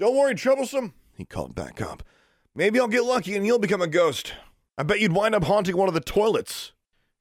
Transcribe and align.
Don't 0.00 0.16
worry, 0.16 0.34
Troublesome, 0.34 0.94
he 1.14 1.26
called 1.26 1.54
back 1.54 1.82
up. 1.82 2.02
Maybe 2.54 2.80
I'll 2.80 2.88
get 2.88 3.04
lucky 3.04 3.36
and 3.36 3.44
you'll 3.44 3.58
become 3.58 3.82
a 3.82 3.86
ghost. 3.86 4.32
I 4.78 4.82
bet 4.82 4.98
you'd 4.98 5.12
wind 5.12 5.34
up 5.34 5.44
haunting 5.44 5.76
one 5.76 5.88
of 5.88 5.94
the 5.94 6.00
toilets. 6.00 6.72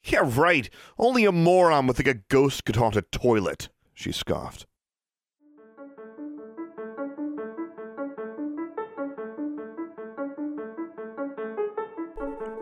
Yeah, 0.05 0.21
right. 0.23 0.69
Only 0.97 1.25
a 1.25 1.33
moron 1.33 1.87
would 1.87 1.97
think 1.97 2.07
a 2.07 2.13
ghost 2.13 2.63
could 2.63 2.77
haunt 2.77 2.95
a 2.95 3.01
toilet, 3.01 3.67
she 3.93 4.13
scoffed. 4.13 4.65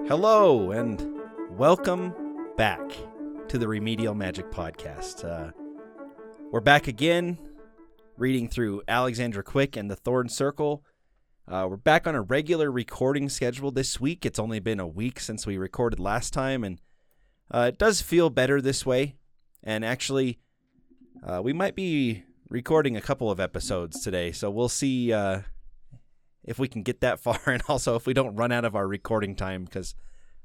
Hello 0.07 0.71
and 0.71 1.21
welcome 1.51 2.11
back 2.57 2.81
to 3.49 3.59
the 3.59 3.67
Remedial 3.67 4.15
Magic 4.15 4.49
Podcast. 4.49 5.23
Uh, 5.23 5.51
we're 6.49 6.59
back 6.59 6.87
again, 6.87 7.37
reading 8.17 8.47
through 8.47 8.81
Alexandra 8.87 9.43
Quick 9.43 9.77
and 9.77 9.91
the 9.91 9.95
Thorn 9.95 10.27
Circle. 10.27 10.83
Uh, 11.47 11.67
we're 11.69 11.77
back 11.77 12.07
on 12.07 12.15
a 12.15 12.21
regular 12.21 12.71
recording 12.71 13.29
schedule 13.29 13.69
this 13.69 13.99
week. 13.99 14.25
It's 14.25 14.39
only 14.39 14.59
been 14.59 14.79
a 14.79 14.87
week 14.87 15.19
since 15.19 15.45
we 15.45 15.57
recorded 15.57 15.99
last 15.99 16.33
time, 16.33 16.63
and 16.63 16.81
uh, 17.51 17.67
it 17.69 17.77
does 17.77 18.01
feel 18.01 18.31
better 18.31 18.59
this 18.59 18.85
way. 18.85 19.17
And 19.63 19.85
actually, 19.85 20.39
uh, 21.23 21.41
we 21.43 21.53
might 21.53 21.75
be 21.75 22.23
recording 22.49 22.97
a 22.97 23.01
couple 23.01 23.29
of 23.29 23.39
episodes 23.39 24.03
today, 24.03 24.31
so 24.31 24.49
we'll 24.49 24.67
see 24.67 25.13
uh, 25.13 25.41
if 26.43 26.57
we 26.57 26.67
can 26.67 26.81
get 26.81 27.01
that 27.01 27.19
far, 27.21 27.39
and 27.45 27.61
also 27.69 27.95
if 27.95 28.07
we 28.07 28.15
don't 28.15 28.35
run 28.35 28.51
out 28.51 28.65
of 28.65 28.75
our 28.75 28.87
recording 28.87 29.35
time, 29.35 29.63
because 29.63 29.93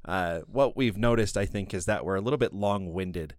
uh, 0.05 0.41
what 0.41 0.77
we've 0.77 0.97
noticed, 0.97 1.37
I 1.37 1.47
think, 1.47 1.73
is 1.73 1.85
that 1.85 2.05
we're 2.05 2.15
a 2.15 2.21
little 2.21 2.37
bit 2.37 2.53
long-winded 2.53 3.33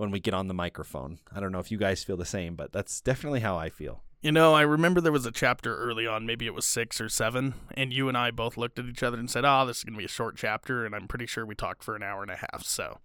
when 0.00 0.10
we 0.10 0.18
get 0.18 0.32
on 0.32 0.48
the 0.48 0.54
microphone. 0.54 1.18
I 1.30 1.40
don't 1.40 1.52
know 1.52 1.58
if 1.58 1.70
you 1.70 1.76
guys 1.76 2.02
feel 2.02 2.16
the 2.16 2.24
same, 2.24 2.56
but 2.56 2.72
that's 2.72 3.02
definitely 3.02 3.40
how 3.40 3.58
I 3.58 3.68
feel. 3.68 4.02
You 4.22 4.32
know, 4.32 4.54
I 4.54 4.62
remember 4.62 4.98
there 4.98 5.12
was 5.12 5.26
a 5.26 5.30
chapter 5.30 5.76
early 5.76 6.06
on, 6.06 6.24
maybe 6.24 6.46
it 6.46 6.54
was 6.54 6.64
six 6.64 7.02
or 7.02 7.10
seven, 7.10 7.52
and 7.74 7.92
you 7.92 8.08
and 8.08 8.16
I 8.16 8.30
both 8.30 8.56
looked 8.56 8.78
at 8.78 8.86
each 8.86 9.02
other 9.02 9.18
and 9.18 9.30
said, 9.30 9.44
"Oh, 9.44 9.66
this 9.66 9.78
is 9.78 9.84
going 9.84 9.92
to 9.94 9.98
be 9.98 10.06
a 10.06 10.08
short 10.08 10.36
chapter," 10.36 10.86
and 10.86 10.94
I'm 10.94 11.06
pretty 11.06 11.26
sure 11.26 11.44
we 11.44 11.54
talked 11.54 11.84
for 11.84 11.96
an 11.96 12.02
hour 12.02 12.22
and 12.22 12.30
a 12.30 12.36
half. 12.36 12.64
So, 12.64 12.98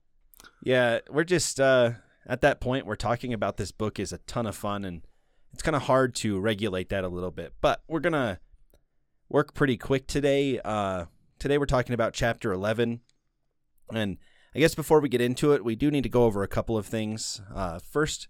Yeah, 0.61 0.99
we're 1.09 1.25
just 1.25 1.59
uh, 1.59 1.91
at 2.25 2.39
that 2.41 2.61
point. 2.61 2.85
We're 2.85 2.95
talking 2.95 3.33
about 3.33 3.57
this 3.57 3.71
book 3.73 3.99
is 3.99 4.13
a 4.13 4.19
ton 4.19 4.45
of 4.45 4.55
fun, 4.55 4.85
and 4.85 5.01
it's 5.53 5.63
kind 5.63 5.75
of 5.75 5.83
hard 5.83 6.15
to 6.15 6.39
regulate 6.39 6.87
that 6.89 7.03
a 7.03 7.09
little 7.09 7.31
bit. 7.31 7.53
But 7.59 7.81
we're 7.89 7.99
gonna 7.99 8.39
work 9.27 9.53
pretty 9.53 9.75
quick 9.75 10.07
today. 10.07 10.61
Uh, 10.63 11.05
today 11.39 11.57
we're 11.57 11.65
talking 11.65 11.93
about 11.93 12.13
chapter 12.13 12.53
11, 12.53 13.01
and 13.93 14.17
I 14.55 14.59
guess 14.59 14.73
before 14.73 15.01
we 15.01 15.09
get 15.09 15.19
into 15.19 15.51
it, 15.51 15.65
we 15.65 15.75
do 15.75 15.91
need 15.91 16.03
to 16.03 16.09
go 16.09 16.23
over 16.23 16.41
a 16.41 16.47
couple 16.47 16.77
of 16.77 16.85
things. 16.85 17.41
Uh, 17.53 17.79
first, 17.79 18.29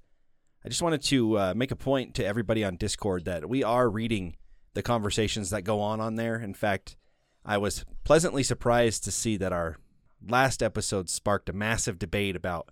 I 0.66 0.70
just 0.70 0.82
wanted 0.82 1.04
to 1.04 1.38
uh, 1.38 1.54
make 1.56 1.70
a 1.70 1.76
point 1.76 2.16
to 2.16 2.26
everybody 2.26 2.64
on 2.64 2.78
Discord 2.78 3.26
that 3.26 3.48
we 3.48 3.64
are 3.64 3.88
reading 3.88 4.36
the 4.74 4.82
conversations 4.82 5.52
that 5.52 5.62
go 5.62 5.80
on 5.80 6.02
on 6.02 6.16
there. 6.16 6.38
In 6.38 6.56
fact, 6.56 6.96
I 7.46 7.60
was 7.60 7.86
pleasantly 8.04 8.42
surprised 8.42 9.04
to 9.04 9.12
see 9.12 9.38
that 9.38 9.54
our 9.54 9.78
last 10.28 10.64
episode 10.64 11.12
sparked 11.12 11.48
a 11.50 11.54
massive 11.54 12.00
debate 12.00 12.36
about 12.36 12.70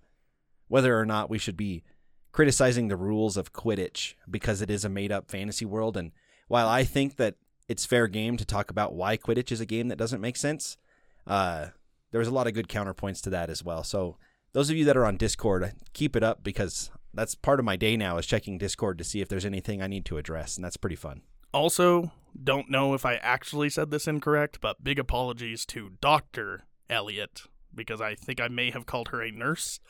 whether 0.66 0.98
or 0.98 1.06
not 1.06 1.30
we 1.30 1.38
should 1.38 1.56
be 1.56 1.84
criticizing 2.32 2.88
the 2.88 2.96
rules 2.96 3.36
of 3.36 3.52
Quidditch 3.52 4.14
because 4.28 4.62
it 4.62 4.70
is 4.70 4.84
a 4.84 4.88
made 4.88 5.12
up 5.12 5.30
fantasy 5.30 5.64
world. 5.64 5.96
And 5.96 6.10
while 6.48 6.68
I 6.68 6.82
think 6.82 7.18
that 7.18 7.36
it's 7.68 7.86
fair 7.86 8.08
game 8.08 8.36
to 8.36 8.44
talk 8.44 8.68
about 8.72 8.94
why 8.94 9.16
Quidditch 9.16 9.52
is 9.52 9.60
a 9.60 9.66
game 9.66 9.86
that 9.88 9.98
doesn't 9.98 10.20
make 10.20 10.36
sense, 10.36 10.76
uh, 11.24 11.66
there 12.14 12.20
was 12.20 12.28
a 12.28 12.32
lot 12.32 12.46
of 12.46 12.54
good 12.54 12.68
counterpoints 12.68 13.20
to 13.20 13.30
that 13.30 13.50
as 13.50 13.64
well. 13.64 13.82
So 13.82 14.18
those 14.52 14.70
of 14.70 14.76
you 14.76 14.84
that 14.84 14.96
are 14.96 15.04
on 15.04 15.16
Discord, 15.16 15.72
keep 15.94 16.14
it 16.14 16.22
up 16.22 16.44
because 16.44 16.92
that's 17.12 17.34
part 17.34 17.58
of 17.58 17.64
my 17.64 17.74
day 17.74 17.96
now 17.96 18.18
is 18.18 18.24
checking 18.24 18.56
Discord 18.56 18.98
to 18.98 19.04
see 19.04 19.20
if 19.20 19.28
there's 19.28 19.44
anything 19.44 19.82
I 19.82 19.88
need 19.88 20.04
to 20.04 20.16
address, 20.16 20.54
and 20.54 20.64
that's 20.64 20.76
pretty 20.76 20.94
fun. 20.94 21.22
also, 21.52 22.12
don't 22.40 22.70
know 22.70 22.94
if 22.94 23.04
I 23.04 23.14
actually 23.16 23.68
said 23.68 23.90
this 23.90 24.06
incorrect, 24.06 24.60
but 24.60 24.84
big 24.84 25.00
apologies 25.00 25.66
to 25.66 25.94
Doctor 26.00 26.66
Elliot 26.88 27.42
because 27.74 28.00
I 28.00 28.14
think 28.14 28.40
I 28.40 28.46
may 28.46 28.70
have 28.70 28.86
called 28.86 29.08
her 29.08 29.20
a 29.20 29.32
nurse. 29.32 29.80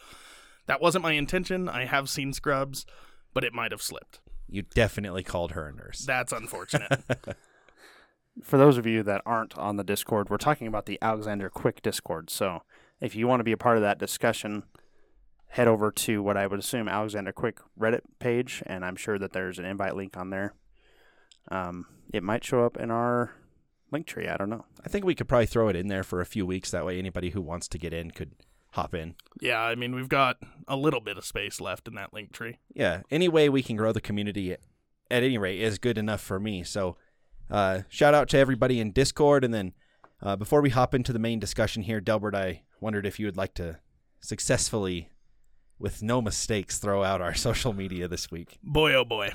That 0.64 0.80
wasn't 0.80 1.02
my 1.02 1.12
intention. 1.12 1.68
I 1.68 1.84
have 1.84 2.08
seen 2.08 2.32
Scrubs, 2.32 2.86
but 3.34 3.44
it 3.44 3.52
might 3.52 3.70
have 3.70 3.82
slipped. 3.82 4.20
You 4.48 4.62
definitely 4.62 5.24
called 5.24 5.52
her 5.52 5.68
a 5.68 5.74
nurse. 5.74 6.06
That's 6.06 6.32
unfortunate. 6.32 7.02
For 8.42 8.58
those 8.58 8.78
of 8.78 8.86
you 8.86 9.02
that 9.04 9.22
aren't 9.24 9.56
on 9.56 9.76
the 9.76 9.84
Discord, 9.84 10.28
we're 10.28 10.36
talking 10.36 10.66
about 10.66 10.86
the 10.86 10.98
Alexandra 11.00 11.50
Quick 11.50 11.82
Discord. 11.82 12.30
So 12.30 12.62
if 13.00 13.14
you 13.14 13.26
want 13.26 13.40
to 13.40 13.44
be 13.44 13.52
a 13.52 13.56
part 13.56 13.76
of 13.76 13.82
that 13.82 13.98
discussion, 13.98 14.64
head 15.48 15.68
over 15.68 15.92
to 15.92 16.22
what 16.22 16.36
I 16.36 16.46
would 16.46 16.58
assume 16.58 16.88
Alexandra 16.88 17.32
Quick 17.32 17.60
Reddit 17.78 18.00
page, 18.18 18.62
and 18.66 18.84
I'm 18.84 18.96
sure 18.96 19.18
that 19.18 19.32
there's 19.32 19.58
an 19.58 19.64
invite 19.64 19.94
link 19.94 20.16
on 20.16 20.30
there. 20.30 20.54
Um, 21.50 21.86
it 22.12 22.22
might 22.22 22.44
show 22.44 22.64
up 22.64 22.76
in 22.76 22.90
our 22.90 23.34
link 23.92 24.06
tree. 24.06 24.26
I 24.26 24.36
don't 24.36 24.50
know. 24.50 24.64
I 24.84 24.88
think 24.88 25.04
we 25.04 25.14
could 25.14 25.28
probably 25.28 25.46
throw 25.46 25.68
it 25.68 25.76
in 25.76 25.88
there 25.88 26.02
for 26.02 26.20
a 26.20 26.26
few 26.26 26.44
weeks. 26.44 26.70
That 26.70 26.84
way, 26.84 26.98
anybody 26.98 27.30
who 27.30 27.40
wants 27.40 27.68
to 27.68 27.78
get 27.78 27.92
in 27.92 28.10
could 28.10 28.32
hop 28.72 28.94
in. 28.94 29.14
yeah, 29.40 29.60
I 29.60 29.76
mean, 29.76 29.94
we've 29.94 30.08
got 30.08 30.38
a 30.66 30.76
little 30.76 31.00
bit 31.00 31.16
of 31.16 31.24
space 31.24 31.60
left 31.60 31.86
in 31.86 31.94
that 31.94 32.12
link 32.12 32.32
tree. 32.32 32.58
Yeah, 32.74 33.02
any 33.10 33.28
way 33.28 33.48
we 33.48 33.62
can 33.62 33.76
grow 33.76 33.92
the 33.92 34.00
community 34.00 34.52
at 34.52 34.60
any 35.22 35.38
rate 35.38 35.60
is 35.60 35.78
good 35.78 35.96
enough 35.96 36.20
for 36.20 36.40
me. 36.40 36.64
So, 36.64 36.96
uh, 37.50 37.80
shout 37.88 38.14
out 38.14 38.28
to 38.30 38.38
everybody 38.38 38.80
in 38.80 38.92
Discord. 38.92 39.44
And 39.44 39.52
then 39.52 39.72
uh, 40.22 40.36
before 40.36 40.60
we 40.60 40.70
hop 40.70 40.94
into 40.94 41.12
the 41.12 41.18
main 41.18 41.38
discussion 41.38 41.82
here, 41.82 42.00
Delbert, 42.00 42.34
I 42.34 42.62
wondered 42.80 43.06
if 43.06 43.18
you 43.18 43.26
would 43.26 43.36
like 43.36 43.54
to 43.54 43.78
successfully, 44.20 45.10
with 45.78 46.02
no 46.02 46.22
mistakes, 46.22 46.78
throw 46.78 47.02
out 47.02 47.20
our 47.20 47.34
social 47.34 47.72
media 47.72 48.08
this 48.08 48.30
week. 48.30 48.58
Boy, 48.62 48.94
oh 48.94 49.04
boy. 49.04 49.32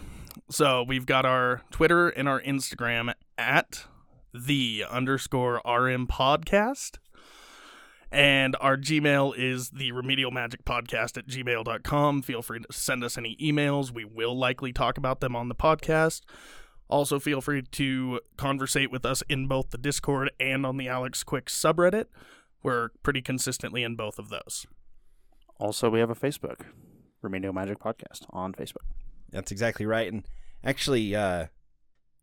So 0.49 0.83
we've 0.83 1.05
got 1.05 1.25
our 1.25 1.61
Twitter 1.71 2.09
and 2.09 2.27
our 2.27 2.41
Instagram 2.41 3.13
at 3.37 3.85
the 4.33 4.85
underscore 4.89 5.55
RM 5.65 6.07
podcast. 6.07 6.97
And 8.11 8.55
our 8.59 8.75
Gmail 8.75 9.35
is 9.37 9.69
the 9.69 9.91
remedial 9.91 10.31
magic 10.31 10.65
podcast 10.65 11.15
at 11.17 11.27
gmail.com. 11.27 12.23
Feel 12.23 12.41
free 12.41 12.59
to 12.59 12.73
send 12.73 13.03
us 13.03 13.17
any 13.19 13.37
emails. 13.39 13.91
We 13.93 14.03
will 14.03 14.35
likely 14.35 14.73
talk 14.73 14.97
about 14.97 15.19
them 15.19 15.35
on 15.35 15.47
the 15.47 15.55
podcast. 15.55 16.21
Also, 16.89 17.19
feel 17.19 17.39
free 17.39 17.61
to 17.61 18.19
conversate 18.35 18.91
with 18.91 19.05
us 19.05 19.21
in 19.29 19.47
both 19.47 19.69
the 19.69 19.77
Discord 19.77 20.31
and 20.39 20.65
on 20.65 20.77
the 20.77 20.87
Alex 20.87 21.23
Quick 21.23 21.45
subreddit. 21.45 22.05
We're 22.63 22.89
pretty 23.03 23.21
consistently 23.21 23.83
in 23.83 23.95
both 23.95 24.17
of 24.17 24.29
those. 24.29 24.65
Also, 25.59 25.89
we 25.89 25.99
have 25.99 26.09
a 26.09 26.15
Facebook, 26.15 26.61
Remedial 27.21 27.53
Magic 27.53 27.79
Podcast 27.79 28.25
on 28.31 28.53
Facebook. 28.53 28.87
That's 29.31 29.51
exactly 29.51 29.85
right. 29.85 30.11
And 30.11 30.27
actually, 30.63 31.15
uh, 31.15 31.47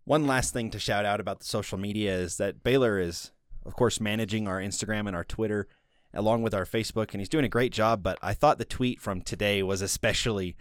one 0.04 0.27
last 0.27 0.53
thing 0.53 0.71
to 0.71 0.81
shout 0.81 1.04
out 1.04 1.21
about 1.21 1.38
the 1.38 1.47
social 1.47 1.78
media 1.78 2.15
is 2.16 2.37
that 2.38 2.65
Baylor 2.65 2.98
is, 2.98 3.31
of 3.65 3.75
course, 3.75 4.00
managing 4.00 4.48
our 4.48 4.60
Instagram 4.60 5.06
and 5.06 5.15
our 5.15 5.25
Twitter 5.25 5.69
along 6.12 6.43
with 6.43 6.54
our 6.54 6.65
Facebook, 6.65 7.12
and 7.12 7.21
he's 7.21 7.28
doing 7.28 7.44
a 7.44 7.48
great 7.48 7.72
job. 7.72 8.03
But 8.03 8.19
I 8.22 8.34
thought 8.34 8.59
the 8.59 8.65
tweet 8.65 9.00
from 9.00 9.21
today 9.21 9.62
was 9.62 9.83
especially 9.83 10.56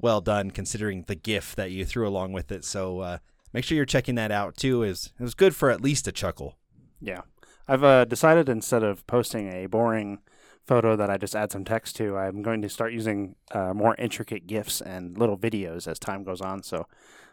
well 0.00 0.20
done 0.20 0.50
considering 0.50 1.04
the 1.06 1.14
GIF 1.14 1.54
that 1.56 1.70
you 1.70 1.84
threw 1.84 2.06
along 2.06 2.32
with 2.32 2.52
it. 2.52 2.64
So 2.64 3.00
uh, 3.00 3.18
make 3.52 3.64
sure 3.64 3.76
you're 3.76 3.84
checking 3.84 4.14
that 4.16 4.30
out 4.30 4.56
too. 4.56 4.82
Is 4.82 5.12
it 5.18 5.22
was 5.22 5.34
good 5.34 5.54
for 5.54 5.70
at 5.70 5.80
least 5.80 6.08
a 6.08 6.12
chuckle. 6.12 6.58
Yeah. 7.00 7.22
I've 7.66 7.84
uh, 7.84 8.04
decided 8.06 8.48
instead 8.48 8.82
of 8.82 9.06
posting 9.06 9.52
a 9.52 9.66
boring 9.66 10.20
photo 10.66 10.96
that 10.96 11.10
I 11.10 11.18
just 11.18 11.36
add 11.36 11.52
some 11.52 11.64
text 11.64 11.96
to, 11.96 12.16
I'm 12.16 12.42
going 12.42 12.62
to 12.62 12.68
start 12.68 12.92
using 12.92 13.36
uh, 13.52 13.74
more 13.74 13.94
intricate 13.98 14.46
GIFs 14.46 14.80
and 14.80 15.18
little 15.18 15.36
videos 15.36 15.86
as 15.86 15.98
time 15.98 16.24
goes 16.24 16.40
on. 16.40 16.62
So 16.62 16.86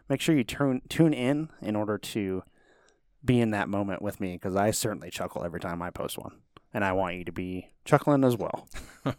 make 0.09 0.19
sure 0.19 0.35
you 0.35 0.43
tune, 0.43 0.81
tune 0.89 1.13
in 1.13 1.49
in 1.61 1.75
order 1.75 1.97
to 1.97 2.43
be 3.23 3.39
in 3.39 3.51
that 3.51 3.69
moment 3.69 4.01
with 4.01 4.19
me 4.19 4.33
because 4.33 4.55
I 4.55 4.71
certainly 4.71 5.09
chuckle 5.09 5.43
every 5.43 5.59
time 5.59 5.81
I 5.81 5.89
post 5.89 6.17
one. 6.17 6.41
And 6.73 6.83
I 6.83 6.91
want 6.91 7.15
you 7.15 7.23
to 7.23 7.31
be 7.31 7.69
chuckling 7.85 8.25
as 8.25 8.35
well. 8.35 8.67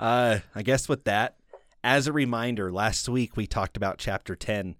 Uh, 0.00 0.38
I 0.54 0.62
guess 0.62 0.88
with 0.88 1.04
that, 1.04 1.36
as 1.84 2.06
a 2.06 2.12
reminder, 2.12 2.72
last 2.72 3.06
week 3.06 3.36
we 3.36 3.46
talked 3.46 3.76
about 3.76 3.98
chapter 3.98 4.34
10, 4.34 4.76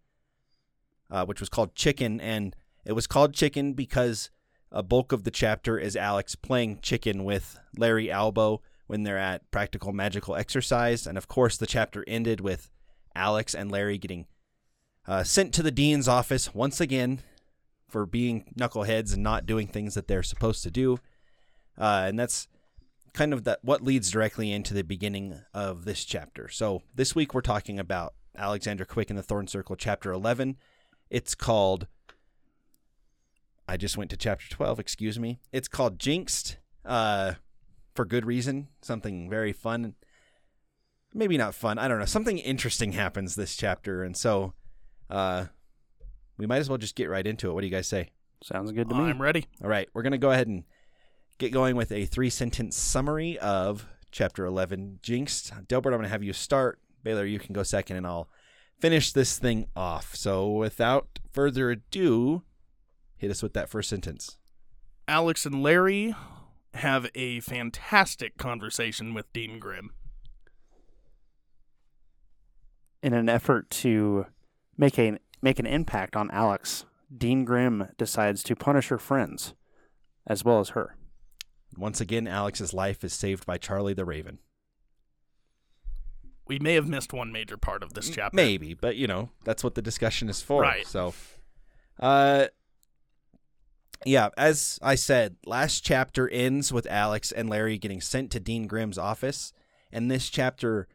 uh, 1.10 1.24
which 1.24 1.40
was 1.40 1.48
called 1.48 1.74
Chicken. 1.74 2.20
And 2.20 2.54
it 2.84 2.92
was 2.92 3.06
called 3.06 3.34
Chicken 3.34 3.72
because 3.74 4.30
a 4.72 4.82
bulk 4.82 5.12
of 5.12 5.24
the 5.24 5.30
chapter 5.30 5.78
is 5.78 5.96
Alex 5.96 6.34
playing 6.34 6.78
chicken 6.80 7.24
with 7.24 7.58
Larry 7.76 8.10
Albo 8.10 8.62
when 8.86 9.02
they're 9.02 9.18
at 9.18 9.50
practical 9.50 9.92
magical 9.92 10.36
exercise. 10.36 11.06
And 11.06 11.18
of 11.18 11.28
course, 11.28 11.56
the 11.56 11.66
chapter 11.66 12.04
ended 12.06 12.40
with 12.40 12.70
Alex 13.14 13.54
and 13.54 13.70
Larry 13.70 13.98
getting 13.98 14.26
uh, 15.06 15.24
sent 15.24 15.52
to 15.54 15.62
the 15.62 15.70
dean's 15.70 16.08
office 16.08 16.54
once 16.54 16.80
again 16.80 17.20
for 17.88 18.06
being 18.06 18.52
knuckleheads 18.56 19.12
and 19.12 19.22
not 19.22 19.46
doing 19.46 19.66
things 19.66 19.94
that 19.94 20.06
they're 20.06 20.22
supposed 20.22 20.62
to 20.62 20.70
do. 20.70 20.98
Uh, 21.76 22.04
and 22.06 22.18
that's 22.18 22.46
kind 23.12 23.32
of 23.32 23.44
that 23.44 23.58
what 23.62 23.82
leads 23.82 24.10
directly 24.10 24.52
into 24.52 24.74
the 24.74 24.84
beginning 24.84 25.40
of 25.52 25.84
this 25.84 26.04
chapter. 26.04 26.48
So 26.48 26.82
this 26.94 27.14
week 27.14 27.34
we're 27.34 27.40
talking 27.40 27.78
about 27.78 28.14
Alexandra 28.36 28.86
Quick 28.86 29.10
in 29.10 29.16
the 29.16 29.22
Thorn 29.22 29.48
Circle, 29.48 29.76
chapter 29.76 30.12
11. 30.12 30.56
It's 31.10 31.34
called. 31.34 31.86
I 33.68 33.76
just 33.76 33.96
went 33.96 34.10
to 34.10 34.16
chapter 34.16 34.48
12, 34.48 34.80
excuse 34.80 35.18
me. 35.18 35.40
It's 35.52 35.68
called 35.68 35.98
Jinxed 35.98 36.56
uh, 36.84 37.34
for 37.94 38.04
good 38.04 38.24
reason. 38.24 38.68
Something 38.82 39.28
very 39.30 39.52
fun. 39.52 39.94
Maybe 41.14 41.36
not 41.36 41.54
fun. 41.54 41.78
I 41.78 41.88
don't 41.88 41.98
know. 41.98 42.04
Something 42.04 42.38
interesting 42.38 42.92
happens 42.92 43.34
this 43.34 43.56
chapter. 43.56 44.02
And 44.02 44.16
so 44.16 44.54
uh, 45.08 45.46
we 46.36 46.46
might 46.46 46.58
as 46.58 46.68
well 46.68 46.78
just 46.78 46.96
get 46.96 47.10
right 47.10 47.26
into 47.26 47.50
it. 47.50 47.52
What 47.52 47.60
do 47.60 47.66
you 47.66 47.72
guys 47.72 47.86
say? 47.86 48.10
Sounds 48.42 48.72
good 48.72 48.88
to 48.88 48.94
me. 48.94 49.04
I'm 49.04 49.20
ready. 49.20 49.46
All 49.62 49.68
right, 49.68 49.88
we're 49.92 50.02
going 50.02 50.12
to 50.12 50.18
go 50.18 50.30
ahead 50.30 50.48
and 50.48 50.64
get 51.38 51.52
going 51.52 51.76
with 51.76 51.92
a 51.92 52.06
three 52.06 52.30
sentence 52.30 52.76
summary 52.76 53.38
of 53.38 53.86
chapter 54.10 54.46
11 54.46 55.00
Jinxed. 55.02 55.52
Delbert, 55.68 55.92
I'm 55.92 55.98
going 55.98 56.04
to 56.04 56.10
have 56.10 56.22
you 56.22 56.32
start. 56.32 56.80
Baylor, 57.02 57.26
you 57.26 57.38
can 57.38 57.52
go 57.52 57.62
second, 57.62 57.98
and 57.98 58.06
I'll 58.06 58.28
finish 58.80 59.12
this 59.12 59.38
thing 59.38 59.66
off. 59.76 60.16
So 60.16 60.48
without 60.48 61.18
further 61.30 61.70
ado, 61.70 62.42
hit 63.16 63.30
us 63.30 63.42
with 63.42 63.52
that 63.54 63.68
first 63.68 63.88
sentence. 63.88 64.38
Alex 65.06 65.44
and 65.44 65.62
Larry 65.62 66.14
have 66.74 67.08
a 67.14 67.40
fantastic 67.40 68.36
conversation 68.38 69.12
with 69.12 69.32
Dean 69.32 69.58
Grimm. 69.58 69.90
In 73.02 73.12
an 73.12 73.28
effort 73.28 73.70
to 73.70 74.26
make 74.76 74.98
a 74.98 75.18
make 75.42 75.58
an 75.58 75.66
impact 75.66 76.16
on 76.16 76.30
Alex, 76.30 76.84
Dean 77.16 77.44
Grimm 77.44 77.88
decides 77.96 78.42
to 78.44 78.54
punish 78.54 78.88
her 78.88 78.98
friends 78.98 79.54
as 80.26 80.44
well 80.44 80.60
as 80.60 80.70
her. 80.70 80.96
Once 81.76 82.00
again, 82.00 82.26
Alex's 82.26 82.74
life 82.74 83.02
is 83.02 83.12
saved 83.12 83.46
by 83.46 83.56
Charlie 83.56 83.94
the 83.94 84.04
Raven. 84.04 84.38
We 86.50 86.58
may 86.58 86.74
have 86.74 86.88
missed 86.88 87.12
one 87.12 87.30
major 87.30 87.56
part 87.56 87.84
of 87.84 87.94
this 87.94 88.10
chapter. 88.10 88.34
Maybe, 88.34 88.74
but 88.74 88.96
you 88.96 89.06
know, 89.06 89.28
that's 89.44 89.62
what 89.62 89.76
the 89.76 89.82
discussion 89.82 90.28
is 90.28 90.42
for. 90.42 90.62
Right. 90.62 90.84
So 90.84 91.14
uh 92.00 92.46
yeah, 94.04 94.30
as 94.36 94.76
I 94.82 94.96
said, 94.96 95.36
last 95.46 95.84
chapter 95.84 96.28
ends 96.28 96.72
with 96.72 96.88
Alex 96.90 97.30
and 97.30 97.48
Larry 97.48 97.78
getting 97.78 98.00
sent 98.00 98.32
to 98.32 98.40
Dean 98.40 98.66
Grimm's 98.66 98.98
office, 98.98 99.52
and 99.92 100.10
this 100.10 100.28
chapter 100.28 100.88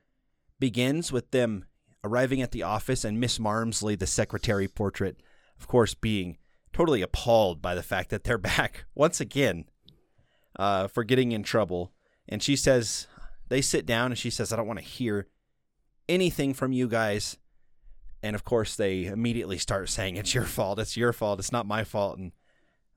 begins 0.60 1.14
with 1.14 1.32
them 1.32 1.64
arriving 2.04 2.42
at 2.42 2.52
the 2.52 2.64
office 2.64 3.06
and 3.06 3.18
Miss 3.18 3.40
Marmsley, 3.40 3.98
the 3.98 4.08
secretary 4.08 4.68
portrait, 4.68 5.24
of 5.58 5.70
course, 5.70 5.94
being 5.94 6.38
totally 6.74 7.02
appalled 7.02 7.62
by 7.62 7.76
the 7.76 7.84
fact 7.84 8.10
that 8.10 8.26
they're 8.26 8.38
back 8.58 8.84
once 8.94 9.22
again 9.22 9.70
uh, 10.60 10.90
for 10.90 11.06
getting 11.06 11.32
in 11.32 11.44
trouble. 11.44 11.94
And 12.28 12.44
she 12.44 12.58
says, 12.58 13.08
they 13.48 13.62
sit 13.62 13.86
down 13.86 14.12
and 14.12 14.18
she 14.18 14.30
says, 14.30 14.52
I 14.52 14.58
don't 14.58 14.68
want 14.68 14.80
to 14.80 14.86
hear 14.86 15.28
anything 16.08 16.54
from 16.54 16.72
you 16.72 16.88
guys. 16.88 17.38
And 18.24 18.36
of 18.36 18.44
course, 18.44 18.76
they 18.76 19.06
immediately 19.06 19.58
start 19.58 19.90
saying, 19.90 20.16
It's 20.16 20.34
your 20.34 20.46
fault. 20.46 20.80
It's 20.80 20.98
your 20.98 21.14
fault. 21.14 21.40
It's 21.40 21.52
not 21.52 21.66
my 21.66 21.84
fault. 21.84 22.18
And 22.18 22.32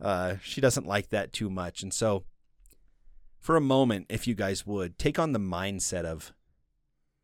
uh, 0.00 0.36
she 0.42 0.60
doesn't 0.60 0.86
like 0.86 1.10
that 1.10 1.32
too 1.32 1.50
much. 1.50 1.82
And 1.82 1.92
so, 1.92 2.24
for 3.40 3.56
a 3.56 3.60
moment, 3.60 4.06
if 4.08 4.26
you 4.26 4.34
guys 4.34 4.66
would, 4.66 4.98
take 4.98 5.18
on 5.18 5.32
the 5.32 5.38
mindset 5.38 6.04
of 6.04 6.32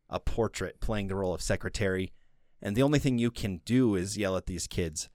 a 0.09 0.19
portrait 0.19 0.79
playing 0.79 1.07
the 1.07 1.15
role 1.15 1.33
of 1.33 1.41
secretary. 1.41 2.13
And 2.61 2.75
the 2.75 2.83
only 2.83 2.99
thing 2.99 3.17
you 3.17 3.31
can 3.31 3.61
do 3.65 3.95
is 3.95 4.17
yell 4.17 4.37
at 4.37 4.45
these 4.45 4.67
kids. 4.67 5.09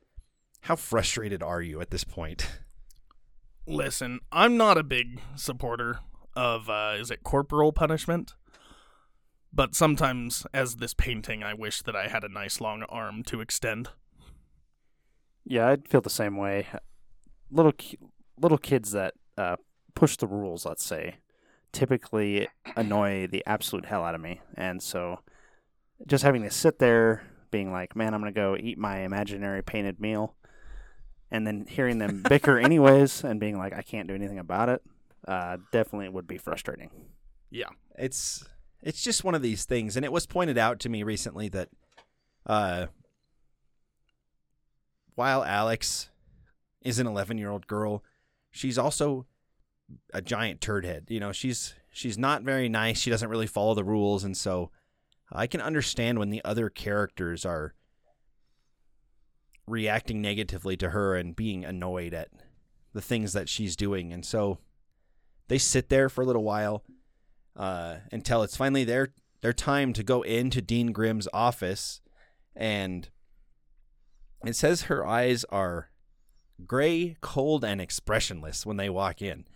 How 0.62 0.76
frustrated 0.76 1.43
are 1.43 1.62
you 1.62 1.81
at 1.81 1.90
this 1.90 2.05
point? 2.05 2.46
Listen, 3.66 4.20
I'm 4.31 4.56
not 4.56 4.78
a 4.78 4.82
big 4.82 5.20
supporter 5.37 6.00
of 6.37 6.69
uh, 6.69 6.94
is 6.99 7.11
it 7.11 7.23
corporal 7.23 7.73
punishment? 7.73 8.34
But 9.52 9.75
sometimes, 9.75 10.47
as 10.55 10.76
this 10.76 10.94
painting, 10.94 11.43
I 11.43 11.55
wish 11.55 11.82
that 11.82 11.97
I 11.97 12.08
had 12.08 12.23
a 12.25 12.29
nice 12.29 12.61
long 12.61 12.85
arm 12.85 13.23
to 13.25 13.41
extend. 13.41 13.88
Yeah, 15.44 15.69
I'd 15.69 15.88
feel 15.88 16.00
the 16.00 16.11
same 16.11 16.37
way. 16.37 16.67
Little 17.50 17.73
ki- 17.73 17.99
little 18.41 18.58
kids 18.58 18.93
that 18.93 19.14
uh, 19.37 19.56
push 19.94 20.17
the 20.17 20.29
rules, 20.29 20.64
let's 20.64 20.85
say, 20.85 21.17
typically 21.73 22.49
annoy 22.76 23.26
the 23.26 23.43
absolute 23.47 23.87
hell 23.87 24.05
out 24.05 24.14
of 24.14 24.20
me, 24.20 24.41
and 24.55 24.81
so 24.82 25.20
just 26.06 26.23
having 26.23 26.43
to 26.43 26.50
sit 26.50 26.79
there, 26.79 27.23
being 27.50 27.73
like, 27.73 27.97
"Man, 27.97 28.14
I'm 28.14 28.20
gonna 28.20 28.32
go 28.32 28.56
eat 28.56 28.79
my 28.79 29.00
imaginary 29.00 29.62
painted 29.62 29.99
meal," 30.00 30.37
and 31.31 31.44
then 31.44 31.67
hearing 31.69 31.99
them 31.99 32.23
bicker 32.29 32.56
anyways, 32.58 33.25
and 33.25 33.41
being 33.41 33.58
like, 33.58 33.73
"I 33.75 33.82
can't 33.82 34.06
do 34.06 34.14
anything 34.14 34.38
about 34.38 34.69
it," 34.69 34.82
uh, 35.26 35.56
definitely 35.73 36.08
would 36.08 36.29
be 36.29 36.38
frustrating. 36.38 36.91
Yeah. 37.50 37.70
it's 37.99 38.44
it's 38.82 39.02
just 39.02 39.24
one 39.24 39.34
of 39.34 39.42
these 39.42 39.64
things 39.64 39.96
and 39.96 40.04
it 40.04 40.12
was 40.12 40.26
pointed 40.26 40.58
out 40.58 40.80
to 40.80 40.88
me 40.88 41.02
recently 41.02 41.48
that 41.48 41.68
uh 42.46 42.86
while 45.14 45.44
Alex 45.44 46.08
is 46.80 46.98
an 46.98 47.06
11-year-old 47.06 47.66
girl, 47.66 48.02
she's 48.50 48.78
also 48.78 49.26
a 50.14 50.22
giant 50.22 50.62
turd 50.62 50.86
head. 50.86 51.04
You 51.08 51.20
know, 51.20 51.30
she's 51.30 51.74
she's 51.92 52.16
not 52.16 52.42
very 52.42 52.70
nice. 52.70 52.98
She 52.98 53.10
doesn't 53.10 53.28
really 53.28 53.46
follow 53.46 53.74
the 53.74 53.84
rules 53.84 54.24
and 54.24 54.34
so 54.36 54.70
I 55.30 55.46
can 55.46 55.60
understand 55.60 56.18
when 56.18 56.30
the 56.30 56.42
other 56.44 56.70
characters 56.70 57.44
are 57.44 57.74
reacting 59.66 60.20
negatively 60.20 60.76
to 60.78 60.90
her 60.90 61.14
and 61.14 61.36
being 61.36 61.64
annoyed 61.64 62.14
at 62.14 62.28
the 62.92 63.02
things 63.02 63.32
that 63.34 63.48
she's 63.48 63.76
doing. 63.76 64.12
And 64.12 64.24
so 64.24 64.58
they 65.48 65.58
sit 65.58 65.88
there 65.88 66.08
for 66.08 66.22
a 66.22 66.26
little 66.26 66.44
while 66.44 66.82
uh, 67.56 67.97
until 68.12 68.43
it's 68.43 68.56
finally 68.56 68.85
their 68.85 69.12
their 69.43 69.52
time 69.52 69.93
to 69.94 70.02
go 70.02 70.23
into 70.23 70.61
Dean 70.61 70.93
Grimm's 70.93 71.29
office, 71.32 72.00
and 72.55 73.08
it 74.44 74.55
says 74.55 74.82
her 74.82 75.06
eyes 75.06 75.44
are 75.44 75.91
gray, 76.67 77.17
cold, 77.20 77.64
and 77.64 77.81
expressionless 77.81 78.67
when 78.67 78.76
they 78.76 78.91
walk 78.91 79.23
in, 79.23 79.47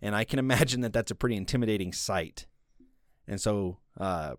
and 0.00 0.14
I 0.14 0.24
can 0.24 0.38
imagine 0.38 0.80
that 0.82 0.92
that's 0.92 1.10
a 1.10 1.16
pretty 1.16 1.36
intimidating 1.36 1.92
sight. 1.92 2.46
And 3.26 3.40
so, 3.40 3.78
uh, 3.98 4.34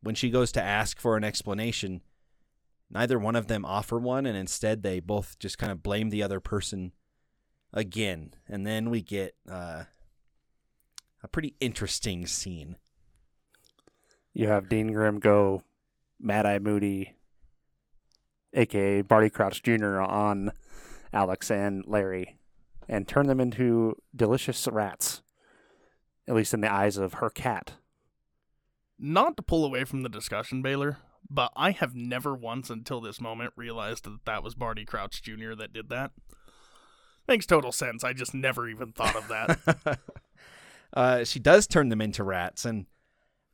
when 0.00 0.14
she 0.14 0.30
goes 0.30 0.52
to 0.52 0.62
ask 0.62 1.00
for 1.00 1.16
an 1.16 1.24
explanation, 1.24 2.02
neither 2.90 3.18
one 3.18 3.36
of 3.36 3.48
them 3.48 3.64
offer 3.64 3.98
one, 3.98 4.26
and 4.26 4.36
instead 4.36 4.82
they 4.82 5.00
both 5.00 5.38
just 5.38 5.58
kind 5.58 5.72
of 5.72 5.82
blame 5.82 6.10
the 6.10 6.22
other 6.22 6.40
person 6.40 6.92
again, 7.72 8.34
and 8.48 8.66
then 8.66 8.90
we 8.90 9.02
get. 9.02 9.34
Uh, 9.50 9.84
a 11.22 11.28
pretty 11.28 11.54
interesting 11.60 12.26
scene. 12.26 12.76
You 14.32 14.48
have 14.48 14.68
Dean 14.68 14.92
Grimm 14.92 15.18
go 15.18 15.62
Mad 16.20 16.46
Eye 16.46 16.58
Moody, 16.58 17.14
aka 18.54 19.02
Barty 19.02 19.30
Crouch 19.30 19.62
Jr., 19.62 20.00
on 20.00 20.52
Alex 21.12 21.50
and 21.50 21.84
Larry 21.86 22.38
and 22.88 23.06
turn 23.06 23.26
them 23.26 23.40
into 23.40 23.94
delicious 24.14 24.66
rats, 24.70 25.22
at 26.26 26.34
least 26.34 26.54
in 26.54 26.60
the 26.60 26.72
eyes 26.72 26.96
of 26.96 27.14
her 27.14 27.30
cat. 27.30 27.74
Not 28.98 29.36
to 29.36 29.42
pull 29.42 29.64
away 29.64 29.84
from 29.84 30.02
the 30.02 30.08
discussion, 30.08 30.62
Baylor, 30.62 30.98
but 31.30 31.52
I 31.54 31.72
have 31.72 31.94
never 31.94 32.34
once 32.34 32.70
until 32.70 33.00
this 33.00 33.20
moment 33.20 33.52
realized 33.56 34.04
that 34.04 34.24
that 34.24 34.42
was 34.42 34.54
Barty 34.54 34.84
Crouch 34.84 35.22
Jr. 35.22 35.54
that 35.58 35.72
did 35.72 35.88
that. 35.90 36.12
Makes 37.28 37.46
total 37.46 37.72
sense. 37.72 38.02
I 38.02 38.14
just 38.14 38.34
never 38.34 38.68
even 38.68 38.92
thought 38.92 39.14
of 39.14 39.28
that. 39.28 39.98
uh, 40.94 41.24
she 41.24 41.38
does 41.38 41.66
turn 41.66 41.88
them 41.88 42.00
into 42.00 42.24
rats. 42.24 42.64
And 42.64 42.86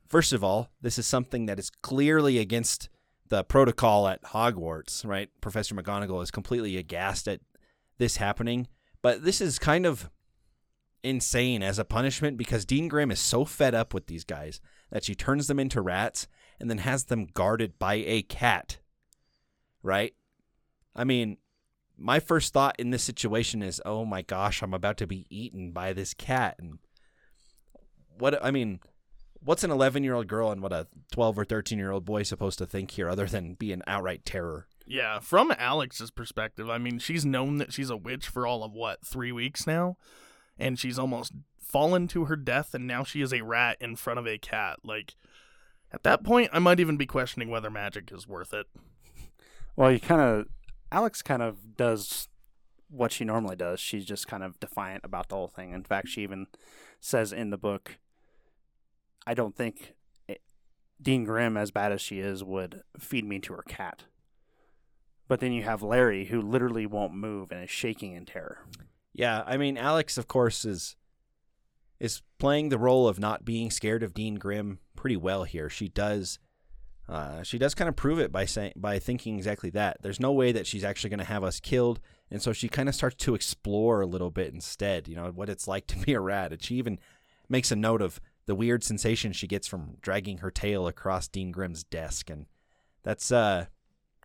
first 0.07 0.33
of 0.33 0.43
all, 0.43 0.69
this 0.81 0.97
is 0.97 1.07
something 1.07 1.45
that 1.45 1.59
is 1.59 1.69
clearly 1.69 2.39
against 2.39 2.89
the 3.27 3.43
protocol 3.43 4.07
at 4.07 4.23
Hogwarts, 4.23 5.05
right? 5.05 5.29
Professor 5.41 5.75
McGonagall 5.75 6.23
is 6.23 6.31
completely 6.31 6.77
aghast 6.77 7.27
at 7.27 7.41
this 7.97 8.17
happening. 8.17 8.67
But 9.01 9.23
this 9.23 9.41
is 9.41 9.59
kind 9.59 9.85
of 9.85 10.09
insane 11.03 11.61
as 11.61 11.77
a 11.77 11.85
punishment 11.85 12.37
because 12.37 12.65
Dean 12.65 12.87
Grimm 12.87 13.11
is 13.11 13.19
so 13.19 13.45
fed 13.45 13.75
up 13.75 13.93
with 13.93 14.07
these 14.07 14.23
guys 14.23 14.59
that 14.91 15.03
she 15.03 15.15
turns 15.15 15.47
them 15.47 15.59
into 15.59 15.81
rats 15.81 16.27
and 16.59 16.69
then 16.69 16.79
has 16.79 17.05
them 17.05 17.27
guarded 17.33 17.77
by 17.77 17.95
a 17.95 18.21
cat. 18.23 18.79
Right? 19.83 20.13
I 20.95 21.03
mean, 21.03 21.37
my 21.97 22.19
first 22.19 22.53
thought 22.53 22.75
in 22.79 22.89
this 22.89 23.03
situation 23.03 23.61
is, 23.61 23.81
"Oh 23.85 24.05
my 24.05 24.21
gosh, 24.21 24.61
I'm 24.61 24.73
about 24.73 24.97
to 24.97 25.07
be 25.07 25.27
eaten 25.29 25.71
by 25.71 25.93
this 25.93 26.13
cat." 26.13 26.55
And 26.59 26.79
what 28.17 28.43
I 28.43 28.51
mean, 28.51 28.79
what's 29.39 29.63
an 29.63 29.71
11-year-old 29.71 30.27
girl 30.27 30.51
and 30.51 30.61
what 30.61 30.73
a 30.73 30.87
12 31.11 31.39
or 31.39 31.45
13-year-old 31.45 32.05
boy 32.05 32.23
supposed 32.23 32.57
to 32.59 32.65
think 32.65 32.91
here 32.91 33.09
other 33.09 33.25
than 33.25 33.53
be 33.53 33.71
an 33.71 33.83
outright 33.87 34.25
terror? 34.25 34.67
yeah, 34.85 35.19
from 35.19 35.53
Alex's 35.57 36.11
perspective, 36.11 36.69
I 36.69 36.77
mean, 36.77 36.99
she's 36.99 37.25
known 37.25 37.57
that 37.57 37.73
she's 37.73 37.89
a 37.89 37.97
witch 37.97 38.27
for 38.27 38.45
all 38.45 38.63
of 38.63 38.73
what, 38.73 39.05
three 39.05 39.31
weeks 39.31 39.65
now? 39.65 39.97
And 40.57 40.79
she's 40.79 40.99
almost 40.99 41.33
fallen 41.59 42.07
to 42.09 42.25
her 42.25 42.35
death, 42.35 42.73
and 42.73 42.85
now 42.85 43.03
she 43.03 43.21
is 43.21 43.33
a 43.33 43.41
rat 43.41 43.77
in 43.81 43.95
front 43.95 44.19
of 44.19 44.27
a 44.27 44.37
cat. 44.37 44.77
Like, 44.83 45.15
at 45.91 46.03
that 46.03 46.23
point, 46.23 46.51
I 46.53 46.59
might 46.59 46.79
even 46.79 46.97
be 46.97 47.07
questioning 47.07 47.49
whether 47.49 47.69
magic 47.69 48.11
is 48.11 48.27
worth 48.27 48.53
it. 48.53 48.67
Well, 49.77 49.91
you 49.91 49.99
kind 49.99 50.21
of, 50.21 50.45
Alex 50.89 51.21
kind 51.21 51.41
of 51.41 51.75
does 51.75 52.29
what 52.89 53.11
she 53.11 53.25
normally 53.25 53.57
does. 53.57 53.81
She's 53.81 54.05
just 54.05 54.25
kind 54.25 54.41
of 54.41 54.57
defiant 54.61 55.03
about 55.03 55.27
the 55.27 55.35
whole 55.35 55.49
thing. 55.49 55.73
In 55.73 55.83
fact, 55.83 56.07
she 56.07 56.23
even 56.23 56.47
says 57.01 57.33
in 57.33 57.49
the 57.49 57.57
book, 57.57 57.97
I 59.27 59.33
don't 59.33 59.55
think 59.55 59.95
it, 60.27 60.41
Dean 61.01 61.23
Grimm, 61.23 61.57
as 61.57 61.71
bad 61.71 61.91
as 61.91 62.01
she 62.01 62.19
is, 62.19 62.43
would 62.43 62.83
feed 62.99 63.25
me 63.25 63.39
to 63.39 63.53
her 63.53 63.63
cat. 63.67 64.03
But 65.27 65.39
then 65.39 65.51
you 65.51 65.63
have 65.63 65.81
Larry, 65.81 66.25
who 66.25 66.41
literally 66.41 66.85
won't 66.85 67.13
move 67.13 67.51
and 67.51 67.63
is 67.63 67.69
shaking 67.69 68.13
in 68.13 68.25
terror. 68.25 68.59
Yeah, 69.13 69.43
I 69.45 69.57
mean, 69.57 69.77
Alex, 69.77 70.17
of 70.17 70.27
course, 70.27 70.65
is 70.65 70.95
is 71.99 72.21
playing 72.37 72.69
the 72.69 72.77
role 72.77 73.07
of 73.07 73.19
not 73.19 73.45
being 73.45 73.71
scared 73.71 74.03
of 74.03 74.13
Dean 74.13 74.35
Grimm 74.35 74.79
pretty 74.95 75.15
well 75.17 75.45
here. 75.45 75.69
She 75.69 75.87
does 75.87 76.39
Uh, 77.07 77.43
she 77.43 77.57
does 77.57 77.75
kind 77.75 77.87
of 77.87 77.95
prove 77.95 78.19
it 78.19 78.31
by 78.31 78.45
saying 78.45 78.73
by 78.75 78.99
thinking 78.99 79.37
exactly 79.37 79.69
that. 79.71 79.97
There's 80.01 80.19
no 80.19 80.31
way 80.31 80.51
that 80.51 80.67
she's 80.67 80.83
actually 80.83 81.11
going 81.11 81.19
to 81.19 81.25
have 81.25 81.43
us 81.43 81.59
killed, 81.59 81.99
and 82.31 82.41
so 82.41 82.51
she 82.51 82.67
kind 82.67 82.89
of 82.89 82.95
starts 82.95 83.15
to 83.17 83.35
explore 83.35 84.01
a 84.01 84.07
little 84.07 84.31
bit 84.31 84.53
instead. 84.53 85.07
You 85.07 85.15
know 85.15 85.31
what 85.31 85.49
it's 85.49 85.67
like 85.67 85.87
to 85.87 85.97
be 85.97 86.13
a 86.13 86.19
rat, 86.19 86.51
and 86.51 86.61
she 86.61 86.75
even 86.75 86.99
makes 87.47 87.71
a 87.71 87.75
note 87.75 88.01
of 88.01 88.19
the 88.45 88.55
weird 88.55 88.83
sensation 88.83 89.33
she 89.33 89.47
gets 89.47 89.67
from 89.67 89.97
dragging 90.01 90.39
her 90.39 90.51
tail 90.51 90.87
across 90.87 91.27
Dean 91.27 91.51
Grimm's 91.51 91.83
desk, 91.83 92.29
and 92.29 92.45
that's 93.03 93.31
uh 93.31 93.65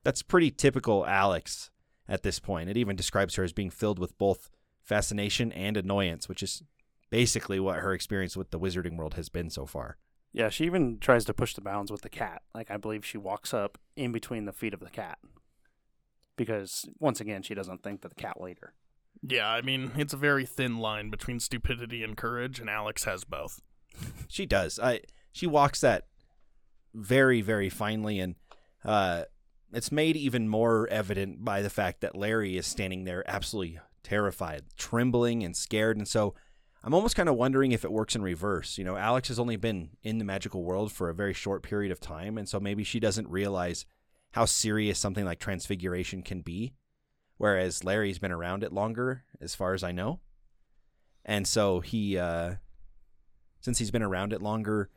that's 0.02 0.22
pretty 0.22 0.50
typical 0.50 1.06
Alex 1.06 1.70
at 2.08 2.22
this 2.22 2.38
point. 2.38 2.70
It 2.70 2.76
even 2.76 2.96
describes 2.96 3.34
her 3.36 3.44
as 3.44 3.52
being 3.52 3.70
filled 3.70 3.98
with 3.98 4.18
both 4.18 4.50
fascination 4.82 5.52
and 5.52 5.76
annoyance, 5.76 6.28
which 6.28 6.42
is 6.42 6.62
basically 7.10 7.60
what 7.60 7.78
her 7.78 7.92
experience 7.92 8.36
with 8.36 8.50
the 8.50 8.58
wizarding 8.58 8.96
world 8.96 9.14
has 9.14 9.28
been 9.28 9.50
so 9.50 9.66
far. 9.66 9.96
Yeah, 10.32 10.48
she 10.48 10.64
even 10.64 10.98
tries 10.98 11.24
to 11.24 11.34
push 11.34 11.54
the 11.54 11.60
bounds 11.60 11.90
with 11.90 12.02
the 12.02 12.08
cat. 12.08 12.42
Like 12.54 12.70
I 12.70 12.76
believe 12.76 13.04
she 13.04 13.18
walks 13.18 13.52
up 13.52 13.78
in 13.96 14.12
between 14.12 14.44
the 14.44 14.52
feet 14.52 14.74
of 14.74 14.80
the 14.80 14.90
cat. 14.90 15.18
Because 16.36 16.88
once 16.98 17.20
again, 17.20 17.42
she 17.42 17.54
doesn't 17.54 17.82
think 17.82 18.00
that 18.00 18.08
the 18.08 18.14
cat 18.14 18.40
later. 18.40 18.72
Yeah, 19.22 19.50
I 19.50 19.60
mean, 19.60 19.92
it's 19.96 20.14
a 20.14 20.16
very 20.16 20.46
thin 20.46 20.78
line 20.78 21.10
between 21.10 21.40
stupidity 21.40 22.02
and 22.02 22.16
courage, 22.16 22.58
and 22.58 22.70
Alex 22.70 23.04
has 23.04 23.24
both. 23.24 23.60
She 24.28 24.46
does. 24.46 24.78
I 24.78 25.00
she 25.32 25.46
walks 25.46 25.80
that 25.80 26.06
very 26.94 27.40
very 27.40 27.68
finely 27.68 28.18
and 28.18 28.34
uh 28.84 29.22
it's 29.72 29.92
made 29.92 30.16
even 30.16 30.48
more 30.48 30.88
evident 30.88 31.44
by 31.44 31.62
the 31.62 31.70
fact 31.70 32.00
that 32.00 32.16
Larry 32.16 32.56
is 32.56 32.66
standing 32.66 33.04
there 33.04 33.22
absolutely 33.30 33.78
terrified, 34.02 34.64
trembling 34.76 35.44
and 35.44 35.56
scared 35.56 35.96
and 35.96 36.08
so 36.08 36.34
I'm 36.82 36.94
almost 36.94 37.14
kind 37.14 37.28
of 37.28 37.36
wondering 37.36 37.72
if 37.72 37.84
it 37.84 37.92
works 37.92 38.16
in 38.16 38.22
reverse. 38.22 38.78
You 38.78 38.84
know, 38.84 38.96
Alex 38.96 39.28
has 39.28 39.38
only 39.38 39.56
been 39.56 39.90
in 40.02 40.16
the 40.16 40.24
magical 40.24 40.64
world 40.64 40.90
for 40.90 41.10
a 41.10 41.14
very 41.14 41.34
short 41.34 41.62
period 41.62 41.92
of 41.92 42.00
time 42.00 42.38
and 42.38 42.48
so 42.48 42.58
maybe 42.58 42.84
she 42.84 43.00
doesn't 43.00 43.28
realize 43.28 43.86
how 44.32 44.44
serious 44.44 44.98
something 44.98 45.24
like 45.24 45.38
transfiguration 45.38 46.22
can 46.22 46.40
be 46.40 46.72
whereas 47.40 47.84
Larry's 47.84 48.18
been 48.18 48.30
around 48.30 48.62
it 48.62 48.70
longer 48.70 49.24
as 49.40 49.54
far 49.54 49.72
as 49.72 49.82
I 49.82 49.92
know. 49.92 50.20
And 51.24 51.48
so 51.48 51.80
he 51.80 52.18
uh 52.18 52.56
since 53.60 53.78
he's 53.78 53.90
been 53.90 54.02
around 54.02 54.32
it 54.32 54.42
longer, 54.42 54.88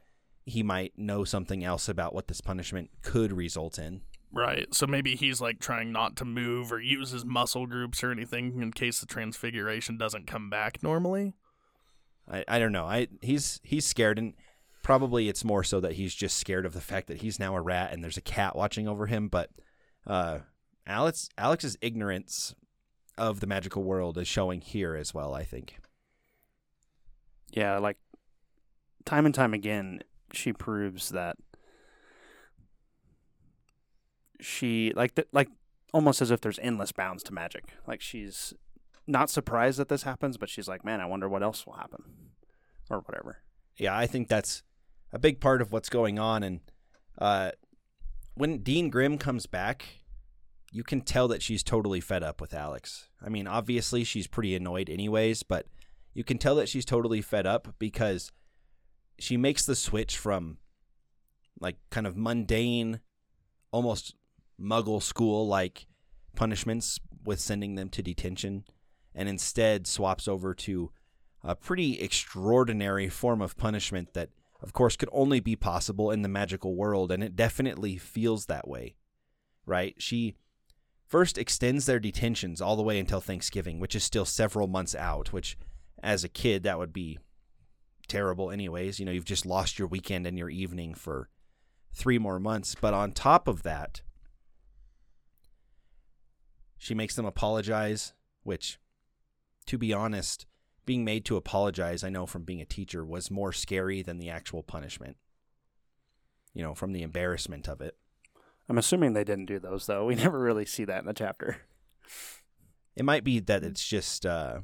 he 0.45 0.63
might 0.63 0.97
know 0.97 1.23
something 1.23 1.63
else 1.63 1.87
about 1.87 2.13
what 2.13 2.27
this 2.27 2.41
punishment 2.41 2.89
could 3.01 3.31
result 3.31 3.77
in. 3.77 4.01
Right. 4.31 4.73
So 4.73 4.87
maybe 4.87 5.15
he's 5.15 5.39
like 5.39 5.59
trying 5.59 5.91
not 5.91 6.15
to 6.17 6.25
move 6.25 6.71
or 6.71 6.81
use 6.81 7.11
his 7.11 7.23
muscle 7.23 7.67
groups 7.67 8.03
or 8.03 8.11
anything 8.11 8.61
in 8.61 8.71
case 8.71 8.99
the 8.99 9.05
transfiguration 9.05 9.97
doesn't 9.97 10.25
come 10.25 10.49
back 10.49 10.81
normally. 10.81 11.33
I, 12.29 12.43
I 12.47 12.59
don't 12.59 12.71
know. 12.71 12.85
I 12.85 13.07
he's 13.21 13.61
he's 13.63 13.85
scared 13.85 14.17
and 14.17 14.33
probably 14.81 15.29
it's 15.29 15.45
more 15.45 15.63
so 15.63 15.79
that 15.81 15.93
he's 15.93 16.15
just 16.15 16.37
scared 16.37 16.65
of 16.65 16.73
the 16.73 16.81
fact 16.81 17.07
that 17.07 17.17
he's 17.17 17.39
now 17.39 17.55
a 17.55 17.61
rat 17.61 17.93
and 17.93 18.03
there's 18.03 18.17
a 18.17 18.21
cat 18.21 18.55
watching 18.55 18.87
over 18.87 19.05
him, 19.05 19.27
but 19.27 19.51
uh 20.07 20.39
Alex 20.87 21.29
Alex's 21.37 21.77
ignorance 21.79 22.55
of 23.17 23.39
the 23.39 23.47
magical 23.47 23.83
world 23.83 24.17
is 24.17 24.27
showing 24.27 24.61
here 24.61 24.95
as 24.95 25.13
well, 25.13 25.35
I 25.35 25.43
think. 25.43 25.75
Yeah, 27.51 27.77
like 27.77 27.97
time 29.05 29.25
and 29.25 29.35
time 29.35 29.53
again, 29.53 30.03
she 30.31 30.53
proves 30.53 31.09
that 31.09 31.37
she 34.39 34.91
like 34.95 35.15
th- 35.15 35.27
like 35.31 35.49
almost 35.93 36.21
as 36.21 36.31
if 36.31 36.41
there's 36.41 36.59
endless 36.59 36.91
bounds 36.91 37.23
to 37.23 37.33
magic. 37.33 37.73
Like 37.87 38.01
she's 38.01 38.53
not 39.07 39.29
surprised 39.29 39.79
that 39.79 39.89
this 39.89 40.03
happens, 40.03 40.37
but 40.37 40.49
she's 40.49 40.67
like, 40.67 40.83
"Man, 40.83 41.01
I 41.01 41.05
wonder 41.05 41.29
what 41.29 41.43
else 41.43 41.65
will 41.65 41.73
happen," 41.73 42.03
or 42.89 42.99
whatever. 42.99 43.39
Yeah, 43.77 43.97
I 43.97 44.07
think 44.07 44.27
that's 44.27 44.63
a 45.11 45.19
big 45.19 45.39
part 45.39 45.61
of 45.61 45.71
what's 45.71 45.89
going 45.89 46.19
on. 46.19 46.43
And 46.43 46.59
uh, 47.17 47.51
when 48.35 48.59
Dean 48.59 48.89
Grimm 48.89 49.17
comes 49.17 49.45
back, 49.45 49.85
you 50.71 50.83
can 50.83 51.01
tell 51.01 51.27
that 51.29 51.41
she's 51.41 51.63
totally 51.63 52.01
fed 52.01 52.23
up 52.23 52.41
with 52.41 52.53
Alex. 52.53 53.07
I 53.21 53.29
mean, 53.29 53.47
obviously 53.47 54.03
she's 54.03 54.27
pretty 54.27 54.55
annoyed 54.55 54.89
anyways, 54.89 55.43
but 55.43 55.67
you 56.13 56.23
can 56.23 56.37
tell 56.37 56.55
that 56.55 56.69
she's 56.69 56.85
totally 56.85 57.21
fed 57.21 57.45
up 57.45 57.75
because 57.79 58.31
she 59.23 59.37
makes 59.37 59.65
the 59.65 59.75
switch 59.75 60.17
from 60.17 60.57
like 61.57 61.77
kind 61.89 62.05
of 62.05 62.17
mundane, 62.17 62.99
almost 63.71 64.15
muggle 64.59 65.01
school 65.01 65.47
like 65.47 65.87
punishments 66.35 66.99
with 67.23 67.39
sending 67.39 67.75
them 67.75 67.87
to 67.87 68.03
detention 68.03 68.65
and 69.15 69.29
instead 69.29 69.87
swaps 69.87 70.27
over 70.27 70.53
to 70.53 70.91
a 71.41 71.55
pretty 71.55 72.01
extraordinary 72.01 73.07
form 73.07 73.41
of 73.41 73.55
punishment 73.55 74.13
that 74.13 74.29
of 74.61 74.73
course 74.73 74.97
could 74.97 75.09
only 75.13 75.39
be 75.39 75.55
possible 75.55 76.11
in 76.11 76.21
the 76.21 76.27
magical 76.27 76.75
world 76.75 77.09
and 77.09 77.23
it 77.23 77.35
definitely 77.35 77.97
feels 77.97 78.47
that 78.47 78.67
way 78.67 78.93
right? 79.65 79.95
She 79.99 80.35
first 81.07 81.37
extends 81.37 81.85
their 81.85 81.99
detentions 81.99 82.61
all 82.61 82.75
the 82.75 82.83
way 82.83 82.99
until 82.99 83.21
thanksgiving 83.21 83.79
which 83.79 83.95
is 83.95 84.03
still 84.03 84.25
several 84.25 84.67
months 84.67 84.95
out 84.95 85.31
which 85.31 85.57
as 86.01 86.25
a 86.25 86.29
kid 86.29 86.63
that 86.63 86.77
would 86.77 86.91
be 86.91 87.19
terrible 88.07 88.51
anyways 88.51 88.99
you 88.99 89.05
know 89.05 89.11
you've 89.11 89.25
just 89.25 89.45
lost 89.45 89.79
your 89.79 89.87
weekend 89.87 90.27
and 90.27 90.37
your 90.37 90.49
evening 90.49 90.93
for 90.93 91.29
three 91.93 92.17
more 92.17 92.39
months 92.39 92.75
but 92.79 92.93
on 92.93 93.11
top 93.11 93.47
of 93.47 93.63
that 93.63 94.01
she 96.77 96.93
makes 96.93 97.15
them 97.15 97.25
apologize 97.25 98.13
which 98.43 98.77
to 99.65 99.77
be 99.77 99.93
honest 99.93 100.45
being 100.85 101.05
made 101.05 101.23
to 101.23 101.37
apologize 101.37 102.03
i 102.03 102.09
know 102.09 102.25
from 102.25 102.43
being 102.43 102.61
a 102.61 102.65
teacher 102.65 103.05
was 103.05 103.31
more 103.31 103.53
scary 103.53 104.01
than 104.01 104.17
the 104.17 104.29
actual 104.29 104.63
punishment 104.63 105.17
you 106.53 106.61
know 106.61 106.75
from 106.75 106.91
the 106.91 107.03
embarrassment 107.03 107.67
of 107.67 107.79
it 107.79 107.95
I'm 108.69 108.77
assuming 108.77 109.13
they 109.13 109.23
didn't 109.23 109.45
do 109.45 109.59
those 109.59 109.85
though. 109.85 110.05
We 110.05 110.15
never 110.23 110.39
really 110.39 110.65
see 110.65 110.85
that 110.85 110.99
in 110.99 111.05
the 111.05 111.13
chapter. 111.13 111.57
it 112.95 113.05
might 113.05 113.23
be 113.23 113.39
that 113.39 113.63
it's 113.63 113.85
just 113.85 114.25
uh, 114.25 114.59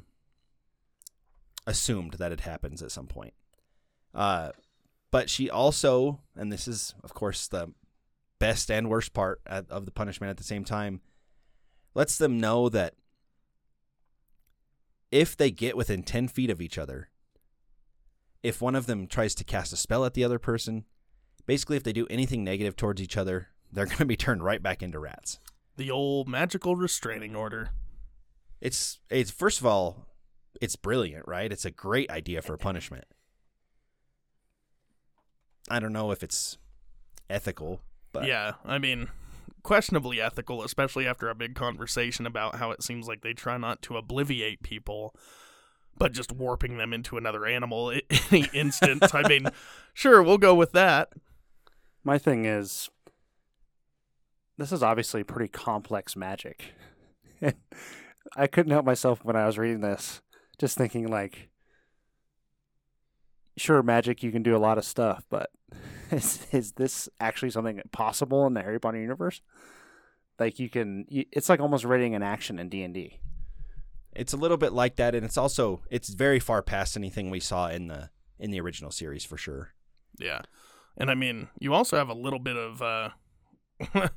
assumed 1.66 2.14
that 2.14 2.32
it 2.32 2.40
happens 2.40 2.82
at 2.82 2.90
some 2.90 3.06
point 3.06 3.34
uh, 4.14 4.50
but 5.10 5.28
she 5.30 5.48
also 5.50 6.20
and 6.36 6.52
this 6.52 6.66
is 6.66 6.94
of 7.04 7.14
course 7.14 7.46
the 7.48 7.72
best 8.38 8.70
and 8.70 8.88
worst 8.88 9.12
part 9.12 9.40
of 9.46 9.84
the 9.84 9.90
punishment 9.90 10.30
at 10.30 10.36
the 10.38 10.42
same 10.44 10.64
time 10.64 11.00
lets 11.94 12.16
them 12.16 12.40
know 12.40 12.68
that 12.68 12.94
if 15.10 15.36
they 15.36 15.50
get 15.50 15.76
within 15.76 16.02
10 16.02 16.28
feet 16.28 16.50
of 16.50 16.60
each 16.60 16.78
other 16.78 17.08
if 18.42 18.62
one 18.62 18.74
of 18.74 18.86
them 18.86 19.06
tries 19.06 19.34
to 19.34 19.44
cast 19.44 19.72
a 19.72 19.76
spell 19.76 20.04
at 20.04 20.14
the 20.14 20.24
other 20.24 20.38
person 20.38 20.84
basically 21.46 21.76
if 21.76 21.82
they 21.82 21.92
do 21.92 22.06
anything 22.08 22.42
negative 22.42 22.76
towards 22.76 23.02
each 23.02 23.16
other 23.16 23.48
they're 23.72 23.86
going 23.86 23.98
to 23.98 24.04
be 24.06 24.16
turned 24.16 24.42
right 24.42 24.62
back 24.62 24.82
into 24.82 24.98
rats 24.98 25.38
The 25.76 25.90
old 25.90 26.26
magical 26.28 26.76
restraining 26.76 27.36
order. 27.36 27.70
it's 28.60 29.00
it's 29.10 29.30
first 29.30 29.60
of 29.60 29.66
all 29.66 30.06
it's 30.60 30.76
brilliant 30.76 31.26
right 31.26 31.52
it's 31.52 31.64
a 31.64 31.70
great 31.70 32.10
idea 32.10 32.42
for 32.42 32.54
a 32.54 32.58
punishment 32.58 33.04
i 35.68 35.78
don't 35.78 35.92
know 35.92 36.10
if 36.10 36.22
it's 36.22 36.58
ethical 37.28 37.80
but 38.12 38.26
yeah, 38.26 38.54
I 38.64 38.78
mean, 38.78 39.08
questionably 39.62 40.20
ethical, 40.20 40.62
especially 40.62 41.06
after 41.06 41.28
a 41.28 41.34
big 41.34 41.54
conversation 41.54 42.26
about 42.26 42.56
how 42.56 42.70
it 42.70 42.82
seems 42.82 43.06
like 43.06 43.22
they 43.22 43.32
try 43.32 43.56
not 43.56 43.82
to 43.82 43.94
obliviate 43.94 44.62
people, 44.62 45.14
but 45.96 46.12
just 46.12 46.32
warping 46.32 46.76
them 46.76 46.92
into 46.92 47.16
another 47.16 47.46
animal 47.46 47.90
at 47.90 48.04
any 48.32 48.48
instant. 48.52 49.14
I 49.14 49.26
mean, 49.28 49.46
sure, 49.94 50.22
we'll 50.22 50.38
go 50.38 50.54
with 50.54 50.72
that. 50.72 51.12
My 52.02 52.18
thing 52.18 52.46
is, 52.46 52.88
this 54.56 54.72
is 54.72 54.82
obviously 54.82 55.22
pretty 55.22 55.48
complex 55.48 56.16
magic. 56.16 56.74
I 58.36 58.46
couldn't 58.46 58.72
help 58.72 58.84
myself 58.84 59.24
when 59.24 59.36
I 59.36 59.46
was 59.46 59.58
reading 59.58 59.80
this, 59.80 60.20
just 60.60 60.76
thinking 60.78 61.08
like, 61.08 61.48
sure, 63.56 63.82
magic 63.82 64.22
you 64.22 64.30
can 64.30 64.44
do 64.44 64.54
a 64.54 64.58
lot 64.58 64.78
of 64.78 64.84
stuff, 64.84 65.24
but 65.28 65.50
is 66.12 66.46
is 66.52 66.72
this 66.72 67.08
actually 67.18 67.50
something 67.50 67.80
possible 67.90 68.46
in 68.46 68.54
the 68.54 68.62
Harry 68.62 68.78
Potter 68.78 68.98
universe? 69.00 69.40
Like 70.38 70.58
you 70.58 70.70
can, 70.70 71.04
you, 71.08 71.24
it's 71.32 71.48
like 71.48 71.60
almost 71.60 71.84
reading 71.84 72.14
an 72.14 72.22
action 72.22 72.58
in 72.58 72.68
D 72.68 72.82
and 72.82 72.94
D. 72.94 73.20
it's 74.14 74.32
a 74.32 74.36
little 74.36 74.56
bit 74.56 74.72
like 74.72 74.96
that 74.96 75.14
and 75.14 75.24
it's 75.24 75.36
also 75.36 75.82
it's 75.90 76.08
very 76.14 76.40
far 76.40 76.62
past 76.62 76.96
anything 76.96 77.30
we 77.30 77.40
saw 77.40 77.68
in 77.68 77.88
the 77.88 78.10
in 78.38 78.50
the 78.50 78.60
original 78.60 78.90
series 78.90 79.24
for 79.24 79.36
sure 79.36 79.72
Yeah. 80.18 80.40
And 80.96 81.10
I 81.10 81.14
mean, 81.14 81.48
you 81.58 81.72
also 81.74 81.96
have 81.96 82.08
a 82.08 82.14
little 82.14 82.38
bit 82.38 82.56
of, 82.56 82.82
uh, 82.82 83.10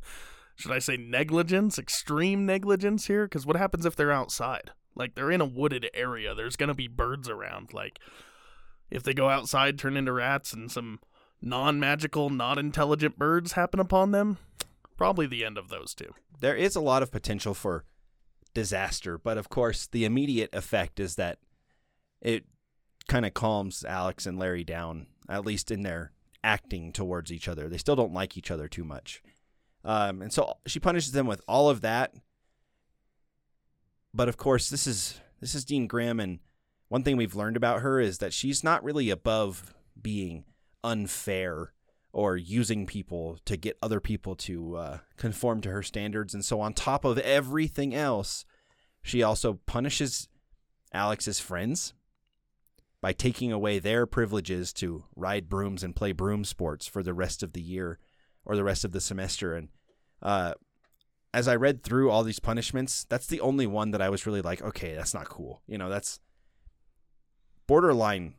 should 0.56 0.72
I 0.72 0.80
say 0.80 0.98
negligence, 0.98 1.78
extreme 1.78 2.46
negligence 2.46 3.06
here? 3.08 3.26
Because 3.26 3.46
what 3.46 3.56
happens 3.56 3.86
if 3.86 3.96
they're 3.96 4.12
outside? 4.12 4.72
Like, 4.96 5.16
they're 5.16 5.32
in 5.32 5.42
a 5.42 5.46
wooded 5.46 5.90
area. 5.94 6.36
There's 6.36 6.56
to 6.56 6.74
be 6.74 6.88
birds 6.88 7.30
around. 7.30 7.74
Like, 7.74 8.00
if 8.90 9.04
they 9.04 9.14
go 9.14 9.30
outside, 9.30 9.78
turn 9.80 9.98
into 9.98 10.14
rats, 10.14 10.54
and 10.54 10.72
some 10.72 11.00
non 11.42 11.80
magical, 11.80 12.30
not 12.30 12.58
intelligent 12.58 13.18
birds 13.18 13.54
happen 13.54 13.80
upon 13.80 14.12
them, 14.12 14.38
probably 14.98 15.26
the 15.26 15.44
end 15.44 15.58
of 15.58 15.70
those 15.70 15.94
two. 15.94 16.14
there 16.40 16.56
is 16.56 16.76
a 16.76 16.82
lot 16.82 17.04
of 17.04 17.12
potential 17.12 17.54
for 17.54 17.86
disaster, 18.54 19.18
but 19.18 19.38
of 19.38 19.50
course, 19.50 19.88
the 19.88 20.06
immediate 20.06 20.54
effect 20.54 21.00
is 21.00 21.16
that 21.16 21.40
it 22.22 22.46
kind 23.08 23.26
of 23.26 23.34
calms 23.34 23.84
Alex 23.84 24.26
and 24.26 24.40
Larry 24.40 24.64
down, 24.64 25.08
at 25.28 25.46
least 25.46 25.72
in 25.72 25.82
their 25.84 26.12
acting 26.44 26.92
towards 26.92 27.32
each 27.32 27.48
other. 27.48 27.68
They 27.68 27.78
still 27.78 27.96
don't 27.96 28.14
like 28.14 28.38
each 28.38 28.52
other 28.52 28.68
too 28.68 28.84
much. 28.84 29.22
Um, 29.84 30.22
and 30.22 30.32
so 30.32 30.58
she 30.66 30.80
punishes 30.80 31.12
them 31.12 31.28
with 31.28 31.42
all 31.48 31.70
of 31.70 31.82
that. 31.82 32.14
But 34.14 34.30
of 34.30 34.38
course, 34.38 34.70
this 34.70 34.86
is 34.86 35.20
this 35.42 35.56
is 35.56 35.66
Dean 35.66 35.88
Grimm, 35.88 36.20
and 36.20 36.40
one 36.88 37.04
thing 37.04 37.18
we've 37.18 37.36
learned 37.36 37.58
about 37.58 37.82
her 37.82 38.00
is 38.00 38.20
that 38.20 38.34
she's 38.34 38.64
not 38.64 38.84
really 38.84 39.10
above 39.10 39.74
being 40.00 40.46
unfair 40.84 41.74
or 42.12 42.38
using 42.38 42.86
people 42.86 43.40
to 43.46 43.58
get 43.58 43.78
other 43.82 44.00
people 44.00 44.36
to 44.36 44.76
uh, 44.76 44.98
conform 45.18 45.62
to 45.62 45.72
her 45.72 45.82
standards. 45.82 46.34
And 46.34 46.46
so, 46.46 46.62
on 46.62 46.74
top 46.74 47.04
of 47.04 47.18
everything 47.18 47.96
else, 47.96 48.46
she 49.02 49.24
also 49.24 49.60
punishes 49.66 50.30
Alex's 50.94 51.40
friends 51.40 51.94
by 53.02 53.12
taking 53.12 53.52
away 53.52 53.80
their 53.80 54.06
privileges 54.06 54.72
to 54.74 55.04
ride 55.16 55.50
brooms 55.50 55.84
and 55.84 55.96
play 55.96 56.12
broom 56.12 56.46
sports 56.46 56.88
for 56.88 57.04
the 57.04 57.14
rest 57.14 57.44
of 57.44 57.54
the 57.54 57.62
year 57.62 58.00
or 58.46 58.56
the 58.56 58.64
rest 58.64 58.86
of 58.86 58.92
the 58.92 59.02
semester. 59.02 59.56
And 59.56 59.70
uh, 60.22 60.54
as 61.34 61.48
I 61.48 61.56
read 61.56 61.84
through 61.84 62.12
all 62.12 62.24
these 62.24 62.40
punishments, 62.40 63.06
that's 63.10 63.28
the 63.28 63.42
only 63.42 63.66
one 63.66 63.92
that 63.92 64.02
I 64.02 64.10
was 64.10 64.26
really 64.26 64.42
like, 64.42 64.62
okay, 64.62 64.94
that's 64.94 65.14
not 65.14 65.28
cool. 65.28 65.62
You 65.68 65.78
know, 65.78 65.90
that's 65.90 66.20
borderline 67.66 68.36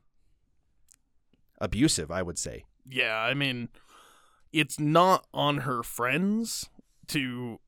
abusive, 1.60 2.10
I 2.10 2.22
would 2.22 2.38
say. 2.38 2.64
Yeah, 2.88 3.16
I 3.16 3.34
mean, 3.34 3.68
it's 4.52 4.78
not 4.78 5.26
on 5.34 5.58
her 5.58 5.82
friends 5.82 6.70
to 7.08 7.58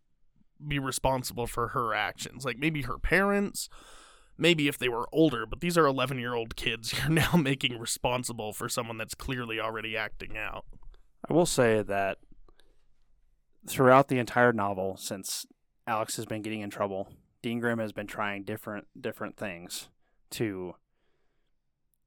be 0.66 0.78
responsible 0.78 1.47
for 1.47 1.68
her 1.68 1.92
actions. 1.92 2.45
Like 2.45 2.59
maybe 2.59 2.83
her 2.83 2.99
parents, 2.99 3.68
maybe 4.38 4.68
if 4.68 4.78
they 4.78 4.88
were 4.88 5.09
older, 5.12 5.45
but 5.45 5.61
these 5.61 5.76
are 5.76 5.87
11 5.87 6.18
year 6.18 6.35
old 6.35 6.54
kids 6.54 6.95
you're 6.99 7.11
now 7.11 7.33
making 7.33 7.78
responsible 7.78 8.52
for 8.52 8.68
someone 8.68 8.99
that's 8.99 9.14
clearly 9.14 9.59
already 9.59 9.97
acting 9.97 10.37
out. 10.37 10.64
I 11.28 11.33
will 11.33 11.47
say 11.47 11.83
that 11.83 12.18
throughout 13.67 14.09
the 14.09 14.19
entire 14.19 14.53
novel, 14.53 14.97
since 14.97 15.47
Alex 15.87 16.17
has 16.17 16.27
been 16.27 16.43
getting 16.43 16.61
in 16.61 16.71
trouble, 16.71 17.09
Dean 17.43 17.61
Grimm 17.61 17.79
has 17.79 17.93
been 17.93 18.07
trying 18.07 18.45
different 18.45 18.87
different 19.01 19.37
things 19.37 19.89
to 20.31 20.75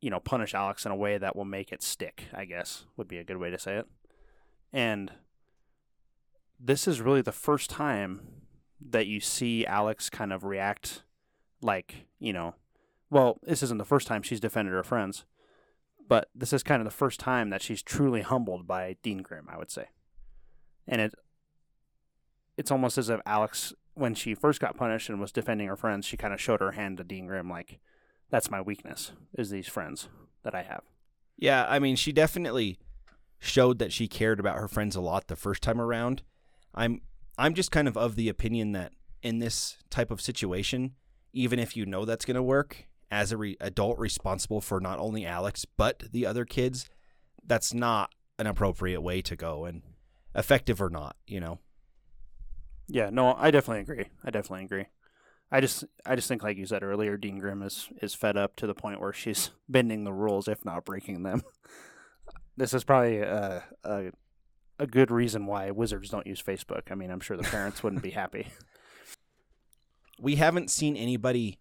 you 0.02 0.10
know, 0.10 0.20
punish 0.20 0.54
Alex 0.54 0.86
in 0.86 0.92
a 0.92 0.96
way 0.96 1.18
that 1.18 1.36
will 1.36 1.46
make 1.46 1.72
it 1.72 1.84
stick, 1.84 2.26
I 2.34 2.46
guess 2.46 2.86
would 2.96 3.08
be 3.08 3.18
a 3.18 3.24
good 3.24 3.38
way 3.38 3.50
to 3.50 3.60
say 3.60 3.78
it. 3.78 3.88
And 4.72 5.12
this 6.60 6.88
is 6.88 7.02
really 7.02 7.22
the 7.22 7.32
first 7.32 7.70
time 7.70 8.22
that 8.80 9.08
you 9.08 9.20
see 9.20 9.66
Alex 9.66 10.10
kind 10.10 10.32
of 10.32 10.44
react 10.44 11.04
like, 11.62 12.08
you 12.20 12.32
know, 12.32 12.56
well, 13.10 13.40
this 13.44 13.64
isn't 13.64 13.78
the 13.78 13.86
first 13.86 14.08
time 14.08 14.22
she's 14.22 14.40
defended 14.40 14.74
her 14.74 14.84
friends, 14.84 15.26
but 16.08 16.30
this 16.34 16.54
is 16.54 16.64
kind 16.64 16.82
of 16.82 16.86
the 16.86 16.92
first 16.92 17.20
time 17.20 17.50
that 17.50 17.62
she's 17.62 17.82
truly 17.82 18.22
humbled 18.22 18.68
by 18.68 18.96
Dean 19.04 19.22
Grimm, 19.22 19.48
I 19.52 19.58
would 19.58 19.72
say. 19.72 19.88
And 20.88 21.02
it 21.02 21.14
it's 22.60 22.72
almost 22.72 22.98
as 22.98 23.10
if 23.10 23.22
Alex 23.26 23.74
when 23.94 24.14
she 24.14 24.36
first 24.36 24.60
got 24.60 24.76
punished 24.76 25.10
and 25.10 25.20
was 25.20 25.32
defending 25.32 25.68
her 25.68 25.78
friends, 25.78 26.06
she 26.06 26.18
kind 26.18 26.34
of 26.34 26.42
showed 26.42 26.60
her 26.60 26.74
hand 26.74 26.98
to 26.98 27.04
Dean 27.06 27.26
Grimm 27.26 27.50
like 27.50 27.80
that's 28.30 28.52
my 28.52 28.60
weakness 28.60 29.14
is 29.38 29.50
these 29.50 29.68
friends 29.68 30.10
that 30.44 30.54
I 30.54 30.64
have. 30.64 30.84
Yeah, 31.38 31.66
I 31.70 31.80
mean, 31.80 31.96
she 31.96 32.12
definitely 32.12 32.78
showed 33.40 33.80
that 33.80 33.94
she 33.94 34.10
cared 34.10 34.42
about 34.42 34.58
her 34.58 34.68
friends 34.68 34.98
a 34.98 35.02
lot 35.02 35.28
the 35.28 35.38
first 35.38 35.64
time 35.64 35.80
around. 35.80 36.22
I'm 36.76 37.02
I'm 37.38 37.54
just 37.54 37.72
kind 37.72 37.88
of 37.88 37.96
of 37.96 38.18
the 38.18 38.28
opinion 38.28 38.74
that 38.74 38.92
in 39.24 39.40
this 39.40 39.78
type 39.90 40.12
of 40.12 40.20
situation, 40.20 40.96
even 41.32 41.60
if 41.60 41.78
you 41.78 41.86
know 41.86 42.04
that's 42.04 42.26
going 42.26 42.36
to 42.36 42.44
work 42.44 42.88
as 43.10 43.32
a 43.32 43.38
re- 43.38 43.58
adult 43.62 43.98
responsible 43.98 44.60
for 44.60 44.82
not 44.82 45.00
only 45.00 45.26
Alex 45.26 45.66
but 45.78 46.04
the 46.12 46.26
other 46.26 46.44
kids, 46.44 46.90
that's 47.46 47.74
not 47.74 48.14
an 48.38 48.48
appropriate 48.48 49.00
way 49.00 49.22
to 49.22 49.38
go 49.38 49.64
and 49.64 49.82
effective 50.36 50.82
or 50.82 50.90
not, 50.90 51.16
you 51.26 51.40
know. 51.40 51.60
Yeah, 52.90 53.12
no, 53.12 53.36
I 53.38 53.52
definitely 53.52 53.82
agree. 53.82 54.06
I 54.26 54.32
definitely 54.32 54.66
agree. 54.66 54.86
I 55.52 55.62
just 55.62 55.86
I 56.06 56.16
just 56.16 56.28
think 56.28 56.44
like 56.44 56.58
you 56.58 56.66
said 56.66 56.84
earlier, 56.84 57.18
Dean 57.18 57.40
Grimm 57.40 57.62
is 57.62 57.90
is 58.02 58.14
fed 58.14 58.36
up 58.36 58.56
to 58.58 58.68
the 58.68 58.74
point 58.74 59.00
where 59.00 59.14
she's 59.14 59.52
bending 59.70 60.04
the 60.04 60.14
rules, 60.14 60.48
if 60.48 60.66
not 60.66 60.86
breaking 60.86 61.24
them. 61.24 61.44
this 62.58 62.74
is 62.74 62.84
probably 62.84 63.20
a, 63.20 63.64
a 63.84 64.12
a 64.80 64.88
good 64.88 65.12
reason 65.12 65.46
why 65.46 65.72
wizards 65.72 66.10
don't 66.10 66.28
use 66.28 66.42
Facebook. 66.42 66.92
I 66.92 66.96
mean, 66.96 67.12
I'm 67.12 67.20
sure 67.20 67.38
the 67.38 67.44
parents 67.44 67.84
wouldn't 67.84 68.04
be 68.04 68.12
happy. 68.12 68.48
We 70.22 70.36
haven't 70.36 70.70
seen 70.70 70.98
anybody 70.98 71.60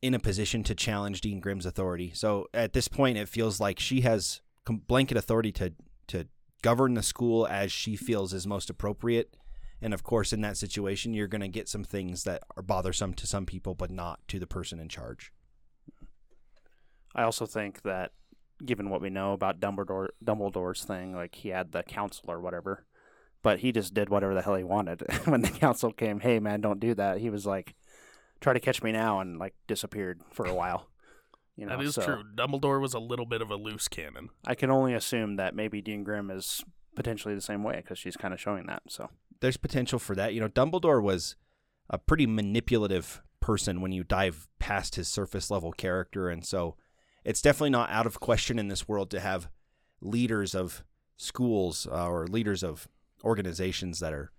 in 0.00 0.14
a 0.14 0.18
position 0.18 0.62
to 0.62 0.74
challenge 0.74 1.20
Dean 1.20 1.38
Grimm's 1.38 1.66
authority. 1.66 2.12
So 2.14 2.46
at 2.54 2.72
this 2.72 2.88
point, 2.88 3.18
it 3.18 3.28
feels 3.28 3.60
like 3.60 3.78
she 3.78 4.00
has 4.00 4.40
blanket 4.66 5.18
authority 5.18 5.52
to 5.52 5.74
to 6.06 6.26
govern 6.62 6.94
the 6.94 7.02
school 7.02 7.46
as 7.46 7.70
she 7.70 7.94
feels 7.94 8.32
is 8.32 8.46
most 8.46 8.70
appropriate 8.70 9.36
and 9.84 9.92
of 9.92 10.02
course, 10.02 10.32
in 10.32 10.40
that 10.40 10.56
situation, 10.56 11.12
you're 11.12 11.28
going 11.28 11.42
to 11.42 11.48
get 11.48 11.68
some 11.68 11.84
things 11.84 12.24
that 12.24 12.42
are 12.56 12.62
bothersome 12.62 13.12
to 13.12 13.26
some 13.26 13.44
people, 13.44 13.74
but 13.74 13.90
not 13.90 14.18
to 14.28 14.38
the 14.38 14.46
person 14.46 14.80
in 14.80 14.88
charge. 14.88 15.30
I 17.14 17.22
also 17.22 17.44
think 17.44 17.82
that, 17.82 18.12
given 18.64 18.88
what 18.88 19.02
we 19.02 19.10
know 19.10 19.34
about 19.34 19.60
Dumbledore, 19.60 20.08
Dumbledore's 20.24 20.84
thing, 20.84 21.14
like 21.14 21.34
he 21.34 21.50
had 21.50 21.72
the 21.72 21.82
council 21.82 22.30
or 22.30 22.40
whatever, 22.40 22.86
but 23.42 23.58
he 23.58 23.72
just 23.72 23.92
did 23.92 24.08
whatever 24.08 24.32
the 24.32 24.40
hell 24.40 24.54
he 24.54 24.64
wanted. 24.64 25.02
when 25.26 25.42
the 25.42 25.50
council 25.50 25.92
came, 25.92 26.20
hey 26.20 26.40
man, 26.40 26.62
don't 26.62 26.80
do 26.80 26.94
that. 26.94 27.18
He 27.18 27.28
was 27.28 27.44
like, 27.44 27.74
try 28.40 28.54
to 28.54 28.60
catch 28.60 28.82
me 28.82 28.90
now, 28.90 29.20
and 29.20 29.38
like 29.38 29.52
disappeared 29.66 30.22
for 30.32 30.46
a 30.46 30.54
while. 30.54 30.88
You 31.56 31.66
know, 31.66 31.76
that 31.76 31.84
is 31.84 31.94
so 31.94 32.02
true. 32.02 32.24
Dumbledore 32.34 32.80
was 32.80 32.94
a 32.94 32.98
little 32.98 33.26
bit 33.26 33.40
of 33.40 33.48
a 33.48 33.54
loose 33.54 33.86
cannon. 33.86 34.30
I 34.44 34.56
can 34.56 34.72
only 34.72 34.92
assume 34.92 35.36
that 35.36 35.54
maybe 35.54 35.80
Dean 35.80 36.02
Grimm 36.02 36.28
is 36.28 36.64
potentially 36.94 37.34
the 37.34 37.40
same 37.40 37.62
way 37.62 37.76
because 37.76 37.98
she's 37.98 38.16
kind 38.16 38.34
of 38.34 38.40
showing 38.40 38.66
that. 38.66 38.82
So 38.88 39.10
there's 39.40 39.56
potential 39.56 39.98
for 39.98 40.14
that. 40.16 40.34
You 40.34 40.40
know, 40.40 40.48
Dumbledore 40.48 41.02
was 41.02 41.36
a 41.90 41.98
pretty 41.98 42.26
manipulative 42.26 43.22
person 43.40 43.80
when 43.80 43.92
you 43.92 44.04
dive 44.04 44.48
past 44.58 44.94
his 44.94 45.08
surface 45.08 45.50
level 45.50 45.72
character, 45.72 46.28
and 46.28 46.44
so 46.44 46.76
it's 47.24 47.42
definitely 47.42 47.70
not 47.70 47.90
out 47.90 48.06
of 48.06 48.20
question 48.20 48.58
in 48.58 48.68
this 48.68 48.88
world 48.88 49.10
to 49.10 49.20
have 49.20 49.48
leaders 50.00 50.54
of 50.54 50.84
schools 51.16 51.86
uh, 51.90 52.08
or 52.08 52.26
leaders 52.26 52.62
of 52.62 52.88
organizations 53.22 54.00
that 54.00 54.12
are 54.12 54.30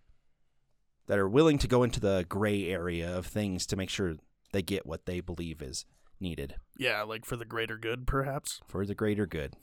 that 1.08 1.20
are 1.20 1.30
willing 1.30 1.58
to 1.60 1.68
go 1.68 1.84
into 1.84 2.00
the 2.00 2.26
gray 2.28 2.68
area 2.68 3.16
of 3.16 3.28
things 3.28 3.66
to 3.68 3.76
make 3.76 3.90
sure 3.90 4.16
they 4.52 4.62
get 4.62 4.86
what 4.86 5.06
they 5.06 5.20
believe 5.20 5.62
is 5.62 5.86
needed. 6.20 6.56
Yeah, 6.78 7.04
like 7.04 7.26
for 7.26 7.36
the 7.36 7.46
greater 7.46 7.78
good, 7.78 8.08
perhaps. 8.08 8.62
For 8.68 8.86
the 8.86 8.96
greater 8.96 9.26
good. 9.28 9.54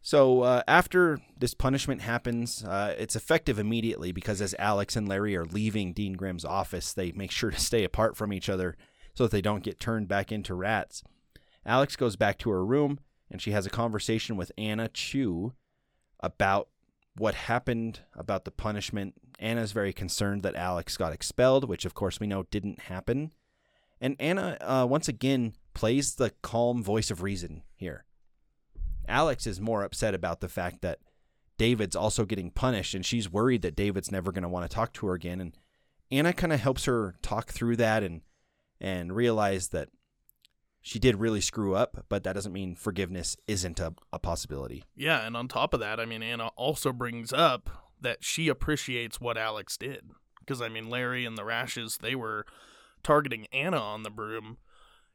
So 0.00 0.42
uh, 0.42 0.62
after 0.66 1.20
this 1.36 1.54
punishment 1.54 2.02
happens, 2.02 2.64
uh, 2.64 2.94
it's 2.98 3.16
effective 3.16 3.58
immediately 3.58 4.12
because 4.12 4.40
as 4.40 4.54
Alex 4.58 4.96
and 4.96 5.08
Larry 5.08 5.36
are 5.36 5.44
leaving 5.44 5.92
Dean 5.92 6.14
Grimm's 6.14 6.44
office, 6.44 6.92
they 6.92 7.12
make 7.12 7.30
sure 7.30 7.50
to 7.52 7.60
stay 7.60 7.84
apart 7.84 8.16
from 8.16 8.32
each 8.32 8.48
other 8.48 8.76
so 9.14 9.24
that 9.24 9.32
they 9.32 9.42
don't 9.42 9.64
get 9.64 9.80
turned 9.80 10.08
back 10.08 10.30
into 10.30 10.54
rats. 10.54 11.02
Alex 11.66 11.96
goes 11.96 12.16
back 12.16 12.38
to 12.38 12.50
her 12.50 12.64
room 12.64 13.00
and 13.30 13.42
she 13.42 13.50
has 13.50 13.66
a 13.66 13.70
conversation 13.70 14.36
with 14.36 14.52
Anna 14.56 14.88
Chu 14.88 15.52
about 16.20 16.68
what 17.16 17.34
happened, 17.34 18.00
about 18.14 18.44
the 18.44 18.50
punishment. 18.50 19.14
Anna's 19.38 19.72
very 19.72 19.92
concerned 19.92 20.42
that 20.42 20.54
Alex 20.54 20.96
got 20.96 21.12
expelled, 21.12 21.68
which 21.68 21.84
of 21.84 21.94
course 21.94 22.20
we 22.20 22.26
know 22.26 22.44
didn't 22.44 22.82
happen. 22.82 23.32
And 24.00 24.16
Anna, 24.20 24.56
uh, 24.60 24.86
once 24.88 25.08
again, 25.08 25.54
plays 25.74 26.14
the 26.14 26.32
calm 26.42 26.82
voice 26.82 27.10
of 27.10 27.22
reason 27.22 27.62
here. 27.74 28.04
Alex 29.08 29.46
is 29.46 29.60
more 29.60 29.82
upset 29.82 30.14
about 30.14 30.40
the 30.40 30.48
fact 30.48 30.82
that 30.82 30.98
David's 31.56 31.96
also 31.96 32.24
getting 32.24 32.50
punished 32.50 32.94
and 32.94 33.04
she's 33.04 33.30
worried 33.30 33.62
that 33.62 33.74
David's 33.76 34.12
never 34.12 34.30
going 34.30 34.42
to 34.42 34.48
want 34.48 34.68
to 34.68 34.74
talk 34.74 34.92
to 34.94 35.06
her 35.06 35.14
again 35.14 35.40
and 35.40 35.56
Anna 36.10 36.32
kind 36.32 36.52
of 36.52 36.60
helps 36.60 36.86
her 36.86 37.16
talk 37.22 37.50
through 37.50 37.76
that 37.76 38.02
and 38.02 38.22
and 38.80 39.14
realize 39.14 39.68
that 39.68 39.88
she 40.80 40.98
did 40.98 41.16
really 41.16 41.40
screw 41.40 41.74
up, 41.74 42.06
but 42.08 42.22
that 42.22 42.34
doesn't 42.34 42.52
mean 42.52 42.76
forgiveness 42.76 43.36
isn't 43.46 43.80
a, 43.80 43.92
a 44.12 44.18
possibility. 44.18 44.84
Yeah, 44.96 45.26
and 45.26 45.36
on 45.36 45.48
top 45.48 45.74
of 45.74 45.80
that, 45.80 45.98
I 45.98 46.06
mean 46.06 46.22
Anna 46.22 46.48
also 46.56 46.92
brings 46.92 47.32
up 47.32 47.68
that 48.00 48.24
she 48.24 48.48
appreciates 48.48 49.20
what 49.20 49.36
Alex 49.36 49.76
did. 49.76 50.10
Because 50.38 50.62
I 50.62 50.68
mean 50.68 50.88
Larry 50.88 51.26
and 51.26 51.36
the 51.36 51.44
rashes, 51.44 51.98
they 52.00 52.14
were 52.14 52.46
targeting 53.02 53.46
Anna 53.52 53.78
on 53.78 54.02
the 54.02 54.10
broom 54.10 54.58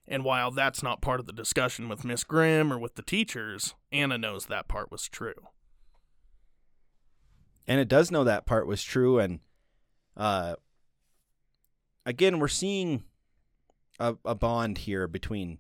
and 0.08 0.24
while 0.24 0.52
that's 0.52 0.84
not 0.84 1.02
part 1.02 1.20
of 1.20 1.26
the 1.26 1.34
discussion 1.34 1.88
with 1.88 2.04
Miss 2.04 2.24
Grimm 2.24 2.72
or 2.72 2.78
with 2.78 2.96
the 2.96 3.02
teachers, 3.02 3.74
Anna 3.92 4.18
knows 4.18 4.46
that 4.46 4.68
part 4.68 4.92
was 4.92 5.08
true. 5.08 5.48
And 7.68 7.80
it 7.80 7.88
does 7.88 8.12
know 8.12 8.24
that 8.24 8.46
part 8.46 8.68
was 8.68 8.84
true. 8.84 9.20
And 9.20 9.40
uh, 10.18 10.56
again, 12.06 12.40
we're 12.40 12.50
seeing 12.50 13.04
a, 14.00 14.16
a 14.26 14.36
bond 14.36 14.80
here 14.80 15.08
between 15.08 15.60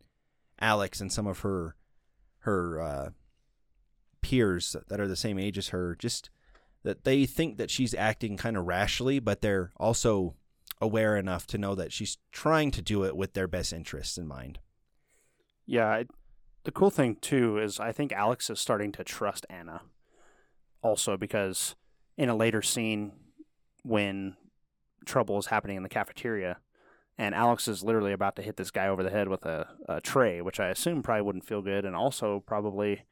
Alex 0.59 0.99
and 0.99 1.11
some 1.11 1.27
of 1.27 1.39
her 1.39 1.75
her 2.39 2.81
uh, 2.81 3.09
peers 4.21 4.75
that 4.89 4.99
are 4.99 5.07
the 5.07 5.15
same 5.15 5.39
age 5.39 5.57
as 5.57 5.69
her. 5.69 5.95
Just 5.95 6.29
that 6.83 7.05
they 7.05 7.25
think 7.25 7.57
that 7.57 7.71
she's 7.71 7.93
acting 7.93 8.35
kind 8.35 8.57
of 8.57 8.65
rashly, 8.65 9.19
but 9.19 9.39
they're 9.39 9.71
also 9.77 10.35
aware 10.83 11.15
enough 11.17 11.47
to 11.47 11.57
know 11.57 11.73
that 11.75 11.93
she's 11.93 12.17
trying 12.31 12.69
to 12.71 12.81
do 12.81 13.03
it 13.05 13.15
with 13.15 13.33
their 13.33 13.47
best 13.47 13.71
interests 13.71 14.17
in 14.17 14.27
mind. 14.27 14.59
Yeah, 15.65 16.03
the 16.65 16.71
cool 16.71 16.89
thing 16.89 17.15
too 17.15 17.57
is 17.57 17.79
I 17.79 17.91
think 17.91 18.11
Alex 18.11 18.49
is 18.49 18.59
starting 18.59 18.91
to 18.93 19.03
trust 19.03 19.45
Anna. 19.49 19.81
Also, 20.81 21.15
because 21.15 21.75
in 22.17 22.27
a 22.27 22.35
later 22.35 22.61
scene 22.61 23.13
when 23.83 24.35
trouble 25.05 25.37
is 25.39 25.47
happening 25.47 25.77
in 25.77 25.83
the 25.83 25.89
cafeteria, 25.89 26.57
and 27.17 27.33
Alex 27.33 27.67
is 27.67 27.83
literally 27.83 28.11
about 28.11 28.35
to 28.35 28.41
hit 28.41 28.57
this 28.57 28.71
guy 28.71 28.87
over 28.87 29.03
the 29.03 29.09
head 29.09 29.29
with 29.29 29.45
a, 29.45 29.67
a 29.87 30.01
tray, 30.01 30.41
which 30.41 30.59
I 30.59 30.67
assume 30.67 31.01
probably 31.01 31.21
wouldn't 31.21 31.45
feel 31.45 31.61
good, 31.61 31.85
and 31.85 31.95
also 31.95 32.43
probably 32.45 33.03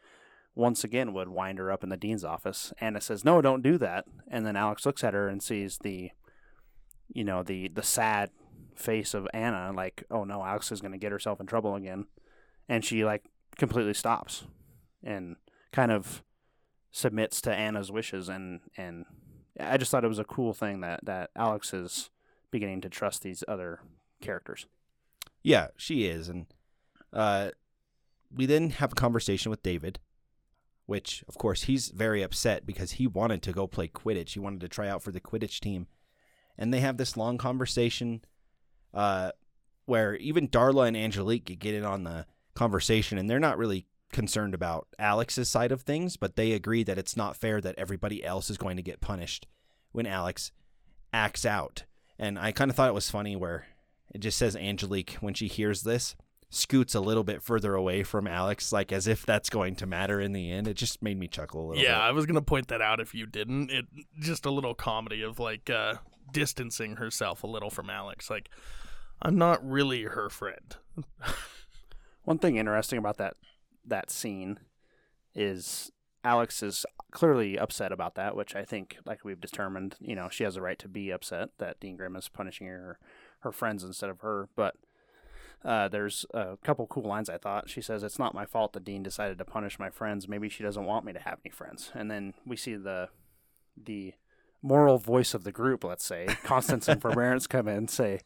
once 0.56 0.84
again 0.84 1.14
would 1.14 1.30
wind 1.30 1.60
her 1.60 1.72
up 1.72 1.84
in 1.84 1.90
the 1.90 1.98
dean's 1.98 2.26
office. 2.26 2.74
Anna 2.82 3.00
says, 3.00 3.24
"No, 3.24 3.42
don't 3.42 3.62
do 3.62 3.78
that." 3.78 4.06
And 4.28 4.46
then 4.46 4.58
Alex 4.58 4.86
looks 4.86 5.04
at 5.04 5.14
her 5.14 5.30
and 5.30 5.42
sees 5.42 5.78
the, 5.78 6.12
you 7.14 7.24
know, 7.24 7.44
the 7.44 7.68
the 7.70 7.84
sad 7.84 8.30
face 8.76 9.14
of 9.14 9.28
Anna, 9.34 9.72
like, 9.76 10.04
"Oh 10.10 10.24
no, 10.24 10.44
Alex 10.44 10.72
is 10.72 10.82
going 10.82 10.94
to 10.94 10.98
get 10.98 11.12
herself 11.12 11.40
in 11.40 11.48
trouble 11.48 11.76
again," 11.76 12.08
and 12.68 12.84
she 12.84 13.04
like 13.06 13.26
completely 13.58 13.94
stops 13.94 14.46
and 15.04 15.36
kind 15.72 15.92
of 15.92 16.24
submits 16.92 17.42
to 17.42 17.54
Anna's 17.54 17.92
wishes, 17.92 18.30
and 18.30 18.62
and 18.78 19.06
I 19.60 19.78
just 19.78 19.92
thought 19.92 20.04
it 20.04 20.10
was 20.10 20.20
a 20.20 20.24
cool 20.24 20.54
thing 20.54 20.82
that 20.82 21.06
that 21.06 21.32
Alex 21.36 21.74
is 21.74 22.10
beginning 22.52 22.82
to 22.82 22.90
trust 22.90 23.24
these 23.24 23.44
other 23.48 23.80
characters. 24.22 24.66
Yeah, 25.44 25.68
she 25.78 26.06
is, 26.06 26.30
and 26.30 26.46
uh, 27.14 27.52
we 28.34 28.46
then 28.46 28.72
have 28.72 28.92
a 28.92 28.96
conversation 28.96 29.50
with 29.50 29.64
David, 29.64 30.00
which 30.86 31.24
of 31.28 31.38
course 31.38 31.64
he's 31.64 31.90
very 31.90 32.22
upset 32.22 32.66
because 32.66 32.94
he 32.94 33.08
wanted 33.08 33.42
to 33.44 33.52
go 33.52 33.68
play 33.68 33.88
Quidditch. 33.88 34.34
He 34.34 34.40
wanted 34.40 34.62
to 34.62 34.70
try 34.70 34.88
out 34.88 35.02
for 35.02 35.12
the 35.12 35.22
Quidditch 35.22 35.60
team, 35.60 35.88
and 36.58 36.74
they 36.74 36.80
have 36.80 36.98
this 36.98 37.18
long 37.18 37.38
conversation, 37.38 38.22
uh, 38.94 39.32
where 39.86 40.16
even 40.16 40.48
Darla 40.48 40.88
and 40.88 40.98
Angelique 40.98 41.60
get 41.60 41.74
in 41.76 41.86
on 41.86 42.04
the 42.04 42.26
conversation, 42.54 43.18
and 43.18 43.30
they're 43.30 43.40
not 43.40 43.58
really 43.58 43.88
concerned 44.12 44.54
about 44.54 44.88
Alex's 45.00 45.50
side 45.50 45.72
of 45.72 45.82
things, 45.82 46.18
but 46.18 46.36
they 46.36 46.52
agree 46.52 46.84
that 46.84 46.98
it's 46.98 47.16
not 47.16 47.38
fair 47.38 47.62
that 47.62 47.76
everybody 47.78 48.24
else 48.24 48.50
is 48.50 48.58
going 48.58 48.76
to 48.78 48.84
get 48.84 49.02
punished 49.02 49.48
when 49.92 50.06
Alex 50.06 50.52
acts 51.14 51.46
out. 51.46 51.86
And 52.20 52.38
I 52.38 52.52
kind 52.52 52.70
of 52.70 52.76
thought 52.76 52.90
it 52.90 52.94
was 52.94 53.10
funny 53.10 53.36
where 53.36 53.66
it 54.14 54.20
just 54.20 54.38
says 54.38 54.56
Angelique 54.56 55.14
when 55.22 55.34
she 55.34 55.48
hears 55.48 55.84
this 55.84 56.16
scoots 56.54 56.94
a 56.94 57.00
little 57.00 57.24
bit 57.24 57.42
further 57.42 57.74
away 57.76 58.04
from 58.04 58.28
Alex, 58.28 58.74
like 58.74 58.92
as 58.92 59.08
if 59.08 59.26
that's 59.26 59.50
going 59.50 59.74
to 59.78 59.86
matter 59.86 60.20
in 60.20 60.34
the 60.34 60.52
end. 60.52 60.68
It 60.68 60.74
just 60.74 61.02
made 61.02 61.18
me 61.18 61.30
chuckle 61.30 61.62
a 61.62 61.66
little 61.70 61.82
Yeah, 61.84 61.96
bit. 61.98 62.02
I 62.02 62.12
was 62.12 62.26
gonna 62.26 62.42
point 62.42 62.68
that 62.68 62.82
out 62.82 63.00
if 63.00 63.16
you 63.16 63.26
didn't. 63.26 63.72
It 63.72 63.86
just 64.20 64.46
a 64.46 64.52
little 64.52 64.76
comedy 64.76 65.22
of 65.22 65.40
like 65.40 65.70
uh, 65.70 65.96
distancing 66.32 66.98
herself 66.98 67.44
a 67.44 67.48
little 67.48 67.70
from 67.70 67.90
Alex. 67.90 68.30
Like, 68.30 68.50
I'm 69.22 69.38
not 69.38 69.68
really 69.68 70.04
her 70.04 70.30
friend. 70.30 70.76
One 72.24 72.38
thing 72.38 72.58
interesting 72.58 73.00
about 73.00 73.18
that 73.18 73.36
that 73.86 74.12
scene 74.12 74.60
is 75.34 75.92
Alex 76.24 76.62
is 76.62 76.86
clearly 77.12 77.58
upset 77.58 77.92
about 77.92 78.16
that, 78.16 78.36
which 78.36 78.56
I 78.56 78.64
think, 78.64 78.98
like 79.06 79.26
we've 79.26 79.42
determined, 79.42 79.96
you 80.00 80.16
know, 80.16 80.30
she 80.30 80.44
has 80.44 80.56
a 80.56 80.62
right 80.62 80.78
to 80.80 80.88
be 80.88 81.10
upset 81.10 81.50
that 81.58 81.80
Dean 81.80 81.98
Grimm 81.98 82.16
is 82.16 82.30
punishing 82.30 82.68
her 82.68 83.00
her 83.40 83.52
friends 83.52 83.84
instead 83.84 84.10
of 84.10 84.20
her. 84.20 84.50
But 84.56 84.76
uh, 85.66 85.88
there's 85.88 86.26
a 86.34 86.58
couple 86.64 86.86
cool 86.88 87.04
lines 87.04 87.30
I 87.30 87.38
thought. 87.38 87.70
She 87.70 87.82
says, 87.82 88.04
"It's 88.04 88.20
not 88.20 88.36
my 88.36 88.46
fault 88.46 88.74
that 88.74 88.86
Dean 88.86 89.04
decided 89.04 89.38
to 89.40 89.46
punish 89.46 89.80
my 89.80 89.90
friends. 89.90 90.28
Maybe 90.28 90.50
she 90.50 90.64
doesn't 90.64 90.86
want 90.86 91.06
me 91.06 91.14
to 91.14 91.20
have 91.20 91.40
any 91.44 91.52
friends." 91.52 91.92
And 91.94 92.10
then 92.10 92.34
we 92.46 92.56
see 92.56 92.76
the 92.76 93.10
the 93.76 94.14
moral 94.62 94.98
voice 94.98 95.34
of 95.34 95.44
the 95.44 95.52
group, 95.52 95.84
let's 95.84 96.06
say, 96.06 96.28
Constance 96.44 96.88
and 96.88 97.02
Forbearance 97.02 97.48
come 97.48 97.68
in 97.68 97.76
and 97.78 97.90
say, 97.90 98.20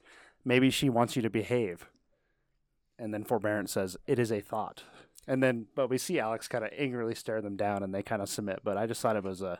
"Maybe 0.43 0.69
she 0.69 0.89
wants 0.89 1.15
you 1.15 1.21
to 1.21 1.29
behave." 1.29 1.89
And 2.97 3.13
then 3.13 3.23
Forbearance 3.23 3.71
says, 3.73 3.97
"It 4.07 4.19
is 4.19 4.31
a 4.31 4.39
thought." 4.41 4.83
And 5.27 5.41
then, 5.41 5.67
but 5.75 5.89
we 5.89 5.97
see 5.97 6.19
Alex 6.19 6.47
kind 6.47 6.63
of 6.63 6.71
angrily 6.77 7.15
stare 7.15 7.41
them 7.41 7.55
down, 7.57 7.81
and 7.83 7.93
they 7.93 8.03
kind 8.03 8.21
of 8.21 8.29
submit. 8.29 8.59
But 8.63 8.77
I 8.77 8.85
just 8.85 9.01
thought 9.01 9.15
it 9.15 9.23
was 9.23 9.41
a 9.41 9.59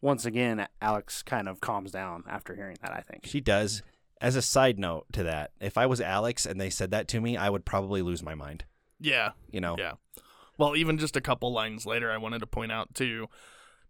once 0.00 0.26
again, 0.26 0.68
Alex 0.82 1.22
kind 1.22 1.48
of 1.48 1.60
calms 1.60 1.90
down 1.90 2.22
after 2.28 2.54
hearing 2.54 2.76
that. 2.82 2.92
I 2.92 3.00
think. 3.00 3.26
She 3.26 3.40
does. 3.40 3.82
As 4.20 4.36
a 4.36 4.42
side 4.42 4.78
note 4.78 5.06
to 5.12 5.22
that, 5.24 5.50
if 5.60 5.76
I 5.76 5.84
was 5.86 6.00
Alex 6.00 6.46
and 6.46 6.60
they 6.60 6.70
said 6.70 6.90
that 6.90 7.06
to 7.08 7.20
me, 7.20 7.36
I 7.36 7.50
would 7.50 7.66
probably 7.66 8.00
lose 8.00 8.22
my 8.22 8.34
mind. 8.34 8.64
Yeah, 8.98 9.32
You 9.50 9.60
know? 9.60 9.76
yeah. 9.78 9.92
Well, 10.56 10.74
even 10.74 10.96
just 10.96 11.16
a 11.16 11.20
couple 11.20 11.52
lines 11.52 11.84
later, 11.84 12.10
I 12.10 12.16
wanted 12.16 12.38
to 12.38 12.46
point 12.46 12.72
out 12.72 12.94
too. 12.94 13.28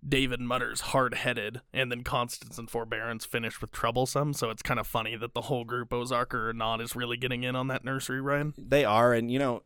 David 0.09 0.41
mutters 0.41 0.81
hard-headed, 0.81 1.61
and 1.73 1.91
then 1.91 2.05
Constance 2.05 2.59
and 2.59 2.71
Forbearance 2.71 3.25
finish 3.25 3.61
with 3.61 3.73
troublesome. 3.73 4.33
So 4.33 4.51
it's 4.51 4.63
kind 4.63 4.79
of 4.79 4.87
funny 4.87 5.17
that 5.17 5.35
the 5.35 5.43
whole 5.43 5.65
group, 5.65 5.91
Ozarker 5.91 6.49
or 6.49 6.53
not, 6.53 6.81
is 6.81 6.95
really 6.95 7.17
getting 7.17 7.43
in 7.43 7.57
on 7.57 7.69
that 7.69 7.85
nursery 7.85 8.21
rhyme. 8.21 8.55
They 8.57 8.85
are, 8.85 9.13
and 9.13 9.31
you 9.31 9.39
know, 9.39 9.63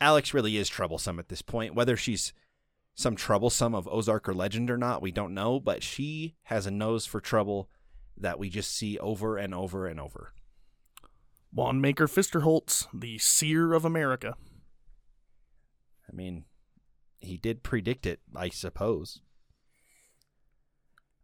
Alex 0.00 0.34
really 0.34 0.56
is 0.56 0.68
troublesome 0.68 1.18
at 1.18 1.28
this 1.28 1.42
point. 1.42 1.74
Whether 1.74 1.96
she's 1.96 2.32
some 2.94 3.14
troublesome 3.14 3.74
of 3.74 3.86
Ozark 3.88 4.28
or 4.28 4.34
legend 4.34 4.70
or 4.70 4.78
not, 4.78 5.02
we 5.02 5.12
don't 5.12 5.34
know, 5.34 5.60
but 5.60 5.82
she 5.82 6.34
has 6.44 6.66
a 6.66 6.70
nose 6.70 7.06
for 7.06 7.20
trouble 7.20 7.68
that 8.16 8.38
we 8.38 8.48
just 8.48 8.74
see 8.74 8.98
over 8.98 9.36
and 9.36 9.54
over 9.54 9.86
and 9.86 10.00
over. 10.00 10.32
Wandmaker 11.54 12.08
Fisterholtz, 12.08 12.86
the 12.92 13.18
seer 13.18 13.72
of 13.72 13.84
America. 13.84 14.34
I 16.10 16.14
mean, 16.14 16.44
he 17.18 17.36
did 17.36 17.62
predict 17.62 18.06
it, 18.06 18.20
I 18.34 18.48
suppose. 18.48 19.20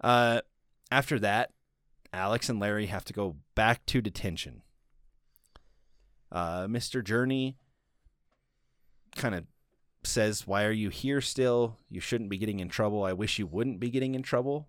Uh, 0.02 0.40
after 0.90 1.18
that, 1.20 1.50
Alex 2.12 2.48
and 2.48 2.60
Larry 2.60 2.86
have 2.86 3.04
to 3.06 3.12
go 3.12 3.36
back 3.54 3.86
to 3.86 4.00
detention. 4.00 4.62
Uh, 6.30 6.66
Mr. 6.66 7.04
Journey 7.04 7.56
kind 9.16 9.34
of 9.34 9.44
says, 10.04 10.46
Why 10.46 10.64
are 10.64 10.72
you 10.72 10.88
here 10.88 11.20
still? 11.20 11.78
You 11.88 12.00
shouldn't 12.00 12.30
be 12.30 12.38
getting 12.38 12.60
in 12.60 12.68
trouble. 12.68 13.04
I 13.04 13.12
wish 13.12 13.38
you 13.38 13.46
wouldn't 13.46 13.80
be 13.80 13.90
getting 13.90 14.14
in 14.14 14.22
trouble. 14.22 14.68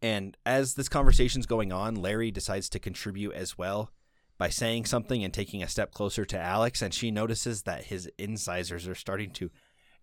And 0.00 0.36
as 0.44 0.74
this 0.74 0.88
conversation's 0.88 1.46
going 1.46 1.72
on, 1.72 1.94
Larry 1.94 2.32
decides 2.32 2.68
to 2.70 2.80
contribute 2.80 3.34
as 3.34 3.56
well 3.56 3.92
by 4.36 4.48
saying 4.48 4.86
something 4.86 5.22
and 5.22 5.32
taking 5.32 5.62
a 5.62 5.68
step 5.68 5.92
closer 5.92 6.24
to 6.24 6.38
Alex, 6.38 6.82
and 6.82 6.92
she 6.92 7.12
notices 7.12 7.62
that 7.62 7.84
his 7.84 8.10
incisors 8.18 8.88
are 8.88 8.96
starting 8.96 9.30
to 9.30 9.52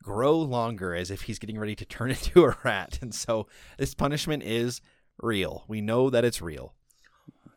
grow 0.02 0.38
longer 0.38 0.96
as 0.96 1.12
if 1.12 1.24
he's 1.24 1.40
getting 1.40 1.60
ready 1.60 1.76
to 1.76 1.86
turn 1.86 2.10
into 2.12 2.46
a 2.46 2.58
rat. 2.64 3.00
And 3.02 3.14
so 3.14 3.48
this 3.78 3.94
punishment 3.94 4.44
is 4.44 4.82
real. 5.22 5.66
We 5.68 5.82
know 5.82 6.10
that 6.10 6.26
it's 6.26 6.42
real. 6.42 6.74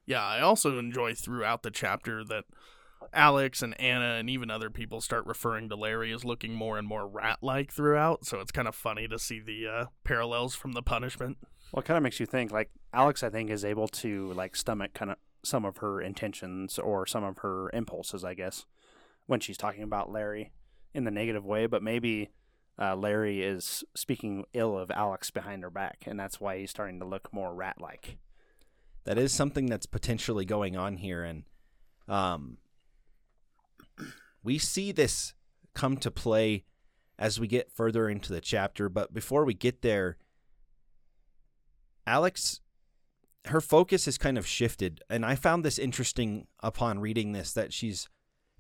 Yeah, 0.05 0.25
I 0.25 0.41
also 0.41 0.79
enjoy 0.79 1.15
throughout 1.15 1.63
the 1.63 1.71
chapter 1.71 2.25
that 2.25 2.45
Alex 3.13 3.63
and 3.63 3.79
Anna 3.81 4.15
and 4.15 4.29
even 4.29 4.51
other 4.51 4.71
people 4.71 5.01
start 5.01 5.27
referring 5.27 5.69
to 5.69 5.77
Larry 5.77 6.13
as 6.13 6.25
looking 6.25 6.55
more 6.55 6.79
and 6.79 6.87
more 6.87 7.07
rat-like 7.07 7.73
throughout. 7.73 8.25
So 8.25 8.41
it's 8.41 8.53
kind 8.53 8.69
of 8.69 8.75
funny 8.75 9.07
to 9.09 9.19
see 9.19 9.41
the 9.41 9.69
uh, 9.69 9.85
parallels 10.05 10.55
from 10.55 10.73
the 10.73 10.83
punishment. 10.83 11.39
Well, 11.73 11.81
it 11.81 11.87
kind 11.87 11.97
of 11.97 12.03
makes 12.03 12.21
you 12.21 12.27
think. 12.27 12.51
Like 12.51 12.71
Alex, 12.93 13.23
I 13.23 13.31
think 13.31 13.51
is 13.51 13.65
able 13.65 13.89
to 13.89 14.33
like 14.33 14.57
stomach 14.57 14.93
kind 14.93 15.11
of 15.11 15.19
some 15.45 15.65
of 15.65 15.79
her 15.79 16.01
intentions 16.01 16.79
or 16.79 17.07
some 17.07 17.25
of 17.25 17.39
her 17.39 17.71
impulses, 17.71 18.25
I 18.25 18.35
guess, 18.35 18.67
when 19.27 19.41
she's 19.41 19.57
talking 19.57 19.83
about 19.83 20.11
Larry 20.11 20.53
in 20.95 21.05
the 21.05 21.11
negative 21.11 21.45
way. 21.45 21.67
But 21.67 21.83
maybe 21.83 22.31
uh, 22.79 22.97
Larry 22.97 23.43
is 23.43 23.85
speaking 23.95 24.45
ill 24.55 24.79
of 24.79 24.91
Alex 24.91 25.31
behind 25.31 25.63
her 25.63 25.71
back, 25.71 26.05
and 26.07 26.19
that's 26.19 26.41
why 26.41 26.59
he's 26.59 26.71
starting 26.71 27.01
to 27.01 27.07
look 27.07 27.33
more 27.33 27.55
rat-like. 27.55 28.19
That 29.05 29.19
is 29.19 29.33
something 29.33 29.67
that's 29.67 29.87
potentially 29.87 30.45
going 30.45 30.77
on 30.77 30.97
here, 30.97 31.25
and 31.25 31.45
um, 32.09 32.59
we 34.43 34.59
see 34.59 34.93
this 34.93 35.35
come 35.75 35.97
to 35.99 36.11
play 36.11 36.65
as 37.19 37.39
we 37.39 37.47
get 37.47 37.73
further 37.73 38.09
into 38.09 38.33
the 38.33 38.41
chapter. 38.41 38.89
But 38.89 39.13
before 39.13 39.45
we 39.45 39.55
get 39.55 39.83
there, 39.83 40.19
Alex, 42.07 42.61
her 43.47 43.61
focus 43.61 44.05
has 44.05 44.19
kind 44.19 44.39
of 44.39 44.47
shifted, 44.47 45.03
and 45.11 45.27
I 45.27 45.35
found 45.35 45.65
this 45.65 45.79
interesting 45.79 46.47
upon 46.61 47.01
reading 47.01 47.33
this 47.33 47.53
that 47.53 47.73
she's 47.73 48.09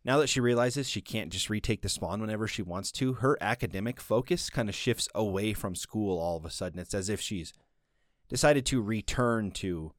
now 0.04 0.18
that 0.18 0.28
she 0.28 0.40
realizes 0.40 0.88
she 0.88 1.00
can't 1.00 1.30
just 1.30 1.48
retake 1.48 1.82
the 1.82 1.88
spawn 1.88 2.20
whenever 2.20 2.48
she 2.48 2.62
wants 2.62 2.90
to. 2.92 3.14
Her 3.14 3.38
academic 3.40 4.00
focus 4.00 4.50
kind 4.50 4.68
of 4.68 4.74
shifts 4.74 5.08
away 5.14 5.52
from 5.52 5.74
school 5.74 6.18
all 6.18 6.36
of 6.36 6.44
a 6.44 6.50
sudden. 6.50 6.80
It's 6.80 6.94
as 6.94 7.08
if 7.08 7.20
she's 7.20 7.52
decided 8.28 8.66
to 8.66 8.82
return 8.82 9.50
to 9.52 9.92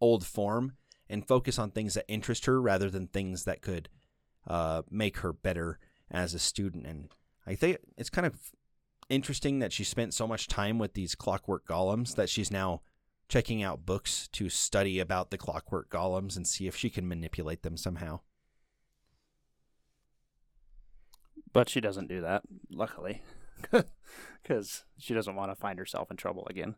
old 0.00 0.26
form 0.26 0.72
and 1.08 1.26
focus 1.26 1.58
on 1.58 1.70
things 1.70 1.94
that 1.94 2.04
interest 2.08 2.46
her 2.46 2.60
rather 2.60 2.90
than 2.90 3.06
things 3.06 3.44
that 3.44 3.62
could 3.62 3.88
uh, 4.46 4.82
make 4.90 5.18
her 5.18 5.32
better 5.32 5.78
as 6.10 6.34
a 6.34 6.38
student. 6.38 6.86
And 6.86 7.08
I 7.46 7.54
think 7.54 7.78
it's 7.96 8.10
kind 8.10 8.26
of 8.26 8.34
interesting 9.08 9.58
that 9.60 9.72
she 9.72 9.84
spent 9.84 10.14
so 10.14 10.26
much 10.26 10.48
time 10.48 10.78
with 10.78 10.94
these 10.94 11.14
clockwork 11.14 11.66
golems 11.66 12.14
that 12.16 12.28
she's 12.28 12.50
now 12.50 12.82
checking 13.28 13.62
out 13.62 13.86
books 13.86 14.28
to 14.32 14.48
study 14.48 14.98
about 14.98 15.30
the 15.30 15.38
clockwork 15.38 15.90
golems 15.90 16.36
and 16.36 16.46
see 16.46 16.66
if 16.66 16.76
she 16.76 16.90
can 16.90 17.06
manipulate 17.06 17.62
them 17.62 17.76
somehow. 17.76 18.20
But 21.52 21.68
she 21.68 21.80
doesn't 21.80 22.08
do 22.08 22.20
that, 22.20 22.42
luckily, 22.70 23.22
because 24.42 24.84
she 24.98 25.14
doesn't 25.14 25.34
want 25.36 25.50
to 25.50 25.56
find 25.56 25.78
herself 25.78 26.10
in 26.10 26.16
trouble 26.16 26.46
again. 26.50 26.74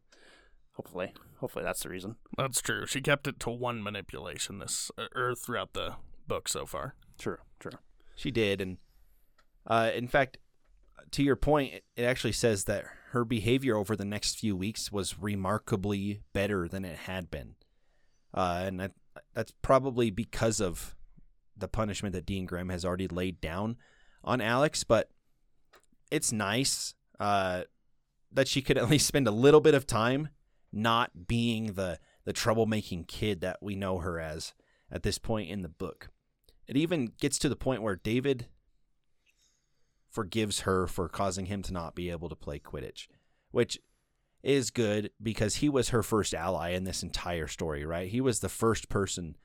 Hopefully, 0.74 1.12
hopefully 1.38 1.64
that's 1.64 1.82
the 1.82 1.88
reason. 1.88 2.16
That's 2.38 2.60
true. 2.62 2.86
She 2.86 3.00
kept 3.00 3.26
it 3.26 3.40
to 3.40 3.50
one 3.50 3.82
manipulation 3.82 4.58
this 4.60 4.90
uh, 4.96 5.06
or 5.14 5.34
throughout 5.34 5.72
the 5.74 5.96
book 6.26 6.48
so 6.48 6.64
far. 6.66 6.94
True, 7.18 7.38
true. 7.58 7.72
She 8.14 8.30
did, 8.30 8.60
and 8.60 8.78
uh, 9.66 9.90
in 9.94 10.08
fact, 10.08 10.38
to 11.10 11.22
your 11.22 11.36
point, 11.36 11.74
it- 11.74 11.84
it 11.96 12.04
actually 12.04 12.32
says 12.32 12.64
that 12.64 12.84
her 13.10 13.24
behavior 13.24 13.76
over 13.76 13.96
the 13.96 14.04
next 14.04 14.38
few 14.38 14.56
weeks 14.56 14.92
was 14.92 15.18
remarkably 15.18 16.20
better 16.32 16.68
than 16.68 16.84
it 16.84 16.96
had 17.00 17.30
been, 17.30 17.56
uh, 18.32 18.62
and 18.64 18.78
that, 18.80 18.92
that's 19.34 19.52
probably 19.62 20.10
because 20.10 20.60
of 20.60 20.94
the 21.56 21.68
punishment 21.68 22.14
that 22.14 22.24
Dean 22.24 22.46
Grimm 22.46 22.68
has 22.70 22.84
already 22.84 23.08
laid 23.08 23.40
down 23.40 23.76
on 24.22 24.40
Alex. 24.40 24.84
But 24.84 25.10
it's 26.10 26.32
nice 26.32 26.94
uh, 27.18 27.62
that 28.32 28.48
she 28.48 28.62
could 28.62 28.78
at 28.78 28.90
least 28.90 29.06
spend 29.06 29.26
a 29.26 29.32
little 29.32 29.60
bit 29.60 29.74
of 29.74 29.86
time 29.86 30.28
not 30.72 31.26
being 31.26 31.72
the 31.72 31.98
the 32.24 32.32
troublemaking 32.32 33.08
kid 33.08 33.40
that 33.40 33.58
we 33.62 33.74
know 33.74 33.98
her 33.98 34.20
as 34.20 34.52
at 34.90 35.02
this 35.02 35.18
point 35.18 35.50
in 35.50 35.62
the 35.62 35.68
book. 35.68 36.10
It 36.66 36.76
even 36.76 37.12
gets 37.18 37.38
to 37.38 37.48
the 37.48 37.56
point 37.56 37.82
where 37.82 37.96
David 37.96 38.46
forgives 40.10 40.60
her 40.60 40.86
for 40.86 41.08
causing 41.08 41.46
him 41.46 41.62
to 41.62 41.72
not 41.72 41.94
be 41.94 42.10
able 42.10 42.28
to 42.28 42.36
play 42.36 42.58
Quidditch, 42.58 43.06
which 43.50 43.78
is 44.42 44.70
good 44.70 45.10
because 45.22 45.56
he 45.56 45.68
was 45.68 45.90
her 45.90 46.02
first 46.02 46.34
ally 46.34 46.70
in 46.70 46.84
this 46.84 47.02
entire 47.02 47.46
story, 47.46 47.84
right? 47.84 48.08
He 48.08 48.20
was 48.20 48.40
the 48.40 48.48
first 48.48 48.88
person, 48.88 49.36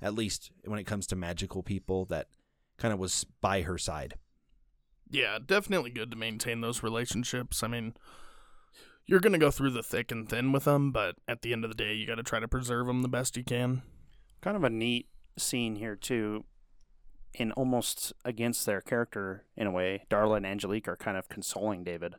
at 0.00 0.14
least 0.14 0.50
when 0.64 0.78
it 0.78 0.86
comes 0.86 1.06
to 1.08 1.16
magical 1.16 1.62
people, 1.62 2.04
that 2.06 2.28
kind 2.78 2.94
of 2.94 3.00
was 3.00 3.24
by 3.40 3.62
her 3.62 3.78
side. 3.78 4.14
Yeah, 5.10 5.38
definitely 5.44 5.90
good 5.90 6.10
to 6.10 6.16
maintain 6.16 6.60
those 6.60 6.82
relationships. 6.82 7.62
I 7.62 7.68
mean, 7.68 7.94
you're 9.06 9.20
going 9.20 9.32
to 9.32 9.38
go 9.38 9.50
through 9.50 9.70
the 9.70 9.82
thick 9.82 10.12
and 10.12 10.28
thin 10.28 10.52
with 10.52 10.64
them, 10.64 10.92
but 10.92 11.16
at 11.26 11.42
the 11.42 11.52
end 11.52 11.64
of 11.64 11.70
the 11.70 11.76
day, 11.76 11.94
you 11.94 12.06
got 12.06 12.16
to 12.16 12.22
try 12.22 12.40
to 12.40 12.48
preserve 12.48 12.86
them 12.86 13.02
the 13.02 13.08
best 13.08 13.36
you 13.36 13.44
can. 13.44 13.82
Kind 14.40 14.56
of 14.56 14.64
a 14.64 14.70
neat 14.70 15.08
scene 15.36 15.76
here 15.76 15.96
too. 15.96 16.44
In 17.34 17.52
almost 17.52 18.12
against 18.24 18.64
their 18.64 18.80
character 18.80 19.44
in 19.56 19.66
a 19.66 19.70
way, 19.70 20.04
Darla 20.10 20.38
and 20.38 20.46
Angelique 20.46 20.88
are 20.88 20.96
kind 20.96 21.16
of 21.16 21.28
consoling 21.28 21.84
David 21.84 22.14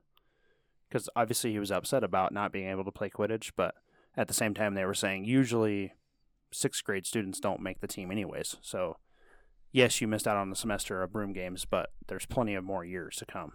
because 0.90 1.10
obviously 1.16 1.52
he 1.52 1.60
was 1.60 1.72
upset 1.72 2.04
about 2.04 2.34
not 2.34 2.52
being 2.52 2.68
able 2.68 2.84
to 2.84 2.92
play 2.92 3.10
Quidditch, 3.10 3.52
but 3.56 3.76
at 4.18 4.28
the 4.28 4.34
same 4.34 4.54
time 4.54 4.74
they 4.74 4.86
were 4.86 4.94
saying 4.94 5.26
usually 5.26 5.94
sixth 6.52 6.84
grade 6.84 7.06
students 7.06 7.40
don't 7.40 7.62
make 7.62 7.80
the 7.80 7.88
team 7.88 8.12
anyways. 8.12 8.58
So 8.62 8.98
yes, 9.72 10.02
you 10.02 10.08
missed 10.08 10.28
out 10.28 10.38
on 10.38 10.50
the 10.50 10.56
semester 10.56 11.02
of 11.02 11.12
broom 11.12 11.34
games, 11.34 11.66
but 11.66 11.92
there's 12.08 12.26
plenty 12.26 12.56
of 12.56 12.64
more 12.64 12.84
years 12.86 13.16
to 13.18 13.26
come 13.26 13.52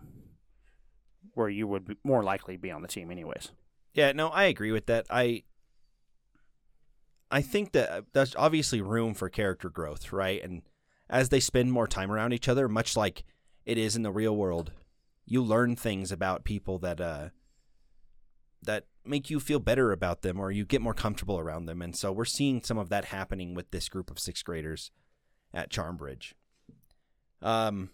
where 1.35 1.49
you 1.49 1.67
would 1.67 1.97
more 2.05 2.23
likely 2.23 2.57
be 2.57 2.71
on 2.71 2.83
the 2.83 2.89
team 2.89 3.11
anyways. 3.11 3.51
Yeah, 3.93 4.13
no, 4.13 4.29
I 4.29 4.45
agree 4.45 4.73
with 4.73 4.87
that. 4.87 5.07
I 5.11 5.45
I 7.31 7.43
think 7.43 7.73
that 7.73 7.91
uh, 7.91 8.03
there's 8.13 8.37
obviously 8.37 8.81
room 8.81 9.15
for 9.15 9.29
character 9.29 9.71
growth, 9.71 10.13
right? 10.13 10.43
And 10.43 10.63
as 11.09 11.31
they 11.31 11.41
spend 11.41 11.73
more 11.73 11.89
time 11.89 12.13
around 12.13 12.33
each 12.33 12.49
other, 12.49 12.69
much 12.69 12.97
like 12.97 13.25
it 13.65 13.79
is 13.79 13.97
in 13.97 14.03
the 14.03 14.13
real 14.13 14.37
world, 14.37 14.73
you 15.27 15.43
learn 15.43 15.75
things 15.75 16.13
about 16.13 16.45
people 16.45 16.79
that 16.81 17.01
uh 17.01 17.29
that 18.63 18.85
make 19.05 19.29
you 19.29 19.39
feel 19.39 19.59
better 19.59 19.93
about 19.93 20.23
them 20.23 20.41
or 20.41 20.51
you 20.51 20.65
get 20.65 20.81
more 20.81 20.95
comfortable 20.95 21.39
around 21.39 21.67
them. 21.67 21.83
And 21.83 21.95
so 21.95 22.11
we're 22.11 22.25
seeing 22.25 22.63
some 22.63 22.79
of 22.79 22.89
that 22.89 23.07
happening 23.07 23.55
with 23.55 23.71
this 23.71 23.89
group 23.91 24.11
of 24.11 24.19
sixth 24.19 24.45
graders 24.45 24.91
at 25.55 25.71
Charmbridge. 25.71 26.33
Um 27.41 27.91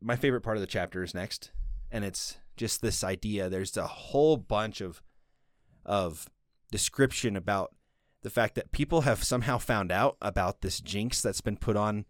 my 0.00 0.16
favorite 0.16 0.40
part 0.40 0.56
of 0.56 0.62
the 0.62 0.66
chapter 0.66 1.02
is 1.02 1.14
next, 1.14 1.50
and 1.90 2.04
it's 2.04 2.38
just 2.56 2.80
this 2.80 3.04
idea. 3.04 3.48
There's 3.50 3.76
a 3.76 3.86
whole 3.86 4.36
bunch 4.36 4.80
of 4.80 5.02
of 5.84 6.30
description 6.70 7.36
about 7.36 7.74
the 8.22 8.30
fact 8.30 8.54
that 8.54 8.72
people 8.72 9.02
have 9.02 9.24
somehow 9.24 9.58
found 9.58 9.90
out 9.90 10.16
about 10.20 10.60
this 10.60 10.80
jinx 10.80 11.22
that's 11.22 11.40
been 11.40 11.56
put 11.56 11.76
on 11.76 12.04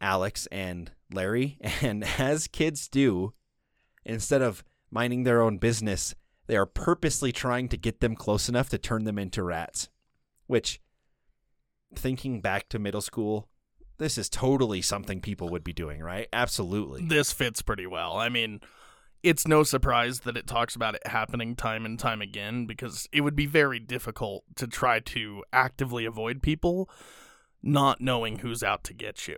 Alex 0.00 0.46
and 0.52 0.92
Larry, 1.12 1.58
and 1.82 2.04
as 2.18 2.46
kids 2.46 2.88
do, 2.88 3.32
instead 4.04 4.42
of 4.42 4.64
minding 4.90 5.24
their 5.24 5.42
own 5.42 5.58
business, 5.58 6.14
they 6.46 6.56
are 6.56 6.66
purposely 6.66 7.32
trying 7.32 7.68
to 7.68 7.76
get 7.76 8.00
them 8.00 8.14
close 8.14 8.48
enough 8.48 8.68
to 8.70 8.78
turn 8.78 9.04
them 9.04 9.18
into 9.18 9.42
rats. 9.42 9.88
Which, 10.46 10.80
thinking 11.94 12.40
back 12.40 12.68
to 12.68 12.78
middle 12.78 13.00
school, 13.00 13.48
this 13.98 14.18
is 14.18 14.28
totally 14.28 14.82
something 14.82 15.20
people 15.20 15.48
would 15.48 15.64
be 15.64 15.72
doing, 15.72 16.00
right? 16.00 16.28
Absolutely. 16.32 17.04
This 17.06 17.32
fits 17.32 17.62
pretty 17.62 17.86
well. 17.86 18.16
I 18.16 18.28
mean, 18.28 18.60
it's 19.22 19.46
no 19.46 19.62
surprise 19.62 20.20
that 20.20 20.36
it 20.36 20.46
talks 20.46 20.76
about 20.76 20.94
it 20.94 21.06
happening 21.06 21.56
time 21.56 21.84
and 21.84 21.98
time 21.98 22.22
again 22.22 22.66
because 22.66 23.08
it 23.12 23.22
would 23.22 23.34
be 23.36 23.46
very 23.46 23.78
difficult 23.80 24.44
to 24.56 24.66
try 24.66 25.00
to 25.00 25.42
actively 25.52 26.04
avoid 26.04 26.42
people 26.42 26.88
not 27.62 28.00
knowing 28.00 28.38
who's 28.40 28.62
out 28.62 28.84
to 28.84 28.94
get 28.94 29.26
you. 29.26 29.36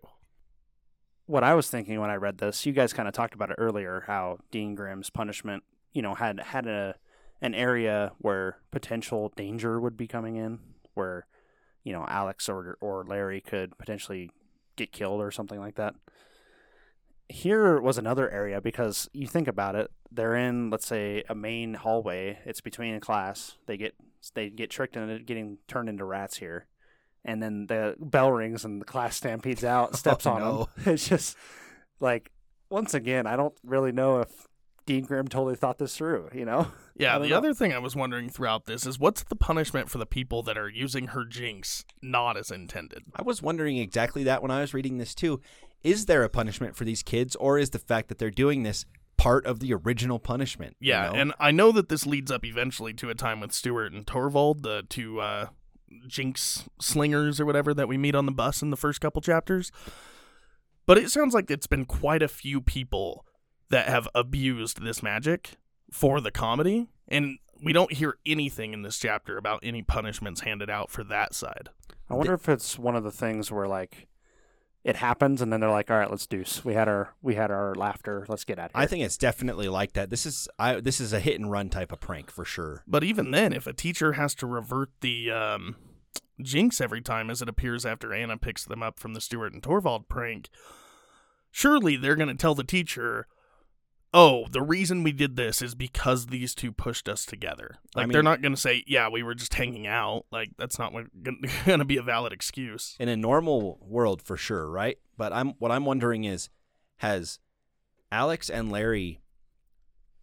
what 1.27 1.45
I 1.45 1.55
was 1.55 1.71
thinking 1.71 2.01
when 2.01 2.11
I 2.11 2.17
read 2.17 2.39
this, 2.39 2.65
you 2.67 2.73
guys 2.73 2.93
kind 2.93 3.07
of 3.07 3.15
talked 3.15 3.35
about 3.35 3.51
it 3.51 3.57
earlier, 3.59 4.05
how 4.07 4.39
Dean 4.51 4.75
Grimm's 4.75 5.11
punishment, 5.11 5.63
you 5.93 6.03
know, 6.03 6.15
had 6.15 6.41
had 6.41 6.67
a 6.67 6.97
an 7.41 7.55
area 7.55 8.13
where 8.19 8.59
potential 8.73 9.33
danger 9.37 9.79
would 9.79 9.97
be 9.97 10.09
coming 10.09 10.37
in, 10.37 10.59
where 10.95 11.27
you 11.85 11.93
know 11.93 12.05
Alex 12.09 12.49
or 12.49 12.77
or 12.81 13.05
Larry 13.05 13.41
could 13.41 13.77
potentially 13.79 14.31
get 14.79 14.93
killed 14.93 15.21
or 15.21 15.31
something 15.31 15.61
like 15.61 15.75
that. 15.75 15.95
Here 17.29 17.79
was 17.79 17.99
another 17.99 18.31
area 18.31 18.61
because 18.63 19.11
you 19.13 19.27
think 19.27 19.49
about 19.49 19.75
it, 19.75 19.91
they're 20.11 20.35
in 20.35 20.71
let's 20.71 20.87
say 20.87 21.23
a 21.29 21.35
main 21.35 21.75
hallway. 21.75 22.39
It's 22.47 22.63
between 22.63 22.95
a 22.95 23.01
class. 23.01 23.57
They 23.67 23.77
get 23.77 23.95
they 24.35 24.49
get 24.49 24.71
tricked 24.71 24.97
into 24.97 25.19
getting 25.19 25.59
turned 25.69 25.89
into 25.91 26.05
rats 26.05 26.39
here 26.39 26.67
and 27.25 27.43
then 27.43 27.67
the 27.67 27.95
bell 27.99 28.33
rings 28.33 28.65
and 28.65 28.81
the 28.81 28.85
class 28.87 29.17
stampedes 29.21 29.63
out, 29.65 29.95
steps 29.97 30.27
Oh, 30.27 30.31
on 30.33 30.41
no. 30.41 30.69
them. 30.77 30.85
It's 30.95 31.07
just 31.09 31.37
like 32.01 32.31
once 32.71 32.95
again, 32.95 33.27
I 33.27 33.37
don't 33.37 33.55
really 33.63 33.93
know 33.93 34.21
if 34.21 34.47
Dean 34.89 35.05
Grimm 35.05 35.29
totally 35.29 35.55
thought 35.55 35.77
this 35.79 35.95
through. 35.97 36.31
You 36.33 36.47
know, 36.47 36.69
Yeah, 36.97 37.19
the 37.19 37.29
know. 37.29 37.37
other 37.37 37.53
thing 37.53 37.75
I 37.75 37.79
was 37.79 37.95
wondering 37.95 38.31
throughout 38.31 38.65
this 38.65 38.87
is 38.87 38.99
what's 38.99 39.23
the 39.23 39.37
punishment 39.37 39.91
for 39.91 39.99
the 39.99 40.07
people 40.07 40.43
that 40.45 40.57
are 40.57 40.69
using 40.69 41.09
her 41.09 41.25
jinx 41.27 41.85
not 42.03 42.39
as 42.39 42.51
intended? 42.51 43.05
I 43.15 43.21
was 43.23 43.43
wondering 43.43 43.77
exactly 43.77 44.25
that 44.25 44.41
when 44.41 44.51
I 44.51 44.63
was 44.63 44.73
reading 44.73 44.97
this 44.97 45.15
too. 45.15 45.41
Is 45.85 46.07
there 46.07 46.25
a 46.25 46.29
punishment 46.31 46.75
for 46.75 46.85
these 46.87 47.03
kids, 47.03 47.37
or 47.37 47.59
is 47.59 47.71
the 47.71 47.79
fact 47.79 48.09
that 48.09 48.19
they're 48.19 48.31
doing 48.31 48.63
this 48.63 48.87
part 49.19 49.45
of 49.47 49.61
the 49.61 49.75
original 49.75 50.19
punishment? 50.19 50.75
you 50.81 50.89
Yeah, 50.91 51.09
know? 51.11 51.13
and 51.15 51.35
I 51.39 51.51
know 51.51 51.71
that 51.73 51.89
this 51.91 52.07
leads 52.07 52.31
up 52.33 52.45
eventually 52.45 52.95
to 52.95 53.11
a 53.11 53.15
time 53.15 53.41
with 53.41 53.53
Stuart 53.53 53.93
and 53.93 54.07
Torvald, 54.07 54.63
the 54.63 54.85
two 54.89 55.21
uh, 55.21 55.49
jinx 56.07 56.65
slingers 56.81 57.39
or 57.39 57.47
whatever 57.47 57.75
that 57.75 57.89
we 57.89 57.99
meet 57.99 58.15
on 58.15 58.25
the 58.27 58.33
bus 58.33 58.63
in 58.63 58.71
the 58.71 58.77
first 58.77 59.01
couple 59.03 59.21
chapters. 59.21 59.71
But 60.87 60.97
it 60.99 61.11
sounds 61.11 61.35
like 61.35 61.51
it's 61.51 61.67
been 61.67 61.85
quite 61.85 62.23
a 62.23 62.29
few 62.29 62.61
people 62.63 63.25
that 63.71 63.89
have 63.89 64.09
abused 64.15 64.83
this 64.83 65.03
magic 65.03 65.57
for 65.91 66.21
the 66.21 66.31
comedy, 66.31 66.89
and 67.07 67.39
we 67.63 67.73
don't 67.73 67.93
hear 67.93 68.19
anything 68.27 68.73
in 68.73 68.83
this 68.83 68.99
chapter 68.99 69.37
about 69.37 69.61
any 69.63 69.83
punishments 69.83 70.43
handed 70.43 70.71
out 70.71 70.91
for 70.91 71.05
that 71.05 71.35
side. 71.35 71.71
I 72.11 72.15
wonder 72.15 72.35
if 72.35 72.49
it's 72.49 72.79
one 72.79 72.97
of 72.97 73.05
the 73.05 73.11
things 73.11 73.51
where 73.53 73.67
like 73.67 74.09
it 74.85 74.97
happens 74.97 75.43
and 75.43 75.53
then 75.53 75.61
they're 75.61 75.71
like, 75.71 75.91
all 75.91 75.99
right, 75.99 76.11
let's 76.11 76.27
deuce. 76.27 76.65
We 76.65 76.75
had 76.75 76.89
our 76.89 77.15
we 77.21 77.35
had 77.35 77.51
our 77.51 77.75
laughter. 77.75 78.25
Let's 78.29 78.45
get 78.45 78.59
out 78.59 78.67
of 78.67 78.73
here. 78.73 78.83
I 78.83 78.87
think 78.87 79.05
it's 79.05 79.19
definitely 79.19 79.69
like 79.69 79.93
that. 79.95 80.09
This 80.09 80.25
is 80.25 80.49
I 80.59 80.81
this 80.81 81.01
is 81.01 81.13
a 81.13 81.21
hit 81.21 81.39
and 81.39 81.51
run 81.51 81.69
type 81.69 81.93
of 81.93 82.01
prank 82.01 82.31
for 82.31 82.45
sure. 82.45 82.85
But 82.87 83.05
even 83.05 83.31
then, 83.31 83.53
if 83.53 83.67
a 83.67 83.73
teacher 83.73 84.13
has 84.13 84.35
to 84.37 84.47
revert 84.47 84.91
the 85.01 85.31
um, 85.31 85.77
jinx 86.41 86.81
every 86.81 87.03
time 87.03 87.29
as 87.29 87.43
it 87.43 87.49
appears 87.49 87.85
after 87.85 88.15
Anna 88.15 88.39
picks 88.39 88.65
them 88.65 88.83
up 88.83 88.99
from 88.99 89.15
the 89.15 89.21
Stuart 89.21 89.53
and 89.53 89.63
Torvald 89.63 90.09
prank, 90.09 90.49
surely 91.51 91.97
they're 91.97 92.17
going 92.17 92.29
to 92.29 92.35
tell 92.35 92.55
the 92.55 92.65
teacher, 92.65 93.27
oh, 94.15 94.47
the 94.51 94.63
reason 94.63 95.03
we 95.03 95.13
did 95.13 95.37
this 95.37 95.61
is 95.61 95.75
because 95.75 96.27
these 96.27 96.55
two 96.55 96.73
pushed 96.73 97.09
us 97.09 97.25
together. 97.25 97.77
I 97.95 98.01
Like, 98.01 98.13
they're 98.13 98.23
not 98.23 98.43
going 98.43 98.55
to 98.55 98.61
say, 98.61 98.85
yeah, 98.87 99.09
we 99.09 99.23
were 99.23 99.35
just 99.35 99.55
hanging 99.55 99.87
out. 99.87 100.27
Like, 100.31 100.51
that's 100.59 100.79
not 100.79 100.93
going 101.23 101.79
to 101.79 101.85
be 101.85 101.97
a 101.97 102.03
valid 102.03 102.33
excuse. 102.33 102.97
In 102.99 103.09
a 103.09 103.17
normal 103.17 103.79
world 103.83 104.23
for 104.23 104.37
sure, 104.37 104.69
right? 104.69 104.99
But 105.17 105.33
I'm 105.33 105.51
what 105.59 105.73
I'm 105.73 105.85
wondering 105.85 106.25
is 106.25 106.49
has 106.99 107.39
Alex 108.11 108.49
and 108.49 108.71
Larry 108.73 109.21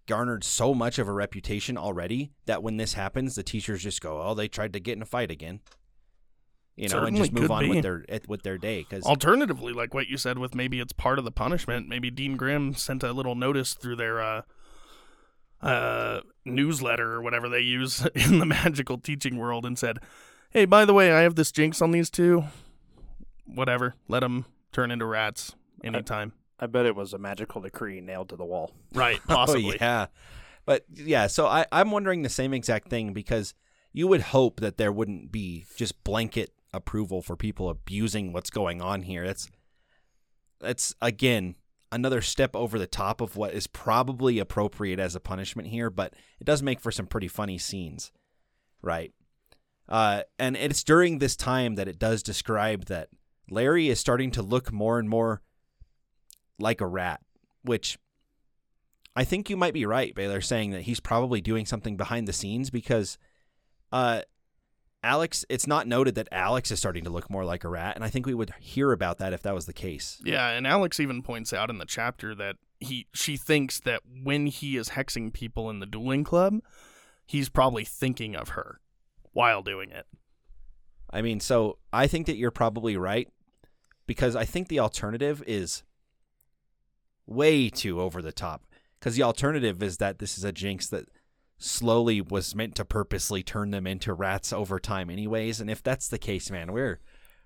garnered 0.07 0.43
so 0.43 0.73
much 0.73 0.99
of 0.99 1.07
a 1.07 1.13
reputation 1.13 1.77
already 1.77 2.31
that 2.45 2.61
when 2.61 2.77
this 2.77 2.93
happens 2.93 3.35
the 3.35 3.43
teachers 3.43 3.83
just 3.83 4.01
go, 4.01 4.21
"Oh, 4.21 4.33
they 4.33 4.47
tried 4.47 4.73
to 4.73 4.79
get 4.79 4.95
in 4.95 5.01
a 5.01 5.05
fight 5.05 5.31
again." 5.31 5.59
You 6.75 6.89
know, 6.89 7.03
and 7.03 7.15
just 7.15 7.31
move 7.31 7.51
on 7.51 7.63
be. 7.63 7.69
with 7.69 7.83
their 7.83 8.05
with 8.27 8.43
their 8.43 8.57
day 8.57 8.83
cuz 8.83 9.05
Alternatively, 9.05 9.71
like 9.71 9.93
what 9.93 10.07
you 10.07 10.17
said 10.17 10.37
with 10.37 10.53
maybe 10.53 10.79
it's 10.79 10.91
part 10.91 11.17
of 11.17 11.25
the 11.25 11.31
punishment, 11.31 11.87
maybe 11.87 12.11
Dean 12.11 12.35
Grimm 12.35 12.73
sent 12.73 13.01
a 13.01 13.13
little 13.13 13.35
notice 13.35 13.73
through 13.73 13.95
their 13.95 14.21
uh, 14.21 14.41
uh, 15.61 16.21
newsletter 16.43 17.13
or 17.13 17.21
whatever 17.21 17.47
they 17.47 17.61
use 17.61 18.05
in 18.15 18.39
the 18.39 18.45
magical 18.45 18.97
teaching 18.97 19.37
world 19.37 19.65
and 19.65 19.79
said, 19.79 19.99
hey, 20.51 20.65
by 20.65 20.85
the 20.85 20.93
way, 20.93 21.11
I 21.11 21.21
have 21.21 21.35
this 21.35 21.51
jinx 21.51 21.81
on 21.81 21.91
these 21.91 22.09
two. 22.09 22.45
Whatever. 23.45 23.95
Let 24.07 24.21
them 24.21 24.45
turn 24.71 24.91
into 24.91 25.05
rats 25.05 25.55
anytime. 25.83 26.33
I 26.59 26.67
bet 26.67 26.85
it 26.85 26.95
was 26.95 27.13
a 27.13 27.17
magical 27.17 27.61
decree 27.61 27.99
nailed 28.01 28.29
to 28.29 28.35
the 28.35 28.45
wall. 28.45 28.71
right, 28.93 29.19
possibly. 29.27 29.73
Oh, 29.73 29.77
yeah. 29.81 30.05
But 30.65 30.85
yeah, 30.93 31.27
so 31.27 31.45
I, 31.45 31.65
I'm 31.71 31.91
wondering 31.91 32.21
the 32.21 32.29
same 32.29 32.53
exact 32.53 32.89
thing 32.89 33.13
because 33.13 33.53
you 33.91 34.07
would 34.07 34.21
hope 34.21 34.59
that 34.61 34.77
there 34.77 34.91
wouldn't 34.91 35.31
be 35.31 35.65
just 35.77 36.03
blanket 36.03 36.51
approval 36.75 37.21
for 37.21 37.35
people 37.35 37.69
abusing 37.69 38.33
what's 38.33 38.49
going 38.49 38.81
on 38.81 39.03
here. 39.03 39.25
That's 39.25 39.49
that's 40.59 40.95
again 41.01 41.55
another 41.91 42.21
step 42.21 42.55
over 42.55 42.77
the 42.77 42.87
top 42.87 43.21
of 43.21 43.37
what 43.37 43.53
is 43.53 43.67
probably 43.67 44.39
appropriate 44.39 44.99
as 44.99 45.15
a 45.15 45.19
punishment 45.19 45.69
here, 45.69 45.89
but 45.89 46.13
it 46.39 46.43
does 46.43 46.61
make 46.61 46.79
for 46.79 46.91
some 46.91 47.07
pretty 47.07 47.27
funny 47.27 47.57
scenes, 47.57 48.11
right? 48.81 49.13
Uh, 49.87 50.23
and 50.37 50.57
it's 50.57 50.83
during 50.83 51.19
this 51.19 51.35
time 51.35 51.75
that 51.75 51.87
it 51.87 51.99
does 51.99 52.23
describe 52.23 52.85
that 52.85 53.09
Larry 53.49 53.89
is 53.89 53.99
starting 53.99 54.31
to 54.31 54.41
look 54.41 54.71
more 54.73 54.99
and 54.99 55.07
more 55.07 55.41
like 56.59 56.81
a 56.81 56.87
rat, 56.87 57.21
which 57.61 57.97
I 59.15 59.23
think 59.23 59.49
you 59.49 59.55
might 59.55 59.73
be 59.73 59.85
right, 59.85 60.13
Baylor, 60.13 60.41
saying 60.41 60.71
that 60.71 60.81
he's 60.81 60.99
probably 60.99 61.39
doing 61.39 61.65
something 61.65 61.95
behind 61.95 62.27
the 62.27 62.33
scenes 62.33 62.69
because 62.69 63.17
uh, 63.91 64.21
Alex, 65.05 65.45
it's 65.49 65.67
not 65.67 65.87
noted 65.87 66.15
that 66.15 66.27
Alex 66.31 66.71
is 66.71 66.79
starting 66.79 67.03
to 67.03 67.11
look 67.11 67.29
more 67.29 67.45
like 67.45 67.63
a 67.63 67.69
rat, 67.69 67.95
and 67.95 68.03
I 68.03 68.09
think 68.09 68.25
we 68.25 68.33
would 68.33 68.51
hear 68.59 68.91
about 68.91 69.19
that 69.19 69.33
if 69.33 69.43
that 69.43 69.53
was 69.53 69.67
the 69.67 69.73
case. 69.73 70.19
Yeah, 70.25 70.49
and 70.49 70.65
Alex 70.65 70.99
even 70.99 71.21
points 71.21 71.53
out 71.53 71.69
in 71.69 71.77
the 71.77 71.85
chapter 71.85 72.33
that 72.33 72.55
he 72.79 73.05
she 73.13 73.37
thinks 73.37 73.79
that 73.81 74.01
when 74.23 74.47
he 74.47 74.77
is 74.77 74.89
hexing 74.89 75.31
people 75.31 75.69
in 75.69 75.79
the 75.79 75.85
dueling 75.85 76.23
club, 76.23 76.59
he's 77.25 77.49
probably 77.49 77.85
thinking 77.85 78.35
of 78.35 78.49
her 78.49 78.81
while 79.31 79.61
doing 79.61 79.91
it. 79.91 80.07
I 81.11 81.21
mean, 81.21 81.39
so 81.39 81.77
I 81.93 82.07
think 82.07 82.25
that 82.25 82.37
you're 82.37 82.49
probably 82.49 82.97
right 82.97 83.29
because 84.07 84.35
I 84.35 84.43
think 84.43 84.69
the 84.69 84.79
alternative 84.79 85.43
is 85.45 85.83
way 87.27 87.69
too 87.69 88.01
over 88.01 88.23
the 88.23 88.31
top. 88.31 88.65
Because 88.99 89.15
the 89.15 89.23
alternative 89.23 89.83
is 89.83 89.97
that 89.97 90.17
this 90.17 90.35
is 90.37 90.43
a 90.43 90.51
jinx 90.51 90.87
that 90.87 91.05
slowly 91.57 92.21
was 92.21 92.53
meant 92.55 92.75
to 92.75 92.85
purposely 92.85 93.43
turn 93.43 93.71
them 93.71 93.87
into 93.87 94.13
rats 94.13 94.51
over 94.53 94.79
time, 94.79 95.09
anyways. 95.09 95.59
And 95.61 95.69
if 95.69 95.81
that's 95.81 96.07
the 96.07 96.17
case, 96.17 96.49
man, 96.51 96.71
we're 96.71 96.99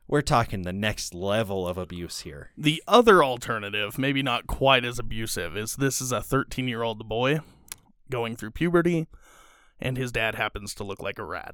we're 0.08 0.22
talking 0.22 0.64
the 0.64 0.74
next 0.74 1.14
level 1.14 1.68
of 1.68 1.78
abuse 1.78 2.22
here. 2.22 2.50
The 2.58 2.82
other 2.88 3.24
alternative, 3.24 4.00
maybe 4.00 4.24
not 4.24 4.48
quite 4.48 4.84
as 4.84 4.98
abusive, 4.98 5.56
is 5.56 5.76
this 5.76 6.02
is 6.02 6.12
a 6.12 6.22
13 6.22 6.68
year 6.68 6.82
old 6.82 7.08
boy 7.08 7.40
going 8.10 8.36
through 8.36 8.52
puberty, 8.52 9.06
and 9.80 9.98
his 9.98 10.12
dad 10.12 10.34
happens 10.36 10.74
to 10.76 10.84
look 10.84 11.00
like 11.02 11.20
a 11.20 11.24
rat. 11.24 11.54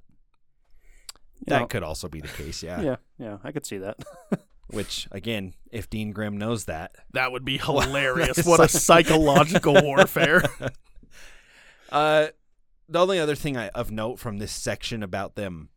That 1.48 1.60
know- 1.60 1.68
could 1.68 1.84
also 1.84 2.08
be 2.08 2.22
the 2.22 2.30
case, 2.30 2.64
yeah. 2.64 2.82
Yeah, 2.82 2.96
yeah, 3.20 3.38
I 3.44 3.52
could 3.52 3.66
see 3.66 3.78
that. 3.80 3.98
Which, 4.68 5.08
again, 5.12 5.54
if 5.70 5.90
Dean 5.92 6.12
Grimm 6.12 6.38
knows 6.38 6.66
that, 6.66 6.96
That 7.14 7.32
would 7.34 7.44
be 7.46 7.58
hilarious. 7.64 8.44
What 8.48 8.62
a 8.62 8.68
psychological 8.70 9.80
warfare. 9.84 10.42
Uh, 11.92 12.28
the 12.88 13.00
only 13.00 13.20
other 13.20 13.36
thing 13.36 13.58
I, 13.58 13.70
of 13.70 13.92
note 13.92 14.20
from 14.20 14.38
this 14.38 14.52
section 14.52 15.04
about 15.04 15.36
them, 15.36 15.70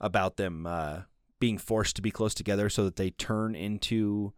about 0.00 0.36
them 0.36 0.66
uh, 0.66 1.00
being 1.38 1.58
forced 1.58 1.96
to 1.96 2.02
be 2.02 2.10
close 2.10 2.34
together 2.34 2.68
so 2.68 2.84
that 2.84 2.96
they 2.96 3.10
turn 3.10 3.54
into 3.54 4.32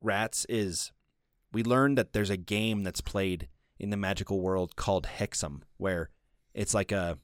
rats 0.00 0.46
is, 0.48 0.92
we 1.52 1.62
learned 1.62 1.98
that 1.98 2.12
there's 2.12 2.30
a 2.30 2.36
game 2.36 2.82
that's 2.82 3.00
played 3.00 3.48
in 3.78 3.90
the 3.90 3.96
magical 3.96 4.40
world 4.40 4.76
called 4.76 5.06
Hexam, 5.18 5.62
where 5.78 6.10
it's 6.54 6.74
like 6.74 6.92
a, 6.92 7.18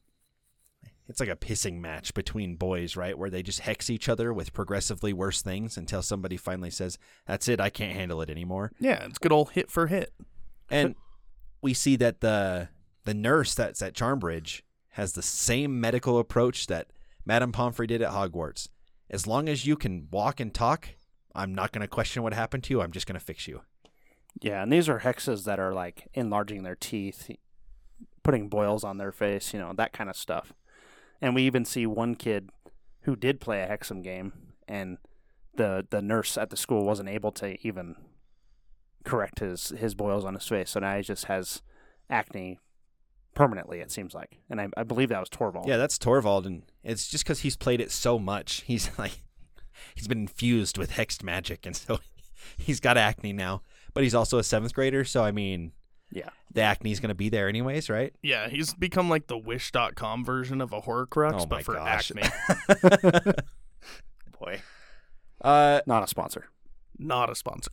it's 1.08 1.20
like 1.20 1.28
a 1.28 1.36
pissing 1.36 1.78
match 1.78 2.14
between 2.14 2.56
boys, 2.56 2.96
right? 2.96 3.16
Where 3.16 3.30
they 3.30 3.42
just 3.42 3.60
hex 3.60 3.90
each 3.90 4.08
other 4.08 4.32
with 4.32 4.52
progressively 4.52 5.12
worse 5.12 5.42
things 5.42 5.76
until 5.76 6.02
somebody 6.02 6.36
finally 6.36 6.70
says, 6.70 6.98
"That's 7.26 7.46
it, 7.46 7.60
I 7.60 7.70
can't 7.70 7.94
handle 7.94 8.22
it 8.22 8.30
anymore." 8.30 8.72
yeah, 8.80 9.04
it's 9.04 9.18
good 9.18 9.32
old 9.32 9.50
hit 9.50 9.70
for 9.70 9.86
hit. 9.86 10.12
And 10.68 10.96
we 11.62 11.74
see 11.74 11.94
that 11.96 12.20
the 12.20 12.68
the 13.06 13.14
nurse 13.14 13.54
that's 13.54 13.80
at 13.80 13.94
Charmbridge 13.94 14.62
has 14.90 15.12
the 15.12 15.22
same 15.22 15.80
medical 15.80 16.18
approach 16.18 16.66
that 16.66 16.88
Madame 17.24 17.52
Pomfrey 17.52 17.86
did 17.86 18.02
at 18.02 18.12
Hogwarts. 18.12 18.68
As 19.08 19.26
long 19.26 19.48
as 19.48 19.64
you 19.64 19.76
can 19.76 20.08
walk 20.10 20.40
and 20.40 20.52
talk, 20.52 20.88
I'm 21.34 21.54
not 21.54 21.72
going 21.72 21.82
to 21.82 21.88
question 21.88 22.22
what 22.22 22.34
happened 22.34 22.64
to 22.64 22.74
you. 22.74 22.80
I'm 22.82 22.92
just 22.92 23.06
going 23.06 23.18
to 23.18 23.24
fix 23.24 23.46
you. 23.46 23.62
yeah, 24.40 24.62
and 24.62 24.72
these 24.72 24.88
are 24.88 25.00
hexes 25.00 25.44
that 25.44 25.60
are 25.60 25.72
like 25.72 26.08
enlarging 26.14 26.62
their 26.62 26.74
teeth, 26.74 27.30
putting 28.22 28.48
boils 28.48 28.84
on 28.84 28.98
their 28.98 29.12
face, 29.12 29.52
you 29.54 29.60
know, 29.60 29.72
that 29.76 29.92
kind 29.92 30.10
of 30.10 30.16
stuff. 30.16 30.52
And 31.20 31.34
we 31.34 31.42
even 31.42 31.64
see 31.64 31.86
one 31.86 32.16
kid 32.16 32.50
who 33.02 33.16
did 33.16 33.40
play 33.40 33.60
a 33.62 33.68
hexam 33.68 34.02
game, 34.02 34.32
and 34.66 34.98
the 35.54 35.86
the 35.88 36.02
nurse 36.02 36.36
at 36.36 36.50
the 36.50 36.56
school 36.56 36.84
wasn't 36.84 37.08
able 37.08 37.32
to 37.32 37.56
even 37.66 37.94
correct 39.04 39.38
his 39.38 39.68
his 39.68 39.94
boils 39.94 40.24
on 40.24 40.34
his 40.34 40.46
face, 40.48 40.70
so 40.70 40.80
now 40.80 40.96
he 40.96 41.02
just 41.02 41.26
has 41.26 41.62
acne 42.10 42.58
permanently. 43.36 43.78
It 43.78 43.92
seems 43.92 44.14
like, 44.14 44.38
and 44.50 44.60
I, 44.60 44.66
I 44.76 44.82
believe 44.82 45.10
that 45.10 45.20
was 45.20 45.28
Torvald. 45.28 45.68
Yeah, 45.68 45.76
that's 45.76 45.98
Torvald, 45.98 46.44
and 46.46 46.62
it's 46.82 47.06
just 47.06 47.22
because 47.22 47.40
he's 47.40 47.56
played 47.56 47.80
it 47.80 47.92
so 47.92 48.18
much. 48.18 48.62
He's 48.66 48.90
like, 48.98 49.22
he's 49.94 50.08
been 50.08 50.22
infused 50.22 50.76
with 50.78 50.92
hexed 50.92 51.22
magic, 51.22 51.64
and 51.66 51.76
so 51.76 52.00
he's 52.56 52.80
got 52.80 52.96
acne 52.96 53.32
now. 53.32 53.62
But 53.94 54.02
he's 54.02 54.14
also 54.14 54.38
a 54.38 54.42
seventh 54.44 54.74
grader, 54.74 55.04
so 55.04 55.22
I 55.24 55.30
mean, 55.30 55.72
yeah. 56.10 56.30
the 56.52 56.62
acne's 56.62 56.98
going 57.00 57.08
to 57.10 57.14
be 57.14 57.28
there 57.28 57.48
anyways, 57.48 57.88
right? 57.88 58.12
Yeah, 58.22 58.48
he's 58.48 58.74
become 58.74 59.08
like 59.08 59.28
the 59.28 59.38
wish.com 59.38 60.24
version 60.24 60.60
of 60.60 60.72
a 60.72 60.80
Horcrux, 60.82 61.42
Oh 61.42 61.46
but 61.46 61.62
for 61.64 61.74
gosh. 61.74 62.10
acne. 62.10 63.32
Boy. 64.38 64.60
Uh, 65.40 65.80
Not 65.86 66.02
a 66.02 66.06
sponsor. 66.06 66.46
Not 66.98 67.30
a 67.30 67.34
sponsor. 67.34 67.70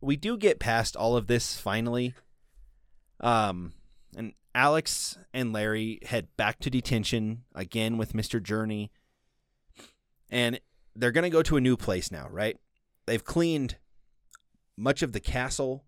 we 0.00 0.16
do 0.16 0.36
get 0.36 0.58
past 0.58 0.96
all 0.96 1.16
of 1.16 1.26
this 1.26 1.56
finally. 1.58 2.14
Um, 3.20 3.72
and 3.74 3.83
Alex 4.54 5.18
and 5.32 5.52
Larry 5.52 5.98
head 6.04 6.28
back 6.36 6.60
to 6.60 6.70
detention 6.70 7.44
again 7.54 7.98
with 7.98 8.12
Mr. 8.12 8.42
Journey. 8.42 8.90
And 10.30 10.60
they're 10.94 11.12
going 11.12 11.24
to 11.24 11.30
go 11.30 11.42
to 11.42 11.56
a 11.56 11.60
new 11.60 11.76
place 11.76 12.10
now, 12.10 12.28
right? 12.30 12.56
They've 13.06 13.24
cleaned 13.24 13.76
much 14.76 15.02
of 15.02 15.12
the 15.12 15.20
castle. 15.20 15.84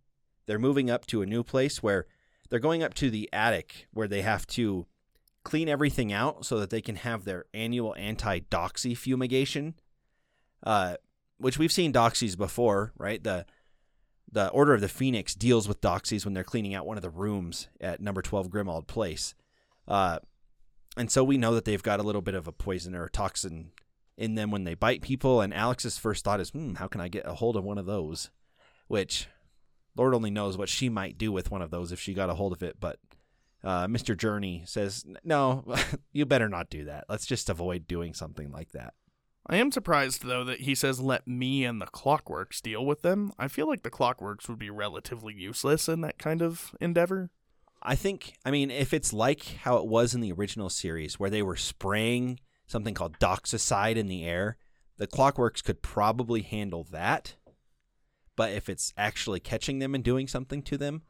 They're 0.47 0.59
moving 0.59 0.91
up 0.91 1.07
to 1.07 1.23
a 1.23 1.27
new 1.27 1.43
place 1.43 1.83
where 1.83 2.07
they're 2.49 2.59
going 2.59 2.83
up 2.83 2.95
to 2.95 3.11
the 3.11 3.29
attic 3.33 3.87
where 3.93 4.09
they 4.09 4.23
have 4.23 4.47
to 4.49 4.87
clean 5.45 5.69
everything 5.69 6.13
out 6.13 6.45
so 6.45 6.59
that 6.59 6.71
they 6.71 6.81
can 6.81 6.97
have 6.97 7.25
their 7.25 7.45
annual 7.55 7.95
anti-doxy 7.97 8.97
fumigation. 8.97 9.75
Uh, 10.63 10.97
which 11.39 11.59
we've 11.59 11.73
seen 11.73 11.93
doxies 11.93 12.37
before, 12.37 12.93
right? 12.97 13.23
The 13.23 13.47
the 14.31 14.49
Order 14.49 14.75
of 14.75 14.81
the 14.81 14.89
Phoenix 14.89 15.35
deals 15.35 15.69
with 15.69 15.81
doxies 15.81 16.25
when 16.25 16.35
they're 16.35 16.45
cleaning 16.45 16.75
out 16.75 16.87
one 16.87 16.97
of 16.97 17.03
the 17.03 17.11
rooms 17.11 17.69
at 17.81 18.01
number 18.01 18.23
12 18.23 18.49
Grimmauld 18.49 18.87
Place. 18.87 19.35
Uh, 19.87 20.19
and 20.97 21.11
so 21.11 21.23
we 21.23 21.39
know 21.39 21.55
that 21.55 21.65
they've 21.65 21.83
got 21.83 22.01
a 22.01 22.03
little 22.03 22.23
bit 22.23 22.35
of 22.35 22.49
a 22.49 22.53
poison 22.53 22.95
or 22.95 23.05
a 23.05 23.11
toxin 23.11 23.71
in 24.17 24.35
them 24.35 24.51
when 24.51 24.65
they 24.65 24.75
bite 24.75 25.03
people. 25.03 25.41
And 25.41 25.53
Alex's 25.53 25.99
first 25.99 26.25
thought 26.25 26.41
is, 26.41 26.51
hmm, 26.51 26.75
how 26.75 26.89
can 26.89 27.01
I 27.01 27.09
get 27.09 27.27
a 27.27 27.35
hold 27.35 27.57
of 27.57 27.65
one 27.65 27.79
of 27.79 27.87
those? 27.87 28.31
Which, 28.89 29.29
Lord 29.97 30.15
only 30.15 30.31
knows 30.31 30.57
what 30.57 30.69
she 30.69 30.89
might 30.89 31.19
do 31.19 31.31
with 31.33 31.51
one 31.51 31.62
of 31.62 31.71
those 31.71 31.93
if 31.93 32.01
she 32.01 32.15
got 32.15 32.31
a 32.31 32.35
hold 32.35 32.53
of 32.53 32.62
it. 32.62 32.77
But 32.81 32.99
uh, 33.62 33.87
Mr. 33.87 34.17
Journey 34.17 34.62
says, 34.67 35.05
no, 35.23 35.65
you 36.12 36.25
better 36.27 36.49
not 36.49 36.71
do 36.71 36.85
that. 36.85 37.05
Let's 37.09 37.27
just 37.27 37.51
avoid 37.51 37.87
doing 37.87 38.15
something 38.15 38.51
like 38.51 38.73
that. 38.73 38.95
I 39.49 39.57
am 39.57 39.71
surprised 39.71 40.25
though 40.25 40.45
that 40.45 40.61
he 40.61 40.75
says 40.75 41.01
let 41.01 41.27
me 41.27 41.65
and 41.65 41.81
the 41.81 41.87
Clockworks 41.87 42.61
deal 42.61 42.85
with 42.85 43.03
them. 43.03 43.33
I 43.39 43.49
feel 43.49 43.69
like 43.69 43.83
the 43.83 43.91
Clockworks 43.91 44.49
would 44.49 44.59
be 44.59 44.71
relatively 44.71 45.35
useless 45.35 45.89
in 45.89 46.01
that 46.01 46.19
kind 46.19 46.43
of 46.43 46.75
endeavor. 46.81 47.31
I 47.83 47.95
think, 47.95 48.35
I 48.45 48.51
mean, 48.51 48.71
if 48.71 48.93
it's 48.93 49.13
like 49.13 49.59
how 49.63 49.77
it 49.77 49.87
was 49.87 50.15
in 50.15 50.21
the 50.21 50.33
original 50.33 50.69
series 50.69 51.21
where 51.21 51.31
they 51.31 51.43
were 51.43 51.57
spraying 51.57 52.41
something 52.67 52.95
called 52.95 53.19
Doxycide 53.21 53.97
in 53.97 54.09
the 54.09 54.25
air, 54.25 54.57
the 54.97 55.07
Clockworks 55.07 55.63
could 55.63 55.83
probably 55.83 56.43
handle 56.43 56.85
that. 56.91 57.37
But 58.35 58.53
if 58.53 58.69
it's 58.69 58.93
actually 58.97 59.39
catching 59.39 59.79
them 59.79 59.95
and 59.95 60.03
doing 60.03 60.27
something 60.27 60.63
to 60.63 60.77
them, 60.77 61.03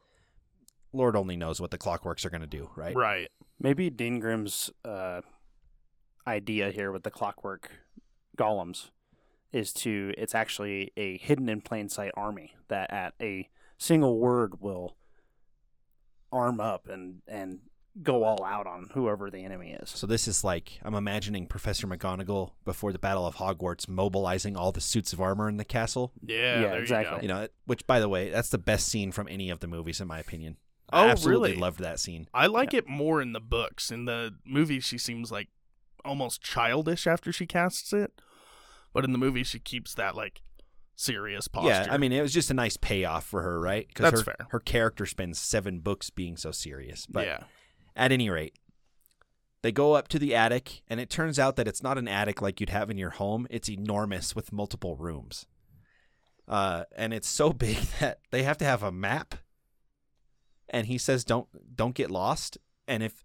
Lord 0.93 1.17
only 1.17 1.37
knows 1.37 1.61
what 1.61 1.71
the 1.71 1.79
Clockworks 1.79 2.27
are 2.27 2.31
going 2.31 2.43
to 2.43 2.47
do, 2.47 2.71
right? 2.77 2.95
Right. 2.95 3.29
Maybe 3.59 3.89
Dean 3.89 4.21
Grimm's 4.21 4.71
uh, 4.85 5.23
idea 6.27 6.71
here 6.71 6.93
with 6.93 7.05
the 7.05 7.11
clockwork 7.11 7.71
golems 8.37 8.91
is 9.53 9.73
to 9.73 10.13
it's 10.19 10.35
actually 10.35 10.93
a 10.97 11.19
hidden 11.19 11.49
in 11.49 11.61
plain 11.61 11.89
sight 11.89 12.13
army 12.17 12.55
that 12.69 12.93
at 12.93 13.15
a 13.21 13.49
single 13.79 14.19
word 14.19 14.61
will 14.61 14.97
arm 16.33 16.61
up 16.61 16.89
and 16.89 17.23
and 17.27 17.61
go 18.03 18.25
all 18.25 18.45
out 18.45 18.67
on 18.67 18.91
whoever 18.93 19.31
the 19.31 19.39
enemy 19.39 19.71
is. 19.81 19.89
So 19.91 20.07
this 20.07 20.29
is 20.29 20.45
like 20.45 20.79
I'm 20.83 20.95
imagining 20.95 21.47
Professor 21.47 21.87
McGonagall 21.87 22.51
before 22.65 22.93
the 22.93 22.99
Battle 22.99 23.27
of 23.27 23.37
Hogwarts 23.37 23.89
mobilizing 23.89 24.57
all 24.57 24.71
the 24.73 24.81
suits 24.83 25.13
of 25.15 25.21
armor 25.21 25.49
in 25.49 25.57
the 25.57 25.65
castle. 25.65 26.13
Yeah, 26.23 26.61
Yeah, 26.61 26.69
there 26.69 26.81
exactly. 26.81 27.23
You 27.23 27.29
know, 27.29 27.49
which 27.65 27.87
by 27.87 28.01
the 28.01 28.09
way, 28.09 28.29
that's 28.31 28.51
the 28.51 28.59
best 28.59 28.89
scene 28.89 29.13
from 29.13 29.29
any 29.29 29.49
of 29.49 29.61
the 29.61 29.67
movies 29.67 30.01
in 30.01 30.09
my 30.09 30.19
opinion. 30.19 30.59
Oh, 30.93 30.99
I 30.99 31.09
absolutely 31.09 31.51
really? 31.51 31.61
loved 31.61 31.81
that 31.81 31.99
scene. 31.99 32.29
I 32.35 32.47
like 32.47 32.73
it 32.75 32.87
more 32.87 33.21
in 33.21 33.33
the 33.33 33.41
books. 33.41 33.91
In 33.91 34.05
the 34.05 34.37
movie, 34.45 34.79
she 34.79 34.99
seems 34.99 35.33
like 35.33 35.49
almost 36.05 36.43
childish 36.43 37.07
after 37.07 37.33
she 37.33 37.47
casts 37.47 37.93
it, 37.93 38.21
but 38.97 39.05
in 39.05 39.13
the 39.13 39.19
movie, 39.19 39.43
she 39.43 39.59
keeps 39.59 39.93
that 39.97 40.17
like 40.17 40.41
serious 40.95 41.49
posture. 41.49 41.69
Yeah, 41.69 41.87
I 41.91 41.99
mean, 41.99 42.13
it 42.13 42.23
was 42.23 42.33
just 42.33 42.51
a 42.51 42.55
nice 42.55 42.79
payoff 42.79 43.27
for 43.27 43.43
her, 43.43 43.61
right? 43.61 43.87
That's 43.95 44.21
her, 44.21 44.25
fair. 44.25 44.47
Her 44.49 44.59
character 44.59 45.05
spends 45.05 45.39
seven 45.39 45.81
books 45.81 46.09
being 46.09 46.39
so 46.39 46.51
serious. 46.51 47.05
But 47.05 47.27
yeah, 47.27 47.41
at 47.95 48.11
any 48.11 48.31
rate, 48.31 48.55
they 49.61 49.71
go 49.71 49.93
up 49.93 50.09
to 50.09 50.19
the 50.19 50.35
attic, 50.35 50.81
and 50.89 50.99
it 50.99 51.11
turns 51.11 51.39
out 51.39 51.57
that 51.57 51.69
it's 51.69 51.83
not 51.83 51.99
an 51.99 52.09
attic 52.09 52.41
like 52.41 52.59
you'd 52.59 52.71
have 52.71 52.89
in 52.89 52.97
your 52.97 53.11
home. 53.11 53.47
It's 53.51 53.69
enormous 53.69 54.35
with 54.35 54.51
multiple 54.51 54.97
rooms. 54.97 55.45
Uh, 56.49 56.85
and 56.97 57.13
it's 57.13 57.29
so 57.29 57.53
big 57.53 57.77
that 58.01 58.21
they 58.31 58.45
have 58.45 58.57
to 58.57 58.65
have 58.65 58.83
a 58.83 58.91
map. 58.91 59.35
And 60.71 60.87
he 60.87 60.97
says, 60.97 61.23
"Don't 61.23 61.77
don't 61.77 61.95
get 61.95 62.11
lost." 62.11 62.57
And 62.89 63.03
if 63.03 63.23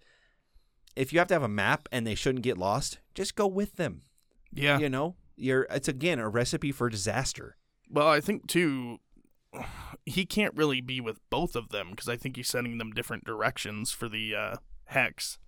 if 0.97 1.13
you 1.13 1.19
have 1.19 1.29
to 1.29 1.35
have 1.35 1.43
a 1.43 1.47
map 1.47 1.87
and 1.93 2.05
they 2.05 2.15
shouldn't 2.15 2.43
get 2.43 2.57
lost, 2.57 2.99
just 3.15 3.37
go 3.37 3.47
with 3.47 3.77
them. 3.77 4.01
Yeah. 4.53 4.77
You 4.77 4.89
know, 4.89 5.15
you're 5.41 5.63
it's 5.69 5.87
again 5.87 6.19
a 6.19 6.29
recipe 6.29 6.71
for 6.71 6.89
disaster. 6.89 7.57
Well, 7.89 8.07
I 8.07 8.21
think 8.21 8.47
too, 8.47 8.99
he 10.05 10.25
can't 10.25 10.55
really 10.55 10.81
be 10.81 11.01
with 11.01 11.19
both 11.29 11.55
of 11.55 11.69
them 11.69 11.89
because 11.91 12.07
I 12.07 12.15
think 12.15 12.37
he's 12.37 12.47
sending 12.47 12.77
them 12.77 12.91
different 12.91 13.25
directions 13.25 13.91
for 13.91 14.07
the 14.07 14.35
uh, 14.35 14.55
hex. 14.85 15.39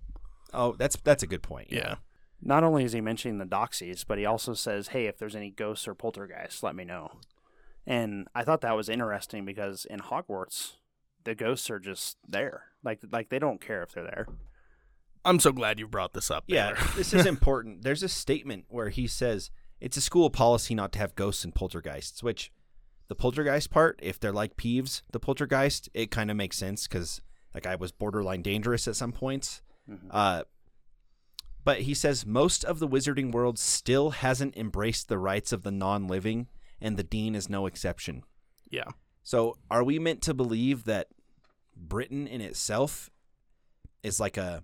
Oh, 0.53 0.75
that's 0.77 0.97
that's 0.97 1.23
a 1.23 1.27
good 1.27 1.43
point. 1.43 1.71
Yeah. 1.71 1.95
Not 2.41 2.63
only 2.63 2.83
is 2.83 2.91
he 2.91 2.99
mentioning 2.99 3.37
the 3.37 3.45
doxies, 3.45 4.03
but 4.05 4.17
he 4.17 4.25
also 4.25 4.53
says, 4.53 4.89
"Hey, 4.89 5.05
if 5.05 5.17
there's 5.17 5.35
any 5.35 5.49
ghosts 5.49 5.87
or 5.87 5.95
poltergeists, 5.95 6.61
let 6.61 6.75
me 6.75 6.83
know." 6.83 7.11
And 7.85 8.27
I 8.35 8.43
thought 8.43 8.61
that 8.61 8.75
was 8.75 8.89
interesting 8.89 9.45
because 9.45 9.85
in 9.85 9.99
Hogwarts, 9.99 10.73
the 11.23 11.35
ghosts 11.35 11.69
are 11.69 11.79
just 11.79 12.17
there. 12.27 12.65
Like 12.83 12.99
like 13.11 13.29
they 13.29 13.39
don't 13.39 13.61
care 13.61 13.83
if 13.83 13.91
they're 13.91 14.03
there. 14.03 14.27
I'm 15.25 15.39
so 15.39 15.53
glad 15.53 15.79
you 15.79 15.87
brought 15.87 16.13
this 16.13 16.29
up. 16.29 16.43
Yeah, 16.47 16.73
this 16.97 17.13
is 17.13 17.25
important. 17.25 17.83
There's 17.83 18.03
a 18.03 18.09
statement 18.09 18.65
where 18.67 18.89
he 18.89 19.07
says 19.07 19.51
it's 19.83 19.97
a 19.97 20.01
school 20.01 20.29
policy 20.29 20.73
not 20.73 20.93
to 20.93 20.99
have 20.99 21.13
ghosts 21.13 21.43
and 21.43 21.53
poltergeists, 21.53 22.23
which 22.23 22.51
the 23.09 23.15
poltergeist 23.15 23.69
part, 23.69 23.99
if 24.01 24.17
they're 24.17 24.31
like 24.31 24.55
Peeves, 24.55 25.01
the 25.11 25.19
poltergeist, 25.19 25.89
it 25.93 26.09
kind 26.09 26.31
of 26.31 26.37
makes 26.37 26.57
sense 26.57 26.87
because 26.87 27.21
that 27.53 27.63
guy 27.63 27.75
was 27.75 27.91
borderline 27.91 28.41
dangerous 28.41 28.87
at 28.87 28.95
some 28.95 29.11
points. 29.11 29.61
Uh, 30.09 30.43
but 31.65 31.81
he 31.81 31.93
says 31.93 32.25
most 32.25 32.63
of 32.63 32.79
the 32.79 32.87
wizarding 32.87 33.33
world 33.33 33.59
still 33.59 34.11
hasn't 34.11 34.55
embraced 34.55 35.09
the 35.09 35.17
rights 35.17 35.51
of 35.51 35.63
the 35.63 35.71
non-living, 35.71 36.47
and 36.79 36.95
the 36.95 37.03
dean 37.03 37.35
is 37.35 37.49
no 37.49 37.65
exception. 37.65 38.23
yeah. 38.69 38.87
So, 39.25 39.57
are 39.69 39.83
we 39.83 39.99
meant 39.99 40.21
to 40.23 40.33
believe 40.33 40.85
that 40.85 41.07
Britain 41.75 42.27
in 42.27 42.41
itself 42.41 43.09
is 44.01 44.19
like 44.19 44.37
a 44.37 44.63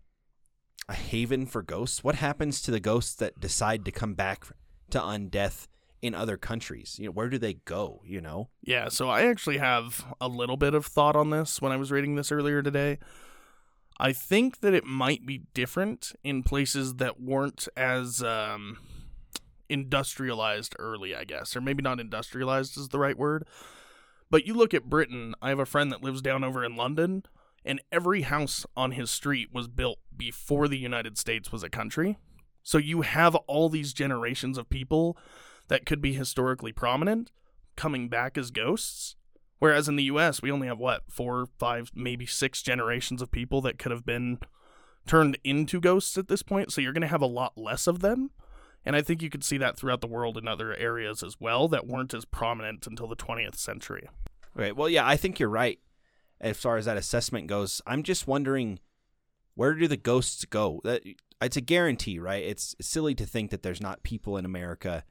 a 0.88 0.94
haven 0.94 1.46
for 1.46 1.62
ghosts? 1.62 2.04
What 2.04 2.16
happens 2.16 2.62
to 2.62 2.72
the 2.72 2.80
ghosts 2.80 3.16
that 3.16 3.40
decide 3.40 3.86
to 3.86 3.92
come 3.92 4.16
back 4.16 4.46
to 4.92 5.00
undeath 5.00 5.68
in 6.02 6.16
other 6.16 6.38
countries? 6.38 6.98
You 7.00 7.08
know, 7.08 7.12
where 7.12 7.30
do 7.30 7.38
they 7.38 7.56
go? 7.56 8.02
You 8.06 8.22
know, 8.22 8.50
Yeah, 8.62 8.90
so 8.90 9.10
I 9.10 9.24
actually 9.24 9.58
have 9.58 10.06
a 10.20 10.28
little 10.28 10.58
bit 10.58 10.74
of 10.74 10.86
thought 10.86 11.16
on 11.16 11.30
this 11.30 11.62
when 11.62 11.72
I 11.72 11.78
was 11.78 11.92
reading 11.92 12.16
this 12.16 12.32
earlier 12.32 12.62
today. 12.62 13.00
I 14.00 14.14
think 14.14 14.62
that 14.62 14.74
it 14.74 14.86
might 14.86 15.26
be 15.26 15.44
different 15.54 16.14
in 16.24 16.42
places 16.44 16.96
that 16.96 17.20
weren't 17.20 17.68
as 17.76 18.24
um, 18.24 18.78
industrialized 19.68 20.74
early, 20.80 21.14
I 21.14 21.26
guess, 21.26 21.56
or 21.56 21.62
maybe 21.62 21.84
not 21.84 22.00
industrialized 22.00 22.78
is 22.78 22.90
the 22.90 23.00
right 23.00 23.18
word. 23.18 23.46
But 24.32 24.46
you 24.46 24.54
look 24.54 24.74
at 24.74 24.90
Britain, 24.90 25.36
I 25.42 25.50
have 25.50 25.60
a 25.60 25.66
friend 25.66 25.92
that 25.92 26.04
lives 26.04 26.22
down 26.22 26.44
over 26.44 26.64
in 26.64 26.76
London, 26.76 27.24
and 27.66 27.82
every 27.92 28.22
house 28.22 28.66
on 28.78 28.92
his 28.92 29.12
street 29.12 29.50
was 29.52 29.68
built 29.68 30.00
before 30.16 30.68
the 30.68 30.78
United 30.78 31.18
States 31.18 31.52
was 31.52 31.64
a 31.64 31.70
country. 31.70 32.18
So 32.70 32.78
you 32.78 33.02
have 33.02 33.34
all 33.34 33.68
these 33.68 33.94
generations 33.94 34.56
of 34.56 34.70
people 34.70 35.18
that 35.70 35.88
could 35.88 36.04
be 36.04 36.14
historically 36.14 36.72
prominent 36.72 37.32
coming 37.76 38.10
back 38.10 38.38
as 38.38 38.52
ghosts. 38.52 39.16
Whereas 39.58 39.90
in 39.90 39.96
the 39.96 40.04
US, 40.04 40.44
we 40.44 40.52
only 40.52 40.68
have 40.68 40.78
what, 40.78 41.02
four, 41.10 41.48
five, 41.58 41.90
maybe 41.96 42.28
six 42.28 42.62
generations 42.62 43.24
of 43.24 43.32
people 43.32 43.60
that 43.62 43.80
could 43.80 43.92
have 43.92 44.06
been 44.06 44.38
turned 45.08 45.40
into 45.44 45.82
ghosts 45.82 46.16
at 46.16 46.28
this 46.28 46.44
point. 46.44 46.72
So 46.72 46.80
you're 46.80 46.94
going 46.94 47.02
to 47.02 47.08
have 47.08 47.24
a 47.24 47.26
lot 47.26 47.58
less 47.58 47.88
of 47.88 48.02
them. 48.02 48.30
And 48.86 48.96
I 48.96 49.02
think 49.02 49.24
you 49.24 49.32
could 49.32 49.44
see 49.44 49.58
that 49.58 49.76
throughout 49.76 50.02
the 50.02 50.06
world 50.06 50.38
in 50.38 50.48
other 50.48 50.76
areas 50.76 51.24
as 51.24 51.38
well 51.40 51.68
that 51.70 51.88
weren't 51.88 52.14
as 52.14 52.26
prominent 52.26 52.86
until 52.86 53.08
the 53.08 53.16
20th 53.16 53.58
century. 53.58 54.08
right? 54.54 54.76
Well, 54.76 54.90
yeah, 54.90 55.08
I 55.08 55.18
think 55.18 55.40
you're 55.40 55.50
right 55.50 55.80
as 56.40 56.58
far 56.58 56.78
as 56.78 56.86
that 56.86 56.98
assessment 56.98 57.48
goes. 57.48 57.82
I'm 57.88 58.04
just 58.04 58.28
wondering 58.28 58.78
where 59.56 59.74
do 59.74 59.88
the 59.88 59.98
ghosts 59.98 60.46
go? 60.46 60.82
That 60.84 61.02
it's 61.42 61.58
a 61.58 61.62
guarantee, 61.62 62.20
right? 62.20 62.44
It's 62.44 62.76
silly 62.82 63.16
to 63.16 63.26
think 63.26 63.52
that 63.52 63.64
there's 63.64 63.82
not 63.82 64.04
people 64.04 64.38
in 64.38 64.46
America 64.46 65.04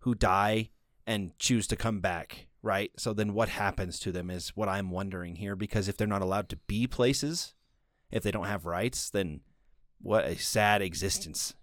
who 0.00 0.14
die 0.14 0.70
and 1.06 1.36
choose 1.38 1.66
to 1.68 1.76
come 1.76 2.00
back, 2.00 2.46
right? 2.62 2.90
So 2.96 3.12
then 3.12 3.34
what 3.34 3.48
happens 3.48 3.98
to 4.00 4.12
them 4.12 4.30
is 4.30 4.50
what 4.50 4.68
I'm 4.68 4.90
wondering 4.90 5.36
here 5.36 5.56
because 5.56 5.88
if 5.88 5.96
they're 5.96 6.06
not 6.06 6.22
allowed 6.22 6.48
to 6.50 6.56
be 6.66 6.86
places, 6.86 7.54
if 8.10 8.22
they 8.22 8.30
don't 8.30 8.46
have 8.46 8.66
rights, 8.66 9.10
then 9.10 9.40
what 10.00 10.24
a 10.24 10.36
sad 10.36 10.82
existence. 10.82 11.54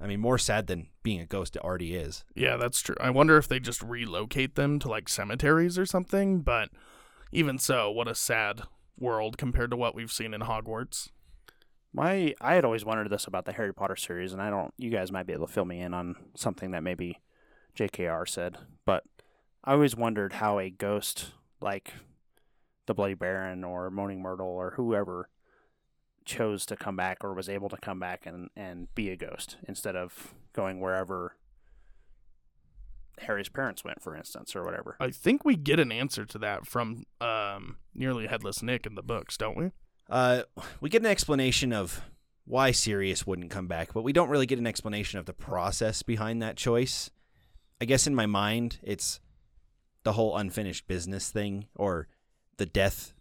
I 0.00 0.06
mean, 0.06 0.20
more 0.20 0.38
sad 0.38 0.68
than 0.68 0.88
being 1.02 1.20
a 1.20 1.26
ghost 1.26 1.56
it 1.56 1.62
already 1.62 1.94
is. 1.94 2.24
Yeah, 2.34 2.56
that's 2.56 2.80
true. 2.80 2.96
I 3.00 3.10
wonder 3.10 3.36
if 3.36 3.48
they 3.48 3.58
just 3.58 3.82
relocate 3.82 4.54
them 4.54 4.78
to 4.80 4.88
like 4.88 5.08
cemeteries 5.08 5.78
or 5.78 5.86
something, 5.86 6.40
but 6.40 6.70
even 7.32 7.58
so, 7.58 7.90
what 7.90 8.08
a 8.08 8.14
sad 8.14 8.62
world 8.96 9.38
compared 9.38 9.70
to 9.70 9.76
what 9.76 9.94
we've 9.94 10.12
seen 10.12 10.34
in 10.34 10.42
Hogwarts. 10.42 11.10
My 11.92 12.34
I 12.40 12.54
had 12.54 12.64
always 12.64 12.84
wondered 12.84 13.10
this 13.10 13.26
about 13.26 13.44
the 13.44 13.52
Harry 13.52 13.72
Potter 13.72 13.96
series, 13.96 14.32
and 14.32 14.42
I 14.42 14.50
don't. 14.50 14.72
You 14.76 14.90
guys 14.90 15.10
might 15.10 15.26
be 15.26 15.32
able 15.32 15.46
to 15.46 15.52
fill 15.52 15.64
me 15.64 15.80
in 15.80 15.94
on 15.94 16.16
something 16.34 16.70
that 16.72 16.82
maybe 16.82 17.20
J.K.R. 17.74 18.26
said, 18.26 18.58
but 18.84 19.04
I 19.64 19.72
always 19.72 19.96
wondered 19.96 20.34
how 20.34 20.58
a 20.58 20.70
ghost 20.70 21.32
like 21.60 21.94
the 22.86 22.94
Bloody 22.94 23.14
Baron 23.14 23.64
or 23.64 23.90
Moaning 23.90 24.20
Myrtle 24.20 24.48
or 24.48 24.72
whoever 24.76 25.28
chose 26.24 26.66
to 26.66 26.76
come 26.76 26.94
back 26.94 27.24
or 27.24 27.32
was 27.32 27.48
able 27.48 27.70
to 27.70 27.76
come 27.78 27.98
back 27.98 28.26
and 28.26 28.50
and 28.54 28.94
be 28.94 29.10
a 29.10 29.16
ghost 29.16 29.56
instead 29.66 29.96
of 29.96 30.34
going 30.52 30.80
wherever 30.80 31.36
Harry's 33.22 33.48
parents 33.48 33.84
went, 33.84 34.02
for 34.02 34.14
instance, 34.14 34.54
or 34.54 34.64
whatever. 34.64 34.96
I 35.00 35.10
think 35.10 35.44
we 35.44 35.56
get 35.56 35.80
an 35.80 35.90
answer 35.90 36.24
to 36.26 36.38
that 36.38 36.66
from 36.66 37.04
um, 37.20 37.76
Nearly 37.94 38.26
Headless 38.26 38.62
Nick 38.62 38.86
in 38.86 38.94
the 38.94 39.02
books, 39.02 39.36
don't 39.36 39.56
we? 39.56 39.72
Uh, 40.08 40.42
we 40.80 40.88
get 40.88 41.02
an 41.02 41.06
explanation 41.06 41.72
of 41.72 42.00
why 42.44 42.70
Sirius 42.70 43.26
wouldn't 43.26 43.50
come 43.50 43.66
back, 43.66 43.92
but 43.92 44.02
we 44.02 44.12
don't 44.12 44.30
really 44.30 44.46
get 44.46 44.58
an 44.58 44.66
explanation 44.66 45.18
of 45.18 45.26
the 45.26 45.34
process 45.34 46.02
behind 46.02 46.42
that 46.42 46.56
choice. 46.56 47.10
I 47.80 47.84
guess 47.84 48.06
in 48.06 48.14
my 48.14 48.26
mind, 48.26 48.78
it's 48.82 49.20
the 50.04 50.12
whole 50.12 50.36
unfinished 50.36 50.88
business 50.88 51.30
thing, 51.30 51.66
or 51.74 52.08
the 52.56 52.66
death 52.66 53.12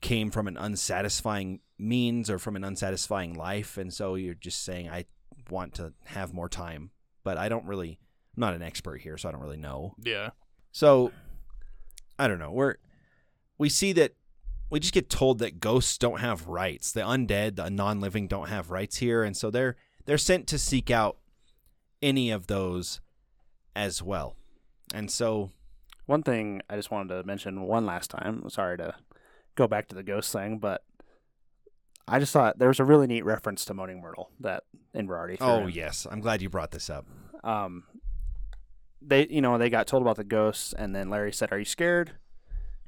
came 0.00 0.30
from 0.30 0.48
an 0.48 0.58
unsatisfying 0.58 1.60
means 1.78 2.28
or 2.28 2.38
from 2.38 2.56
an 2.56 2.64
unsatisfying 2.64 3.34
life, 3.34 3.78
and 3.78 3.92
so 3.92 4.14
you're 4.14 4.34
just 4.34 4.64
saying, 4.64 4.90
I 4.90 5.06
want 5.48 5.74
to 5.74 5.94
have 6.04 6.34
more 6.34 6.48
time. 6.48 6.90
But 7.24 7.38
I 7.38 7.48
don't 7.48 7.64
really, 7.66 7.98
I'm 8.36 8.40
not 8.40 8.54
an 8.54 8.62
expert 8.62 9.00
here, 9.00 9.16
so 9.16 9.28
I 9.28 9.32
don't 9.32 9.40
really 9.40 9.56
know. 9.56 9.94
Yeah. 10.02 10.30
So 10.72 11.12
I 12.18 12.28
don't 12.28 12.38
know. 12.38 12.50
We're 12.50 12.76
we 13.58 13.68
see 13.68 13.92
that 13.94 14.14
we 14.72 14.80
just 14.80 14.94
get 14.94 15.10
told 15.10 15.38
that 15.40 15.60
ghosts 15.60 15.98
don't 15.98 16.20
have 16.20 16.48
rights. 16.48 16.92
The 16.92 17.02
undead, 17.02 17.56
the 17.56 17.68
non-living 17.70 18.26
don't 18.26 18.48
have 18.48 18.70
rights 18.70 18.96
here, 18.96 19.22
and 19.22 19.36
so 19.36 19.50
they're 19.50 19.76
they're 20.06 20.18
sent 20.18 20.46
to 20.48 20.58
seek 20.58 20.90
out 20.90 21.18
any 22.00 22.30
of 22.30 22.46
those 22.48 23.00
as 23.76 24.02
well. 24.02 24.34
And 24.94 25.10
so 25.10 25.50
One 26.06 26.22
thing 26.22 26.62
I 26.68 26.76
just 26.76 26.90
wanted 26.90 27.14
to 27.14 27.22
mention 27.24 27.62
one 27.62 27.86
last 27.86 28.10
time. 28.10 28.48
Sorry 28.48 28.76
to 28.78 28.94
go 29.54 29.68
back 29.68 29.88
to 29.88 29.94
the 29.94 30.02
ghost 30.02 30.32
thing, 30.32 30.58
but 30.58 30.82
I 32.08 32.18
just 32.18 32.32
thought 32.32 32.58
there 32.58 32.68
was 32.68 32.80
a 32.80 32.84
really 32.84 33.06
neat 33.06 33.24
reference 33.24 33.64
to 33.66 33.74
Moaning 33.74 34.00
Myrtle 34.00 34.30
that 34.40 34.64
Inverarity. 34.94 35.36
threw 35.36 35.46
oh 35.46 35.66
in. 35.66 35.70
yes, 35.70 36.06
I'm 36.10 36.20
glad 36.20 36.42
you 36.42 36.48
brought 36.48 36.70
this 36.72 36.90
up. 36.90 37.06
Um, 37.44 37.84
they 39.00 39.26
you 39.28 39.40
know 39.40 39.58
they 39.58 39.68
got 39.70 39.86
told 39.86 40.02
about 40.02 40.16
the 40.16 40.24
ghosts, 40.24 40.72
and 40.72 40.94
then 40.96 41.10
Larry 41.10 41.32
said, 41.32 41.52
"Are 41.52 41.58
you 41.58 41.64
scared?" 41.64 42.12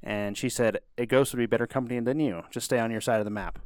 And 0.06 0.36
she 0.36 0.48
said, 0.50 0.80
"A 0.98 1.06
ghost 1.06 1.32
would 1.32 1.38
be 1.38 1.46
better 1.46 1.66
company 1.66 1.98
than 1.98 2.20
you. 2.20 2.42
Just 2.50 2.66
stay 2.66 2.78
on 2.78 2.90
your 2.90 3.00
side 3.00 3.20
of 3.20 3.24
the 3.24 3.30
map." 3.30 3.58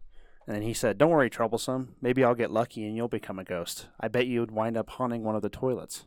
And 0.46 0.54
then 0.54 0.62
he 0.62 0.72
said, 0.72 0.96
"Don't 0.96 1.10
worry, 1.10 1.28
troublesome. 1.28 1.96
Maybe 2.00 2.22
I'll 2.24 2.34
get 2.36 2.50
lucky 2.52 2.86
and 2.86 2.96
you'll 2.96 3.08
become 3.08 3.38
a 3.40 3.44
ghost. 3.44 3.88
I 4.00 4.06
bet 4.08 4.26
you'd 4.28 4.50
wind 4.52 4.76
up 4.76 4.88
haunting 4.88 5.24
one 5.24 5.34
of 5.36 5.42
the 5.42 5.50
toilets." 5.50 6.04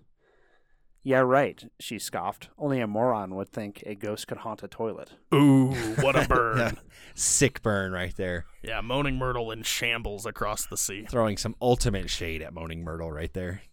Yeah, 1.04 1.20
right. 1.20 1.64
She 1.80 1.98
scoffed. 2.00 2.50
Only 2.60 2.80
a 2.80 2.86
moron 2.88 3.34
would 3.36 3.50
think 3.50 3.82
a 3.88 3.96
ghost 3.96 4.28
could 4.28 4.38
haunt 4.38 4.62
a 4.64 4.68
toilet. 4.68 5.14
Ooh, 5.34 5.72
what 6.00 6.16
a 6.16 6.28
burn. 6.30 6.58
Yeah. 6.60 6.72
Sick 7.16 7.62
burn 7.64 7.92
right 7.92 8.16
there. 8.16 8.46
yeah, 8.64 8.82
Moaning 8.82 9.18
Myrtle 9.18 9.50
in 9.52 9.64
shambles 9.64 10.26
across 10.28 10.66
the 10.68 10.78
sea. 10.78 11.06
Throwing 11.10 11.38
some 11.38 11.56
ultimate 11.60 12.10
shade 12.10 12.42
at 12.44 12.54
Moaning 12.54 12.84
Myrtle 12.84 13.12
right 13.12 13.34
there. 13.34 13.64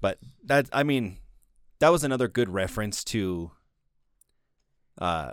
But 0.00 0.18
that 0.44 0.68
I 0.72 0.82
mean, 0.82 1.18
that 1.78 1.90
was 1.90 2.04
another 2.04 2.26
good 2.26 2.48
reference 2.48 3.04
to 3.04 3.50
uh 4.98 5.32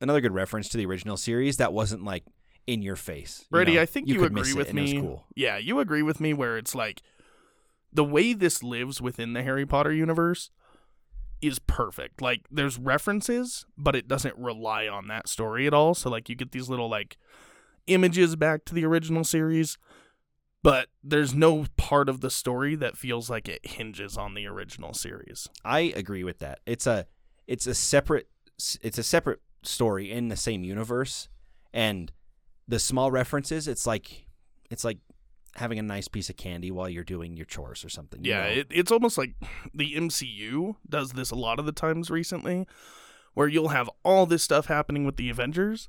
another 0.00 0.20
good 0.20 0.34
reference 0.34 0.68
to 0.70 0.76
the 0.76 0.86
original 0.86 1.16
series 1.16 1.56
that 1.58 1.72
wasn't 1.72 2.04
like 2.04 2.24
in 2.66 2.82
your 2.82 2.96
face. 2.96 3.40
you 3.40 3.46
Brady, 3.50 3.74
know? 3.74 3.82
I 3.82 3.86
think 3.86 4.08
you, 4.08 4.20
miss 4.20 4.26
agree 4.26 4.50
it 4.50 4.56
with 4.56 4.68
and 4.70 4.78
it 4.78 4.82
was 4.82 4.94
me. 4.94 5.00
cool. 5.00 5.24
Yeah, 5.34 5.56
you 5.56 5.80
agree 5.80 6.02
with 6.02 6.20
me 6.20 6.34
where 6.34 6.58
it's 6.58 6.74
like 6.74 7.02
the 7.92 8.04
way 8.04 8.32
this 8.32 8.62
lives 8.62 9.00
within 9.00 9.32
the 9.32 9.42
Harry 9.42 9.66
Potter 9.66 9.92
universe 9.92 10.50
is 11.40 11.58
perfect. 11.58 12.20
Like 12.20 12.42
there's 12.50 12.78
references, 12.78 13.64
but 13.76 13.96
it 13.96 14.08
doesn't 14.08 14.36
rely 14.36 14.86
on 14.86 15.08
that 15.08 15.28
story 15.28 15.66
at 15.66 15.74
all. 15.74 15.94
So 15.94 16.10
like 16.10 16.28
you 16.28 16.34
get 16.34 16.52
these 16.52 16.68
little 16.68 16.88
like 16.88 17.16
images 17.86 18.36
back 18.36 18.64
to 18.66 18.74
the 18.74 18.84
original 18.84 19.24
series, 19.24 19.78
but 20.62 20.88
there's 21.02 21.34
no 21.34 21.64
part 21.76 22.08
of 22.08 22.20
the 22.20 22.30
story 22.30 22.74
that 22.74 22.98
feels 22.98 23.30
like 23.30 23.48
it 23.48 23.66
hinges 23.66 24.16
on 24.16 24.34
the 24.34 24.46
original 24.46 24.92
series. 24.92 25.48
I 25.64 25.92
agree 25.96 26.24
with 26.24 26.38
that. 26.40 26.60
It's 26.66 26.86
a 26.86 27.06
it's 27.46 27.66
a 27.66 27.74
separate 27.74 28.28
it's 28.82 28.98
a 28.98 29.02
separate 29.04 29.40
story 29.68 30.10
in 30.10 30.28
the 30.28 30.36
same 30.36 30.64
universe 30.64 31.28
and 31.72 32.12
the 32.66 32.78
small 32.78 33.10
references 33.10 33.68
it's 33.68 33.86
like 33.86 34.26
it's 34.70 34.84
like 34.84 34.98
having 35.56 35.78
a 35.78 35.82
nice 35.82 36.08
piece 36.08 36.30
of 36.30 36.36
candy 36.36 36.70
while 36.70 36.88
you're 36.88 37.02
doing 37.04 37.36
your 37.36 37.46
chores 37.46 37.84
or 37.84 37.88
something. 37.88 38.24
you 38.24 38.30
Yeah, 38.30 38.42
know? 38.44 38.60
it, 38.60 38.66
it's 38.70 38.92
almost 38.92 39.18
like 39.18 39.34
the 39.74 39.94
MCU 39.94 40.76
does 40.88 41.12
this 41.12 41.30
a 41.30 41.34
lot 41.34 41.58
of 41.58 41.66
the 41.66 41.72
times 41.72 42.10
recently, 42.10 42.66
where 43.34 43.48
you'll 43.48 43.68
have 43.68 43.90
all 44.04 44.24
this 44.26 44.42
stuff 44.42 44.66
happening 44.66 45.04
with 45.04 45.16
the 45.16 45.30
Avengers, 45.30 45.88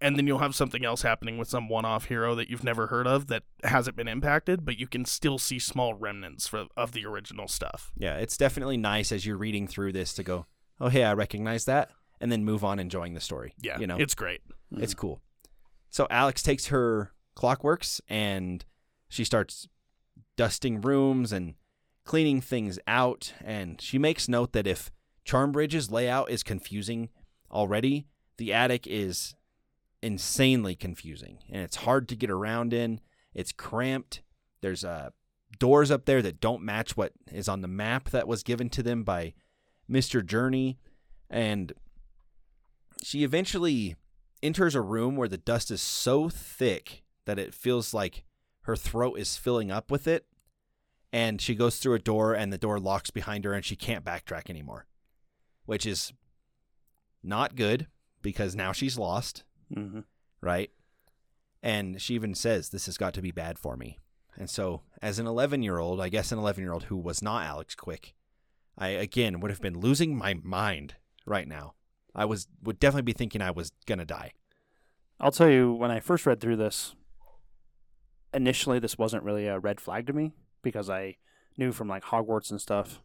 and 0.00 0.16
then 0.16 0.26
you'll 0.26 0.38
have 0.38 0.54
something 0.54 0.84
else 0.84 1.02
happening 1.02 1.36
with 1.38 1.48
some 1.48 1.68
one-off 1.68 2.06
hero 2.06 2.34
that 2.34 2.48
you've 2.48 2.64
never 2.64 2.86
heard 2.86 3.06
of 3.06 3.26
that 3.26 3.42
hasn't 3.62 3.96
been 3.96 4.08
impacted, 4.08 4.64
but 4.64 4.78
you 4.78 4.86
can 4.86 5.04
still 5.04 5.38
see 5.38 5.58
small 5.58 5.92
remnants 5.94 6.46
for, 6.46 6.66
of 6.76 6.92
the 6.92 7.04
original 7.04 7.48
stuff. 7.48 7.92
Yeah, 7.98 8.16
it's 8.16 8.36
definitely 8.38 8.76
nice 8.78 9.12
as 9.12 9.26
you're 9.26 9.36
reading 9.36 9.66
through 9.66 9.92
this 9.92 10.14
to 10.14 10.22
go, 10.22 10.46
"Oh, 10.80 10.88
hey, 10.88 11.04
I 11.04 11.12
recognize 11.12 11.64
that." 11.66 11.90
And 12.20 12.30
then 12.32 12.44
move 12.44 12.64
on 12.64 12.78
enjoying 12.78 13.14
the 13.14 13.20
story. 13.20 13.54
Yeah, 13.60 13.78
you 13.78 13.86
know, 13.86 13.96
it's 13.96 14.14
great. 14.14 14.40
It's 14.76 14.94
cool. 14.94 15.20
So 15.90 16.06
Alex 16.10 16.42
takes 16.42 16.66
her 16.66 17.12
clockworks 17.36 18.00
and 18.08 18.64
she 19.08 19.24
starts 19.24 19.68
dusting 20.36 20.80
rooms 20.80 21.32
and 21.32 21.54
cleaning 22.04 22.40
things 22.40 22.78
out. 22.86 23.32
And 23.44 23.80
she 23.80 23.98
makes 23.98 24.28
note 24.28 24.52
that 24.52 24.66
if 24.66 24.90
Charmbridge's 25.24 25.90
layout 25.90 26.30
is 26.30 26.42
confusing 26.42 27.10
already, 27.50 28.06
the 28.38 28.52
attic 28.52 28.86
is 28.86 29.34
insanely 30.02 30.74
confusing 30.74 31.38
and 31.48 31.62
it's 31.62 31.76
hard 31.76 32.08
to 32.08 32.16
get 32.16 32.30
around 32.30 32.72
in. 32.72 33.00
It's 33.32 33.52
cramped. 33.52 34.22
There's 34.60 34.84
uh, 34.84 35.10
doors 35.58 35.90
up 35.90 36.04
there 36.04 36.22
that 36.22 36.40
don't 36.40 36.62
match 36.62 36.96
what 36.96 37.12
is 37.30 37.48
on 37.48 37.60
the 37.60 37.68
map 37.68 38.10
that 38.10 38.28
was 38.28 38.42
given 38.42 38.68
to 38.70 38.82
them 38.82 39.02
by 39.02 39.34
Mr. 39.90 40.24
Journey. 40.24 40.78
And 41.30 41.72
she 43.04 43.24
eventually 43.24 43.96
enters 44.42 44.74
a 44.74 44.80
room 44.80 45.16
where 45.16 45.28
the 45.28 45.38
dust 45.38 45.70
is 45.70 45.82
so 45.82 46.28
thick 46.28 47.02
that 47.26 47.38
it 47.38 47.54
feels 47.54 47.92
like 47.92 48.24
her 48.62 48.76
throat 48.76 49.18
is 49.18 49.36
filling 49.36 49.70
up 49.70 49.90
with 49.90 50.06
it. 50.06 50.26
And 51.12 51.40
she 51.40 51.54
goes 51.54 51.76
through 51.76 51.94
a 51.94 52.00
door, 52.00 52.34
and 52.34 52.52
the 52.52 52.58
door 52.58 52.80
locks 52.80 53.10
behind 53.10 53.44
her, 53.44 53.52
and 53.52 53.64
she 53.64 53.76
can't 53.76 54.04
backtrack 54.04 54.50
anymore, 54.50 54.86
which 55.64 55.86
is 55.86 56.12
not 57.22 57.54
good 57.54 57.86
because 58.20 58.56
now 58.56 58.72
she's 58.72 58.98
lost, 58.98 59.44
hmm 59.72 60.00
right? 60.40 60.70
And 61.62 62.02
she 62.02 62.14
even 62.14 62.34
says, 62.34 62.68
This 62.68 62.86
has 62.86 62.98
got 62.98 63.14
to 63.14 63.22
be 63.22 63.30
bad 63.30 63.58
for 63.58 63.76
me. 63.76 63.98
And 64.36 64.50
so, 64.50 64.82
as 65.00 65.18
an 65.18 65.26
11 65.26 65.62
year 65.62 65.78
old, 65.78 66.00
I 66.00 66.08
guess 66.08 66.32
an 66.32 66.38
11 66.38 66.62
year 66.62 66.72
old 66.72 66.84
who 66.84 66.96
was 66.96 67.22
not 67.22 67.44
Alex 67.44 67.74
Quick, 67.74 68.14
I 68.76 68.88
again 68.88 69.40
would 69.40 69.50
have 69.50 69.62
been 69.62 69.78
losing 69.78 70.16
my 70.16 70.34
mind 70.42 70.96
right 71.24 71.46
now. 71.46 71.74
I 72.14 72.24
was 72.24 72.48
would 72.62 72.78
definitely 72.78 73.02
be 73.02 73.12
thinking 73.12 73.42
I 73.42 73.50
was 73.50 73.72
gonna 73.86 74.04
die. 74.04 74.32
I'll 75.20 75.32
tell 75.32 75.48
you, 75.48 75.72
when 75.72 75.90
I 75.90 76.00
first 76.00 76.26
read 76.26 76.40
through 76.40 76.56
this, 76.56 76.94
initially 78.32 78.78
this 78.78 78.98
wasn't 78.98 79.22
really 79.22 79.46
a 79.46 79.58
red 79.58 79.80
flag 79.80 80.06
to 80.06 80.12
me 80.12 80.32
because 80.62 80.90
I 80.90 81.16
knew 81.56 81.72
from 81.72 81.88
like 81.88 82.04
Hogwarts 82.04 82.50
and 82.50 82.60
stuff, 82.60 83.02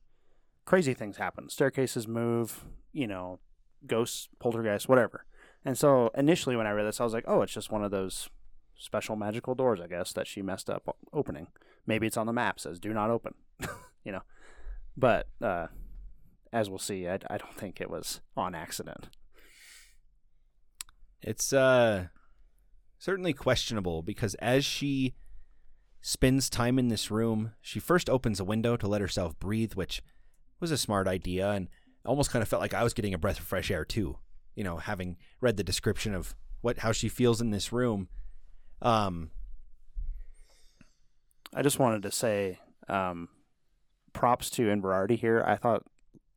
crazy 0.66 0.94
things 0.94 1.18
happen. 1.18 1.50
Staircases 1.50 2.08
move, 2.08 2.66
you 2.92 3.08
know, 3.08 3.40
ghosts, 3.86 4.30
poltergeists, 4.40 4.88
whatever. 4.88 5.26
And 5.64 5.78
so 5.78 6.10
initially 6.18 6.56
when 6.56 6.68
I 6.68 6.72
read 6.72 6.86
this, 6.86 7.00
I 7.00 7.04
was 7.04 7.14
like, 7.14 7.26
oh, 7.28 7.42
it's 7.42 7.54
just 7.54 7.72
one 7.72 7.84
of 7.84 7.92
those 7.92 8.30
special 8.78 9.16
magical 9.16 9.56
doors, 9.56 9.80
I 9.82 9.88
guess, 9.88 10.14
that 10.14 10.28
she 10.28 10.42
messed 10.42 10.70
up 10.70 10.96
opening. 11.14 11.48
Maybe 11.86 12.08
it's 12.08 12.18
on 12.18 12.28
the 12.28 12.34
map, 12.34 12.60
says 12.60 12.80
do 12.80 12.94
not 12.94 13.10
open, 13.10 13.34
you 14.04 14.12
know. 14.12 14.22
But 14.98 15.28
uh, 15.42 15.68
as 16.52 16.70
we'll 16.70 16.80
see, 16.80 17.08
I, 17.08 17.20
I 17.30 17.38
don't 17.38 17.56
think 17.56 17.80
it 17.80 17.90
was 17.90 18.22
on 18.36 18.56
accident. 18.56 19.10
It's 21.22 21.52
uh 21.52 22.08
certainly 22.98 23.34
questionable 23.34 24.02
because 24.02 24.36
as 24.36 24.66
she 24.66 25.16
spends 26.02 26.50
time 26.50 26.80
in 26.80 26.88
this 26.88 27.12
room, 27.12 27.52
she 27.62 27.80
first 27.80 28.10
opens 28.10 28.40
a 28.40 28.46
window 28.46 28.78
to 28.78 28.88
let 28.88 29.02
herself 29.02 29.38
breathe, 29.40 29.74
which 29.74 30.02
was 30.60 30.72
a 30.72 30.78
smart 30.78 31.08
idea 31.08 31.52
and 31.52 31.68
almost 32.06 32.32
kind 32.32 32.42
of 32.42 32.48
felt 32.48 32.62
like 32.62 32.74
I 32.74 32.84
was 32.84 32.94
getting 32.94 33.14
a 33.14 33.18
breath 33.18 33.40
of 33.40 33.46
fresh 33.46 33.70
air 33.70 33.86
too. 33.86 34.18
You 34.56 34.64
know, 34.64 34.78
having 34.78 35.18
read 35.42 35.58
the 35.58 35.64
description 35.64 36.16
of 36.16 36.36
what 36.62 36.80
how 36.80 36.92
she 36.92 37.10
feels 37.10 37.42
in 37.42 37.52
this 37.52 37.72
room. 37.72 38.08
Um 38.82 39.32
I 41.54 41.62
just 41.62 41.80
wanted 41.80 42.04
to 42.04 42.12
say 42.12 42.60
um, 42.88 43.30
props 44.14 44.50
to 44.52 44.64
Inverarity 44.64 45.18
here. 45.18 45.44
I 45.46 45.56
thought 45.56 45.84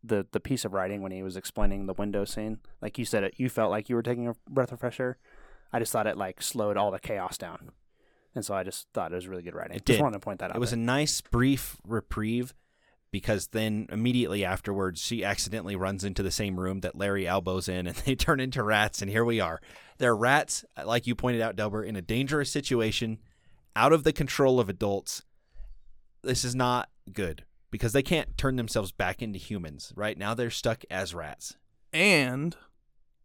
the 0.04 0.26
the 0.32 0.40
piece 0.40 0.64
of 0.64 0.72
writing 0.72 1.02
when 1.02 1.12
he 1.12 1.22
was 1.22 1.36
explaining 1.36 1.86
the 1.86 1.94
window 1.94 2.24
scene, 2.24 2.58
like 2.80 2.98
you 2.98 3.04
said, 3.04 3.24
it 3.24 3.34
you 3.36 3.48
felt 3.48 3.70
like 3.70 3.88
you 3.88 3.96
were 3.96 4.02
taking 4.02 4.28
a 4.28 4.34
breath 4.48 4.72
of 4.72 4.80
fresh 4.80 5.00
air. 5.00 5.18
I 5.72 5.78
just 5.78 5.92
thought 5.92 6.06
it 6.06 6.16
like 6.16 6.42
slowed 6.42 6.76
all 6.76 6.90
the 6.90 6.98
chaos 6.98 7.38
down, 7.38 7.70
and 8.34 8.44
so 8.44 8.54
I 8.54 8.62
just 8.62 8.88
thought 8.92 9.12
it 9.12 9.14
was 9.14 9.28
really 9.28 9.42
good 9.42 9.54
writing. 9.54 9.76
It 9.76 9.86
just 9.86 9.98
did. 9.98 10.02
wanted 10.02 10.18
to 10.18 10.20
point 10.20 10.40
that 10.40 10.50
out. 10.50 10.56
it 10.56 10.60
was 10.60 10.72
a 10.72 10.76
nice 10.76 11.20
brief 11.20 11.76
reprieve 11.86 12.54
because 13.10 13.48
then 13.48 13.86
immediately 13.92 14.44
afterwards 14.44 15.00
she 15.00 15.22
accidentally 15.22 15.76
runs 15.76 16.02
into 16.02 16.22
the 16.22 16.30
same 16.30 16.58
room 16.58 16.80
that 16.80 16.96
Larry 16.96 17.28
elbows 17.28 17.68
in 17.68 17.86
and 17.86 17.96
they 18.06 18.14
turn 18.14 18.40
into 18.40 18.62
rats 18.62 19.02
and 19.02 19.10
here 19.10 19.24
we 19.24 19.38
are. 19.38 19.60
They're 19.98 20.16
rats 20.16 20.64
like 20.84 21.06
you 21.06 21.14
pointed 21.14 21.42
out 21.42 21.54
Delbert 21.54 21.84
in 21.84 21.94
a 21.94 22.02
dangerous 22.02 22.50
situation 22.50 23.18
out 23.76 23.92
of 23.92 24.02
the 24.02 24.12
control 24.12 24.58
of 24.58 24.68
adults. 24.68 25.22
This 26.22 26.42
is 26.42 26.54
not 26.54 26.88
good 27.12 27.44
because 27.72 27.92
they 27.92 28.02
can't 28.02 28.38
turn 28.38 28.54
themselves 28.54 28.92
back 28.92 29.20
into 29.20 29.40
humans. 29.40 29.92
Right 29.96 30.16
now 30.16 30.34
they're 30.34 30.50
stuck 30.50 30.84
as 30.88 31.12
rats. 31.14 31.56
And 31.92 32.54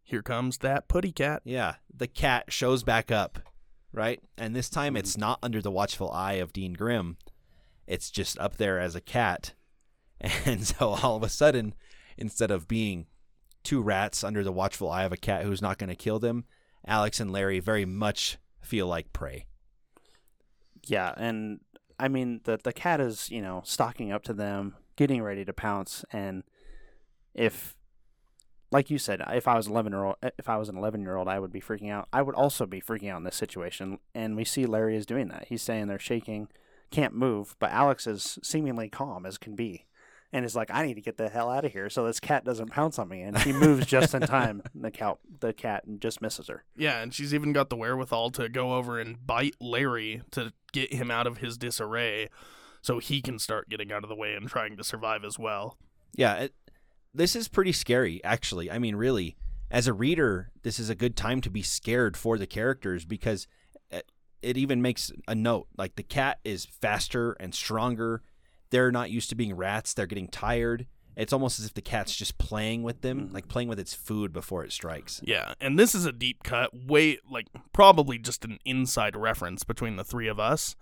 here 0.02 0.22
comes 0.22 0.58
that 0.58 0.88
putty 0.88 1.12
cat. 1.12 1.42
Yeah, 1.44 1.74
the 1.94 2.08
cat 2.08 2.46
shows 2.48 2.82
back 2.82 3.12
up, 3.12 3.38
right? 3.92 4.20
And 4.36 4.56
this 4.56 4.68
time 4.68 4.96
it's 4.96 5.16
not 5.16 5.38
under 5.42 5.62
the 5.62 5.70
watchful 5.70 6.10
eye 6.10 6.34
of 6.34 6.52
Dean 6.52 6.72
Grimm. 6.72 7.18
It's 7.86 8.10
just 8.10 8.38
up 8.40 8.56
there 8.56 8.80
as 8.80 8.96
a 8.96 9.00
cat. 9.00 9.54
And 10.44 10.66
so 10.66 10.88
all 11.00 11.14
of 11.14 11.22
a 11.22 11.28
sudden, 11.28 11.74
instead 12.16 12.50
of 12.50 12.66
being 12.66 13.06
two 13.62 13.80
rats 13.80 14.24
under 14.24 14.42
the 14.42 14.50
watchful 14.50 14.90
eye 14.90 15.04
of 15.04 15.12
a 15.12 15.16
cat 15.16 15.44
who's 15.44 15.62
not 15.62 15.78
going 15.78 15.90
to 15.90 15.94
kill 15.94 16.18
them, 16.18 16.44
Alex 16.84 17.20
and 17.20 17.30
Larry 17.30 17.60
very 17.60 17.84
much 17.84 18.36
feel 18.60 18.88
like 18.88 19.12
prey. 19.12 19.46
yeah, 20.86 21.12
and 21.16 21.60
I 21.98 22.08
mean 22.08 22.40
the 22.44 22.58
the 22.62 22.72
cat 22.72 23.00
is 23.00 23.30
you 23.30 23.42
know 23.42 23.62
stalking 23.64 24.12
up 24.12 24.22
to 24.24 24.32
them, 24.32 24.76
getting 24.96 25.22
ready 25.22 25.44
to 25.44 25.52
pounce, 25.52 26.04
and 26.12 26.44
if 27.34 27.76
like 28.70 28.90
you 28.90 28.98
said, 28.98 29.22
if 29.32 29.48
I 29.48 29.56
was 29.56 29.66
eleven 29.66 29.92
year 29.92 30.04
old, 30.04 30.16
eh, 30.22 30.30
if 30.38 30.48
I 30.48 30.56
was 30.56 30.68
an 30.68 30.76
eleven 30.76 31.00
year 31.00 31.16
old, 31.16 31.28
I 31.28 31.38
would 31.38 31.52
be 31.52 31.60
freaking 31.60 31.90
out. 31.90 32.08
I 32.12 32.22
would 32.22 32.34
also 32.34 32.66
be 32.66 32.80
freaking 32.80 33.10
out 33.10 33.18
in 33.18 33.24
this 33.24 33.36
situation, 33.36 33.98
and 34.14 34.36
we 34.36 34.44
see 34.44 34.66
Larry 34.66 34.96
is 34.96 35.06
doing 35.06 35.28
that. 35.28 35.46
He's 35.48 35.62
saying 35.62 35.86
they're 35.86 35.98
shaking, 35.98 36.48
can't 36.90 37.14
move, 37.14 37.56
but 37.58 37.70
Alex 37.70 38.06
is 38.06 38.38
seemingly 38.42 38.88
calm 38.88 39.24
as 39.24 39.38
can 39.38 39.54
be, 39.56 39.86
and 40.32 40.44
is 40.44 40.56
like, 40.56 40.70
"I 40.70 40.86
need 40.86 40.94
to 40.94 41.00
get 41.00 41.16
the 41.16 41.28
hell 41.28 41.50
out 41.50 41.64
of 41.64 41.72
here 41.72 41.88
so 41.88 42.04
this 42.04 42.20
cat 42.20 42.44
doesn't 42.44 42.70
pounce 42.70 42.98
on 42.98 43.08
me." 43.08 43.22
And 43.22 43.38
she 43.38 43.52
moves 43.52 43.86
just 43.86 44.14
in 44.14 44.22
time. 44.22 44.62
The 44.74 44.90
cat, 44.92 45.18
the 45.40 45.52
cat, 45.52 45.84
just 45.98 46.22
misses 46.22 46.46
her. 46.46 46.64
Yeah, 46.76 47.00
and 47.00 47.12
she's 47.12 47.34
even 47.34 47.52
got 47.52 47.68
the 47.68 47.76
wherewithal 47.76 48.30
to 48.32 48.48
go 48.48 48.74
over 48.74 48.98
and 49.00 49.26
bite 49.26 49.56
Larry 49.60 50.22
to 50.30 50.52
get 50.72 50.92
him 50.92 51.10
out 51.10 51.26
of 51.26 51.38
his 51.38 51.58
disarray 51.58 52.28
so 52.80 52.98
he 52.98 53.20
can 53.20 53.38
start 53.38 53.68
getting 53.68 53.92
out 53.92 54.02
of 54.04 54.08
the 54.08 54.14
way 54.14 54.34
and 54.34 54.48
trying 54.48 54.76
to 54.76 54.84
survive 54.84 55.24
as 55.24 55.38
well. 55.38 55.76
Yeah, 56.14 56.34
it, 56.34 56.54
this 57.12 57.34
is 57.34 57.48
pretty 57.48 57.72
scary, 57.72 58.22
actually. 58.24 58.70
I 58.70 58.78
mean, 58.78 58.96
really, 58.96 59.36
as 59.70 59.86
a 59.86 59.92
reader, 59.92 60.50
this 60.62 60.78
is 60.78 60.88
a 60.88 60.94
good 60.94 61.16
time 61.16 61.40
to 61.42 61.50
be 61.50 61.62
scared 61.62 62.16
for 62.16 62.38
the 62.38 62.46
characters 62.46 63.04
because 63.04 63.46
it, 63.90 64.10
it 64.42 64.56
even 64.56 64.80
makes 64.80 65.10
a 65.26 65.34
note. 65.34 65.68
Like, 65.76 65.96
the 65.96 66.02
cat 66.02 66.38
is 66.44 66.64
faster 66.64 67.32
and 67.40 67.54
stronger. 67.54 68.22
They're 68.70 68.92
not 68.92 69.10
used 69.10 69.30
to 69.30 69.36
being 69.36 69.54
rats, 69.54 69.94
they're 69.94 70.06
getting 70.06 70.28
tired. 70.28 70.86
It's 71.16 71.32
almost 71.32 71.58
as 71.58 71.66
if 71.66 71.74
the 71.74 71.82
cat's 71.82 72.14
just 72.14 72.38
playing 72.38 72.84
with 72.84 73.00
them, 73.00 73.22
mm-hmm. 73.22 73.34
like 73.34 73.48
playing 73.48 73.66
with 73.68 73.80
its 73.80 73.92
food 73.92 74.32
before 74.32 74.64
it 74.64 74.72
strikes. 74.72 75.20
Yeah, 75.24 75.54
and 75.60 75.76
this 75.76 75.92
is 75.92 76.06
a 76.06 76.12
deep 76.12 76.44
cut, 76.44 76.70
way 76.72 77.18
like 77.28 77.48
probably 77.72 78.18
just 78.18 78.44
an 78.44 78.58
inside 78.64 79.16
reference 79.16 79.64
between 79.64 79.96
the 79.96 80.04
three 80.04 80.28
of 80.28 80.38
us. 80.38 80.76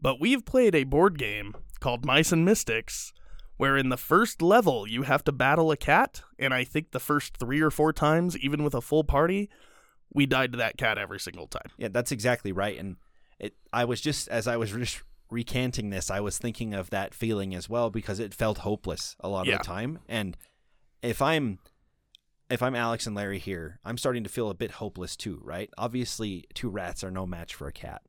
But 0.00 0.18
we've 0.18 0.44
played 0.44 0.74
a 0.74 0.84
board 0.84 1.18
game 1.18 1.54
called 1.80 2.06
Mice 2.06 2.32
and 2.32 2.44
Mystics, 2.44 3.12
where 3.58 3.76
in 3.76 3.90
the 3.90 3.98
first 3.98 4.40
level 4.40 4.88
you 4.88 5.02
have 5.02 5.22
to 5.24 5.32
battle 5.32 5.70
a 5.70 5.76
cat, 5.76 6.22
and 6.38 6.54
I 6.54 6.64
think 6.64 6.90
the 6.90 7.00
first 7.00 7.36
three 7.36 7.60
or 7.60 7.70
four 7.70 7.92
times, 7.92 8.38
even 8.38 8.64
with 8.64 8.74
a 8.74 8.80
full 8.80 9.04
party, 9.04 9.50
we 10.12 10.24
died 10.26 10.52
to 10.52 10.58
that 10.58 10.78
cat 10.78 10.96
every 10.96 11.20
single 11.20 11.46
time. 11.46 11.70
Yeah, 11.76 11.88
that's 11.90 12.12
exactly 12.12 12.52
right. 12.52 12.78
And 12.78 12.96
it, 13.38 13.54
I 13.72 13.84
was 13.84 14.00
just 14.00 14.28
as 14.28 14.46
I 14.46 14.56
was 14.56 14.70
just 14.72 15.02
recanting 15.34 15.90
this, 15.90 16.10
I 16.10 16.20
was 16.20 16.38
thinking 16.38 16.72
of 16.72 16.88
that 16.90 17.12
feeling 17.14 17.54
as 17.54 17.68
well 17.68 17.90
because 17.90 18.18
it 18.20 18.32
felt 18.32 18.58
hopeless 18.58 19.16
a 19.20 19.28
lot 19.28 19.46
Yeah. 19.46 19.54
of 19.54 19.58
the 19.58 19.64
time. 19.64 19.98
And 20.08 20.36
if 21.02 21.20
I'm 21.20 21.58
if 22.50 22.62
I'm 22.62 22.74
Alex 22.74 23.06
and 23.06 23.16
Larry 23.16 23.38
here, 23.38 23.80
I'm 23.84 23.96
starting 23.98 24.22
to 24.24 24.30
feel 24.30 24.50
a 24.50 24.54
bit 24.54 24.72
hopeless 24.72 25.16
too, 25.16 25.40
right? 25.42 25.70
Obviously, 25.78 26.44
two 26.54 26.68
rats 26.68 27.02
are 27.02 27.10
no 27.10 27.26
match 27.26 27.54
for 27.54 27.66
a 27.66 27.72
cat. 27.72 28.02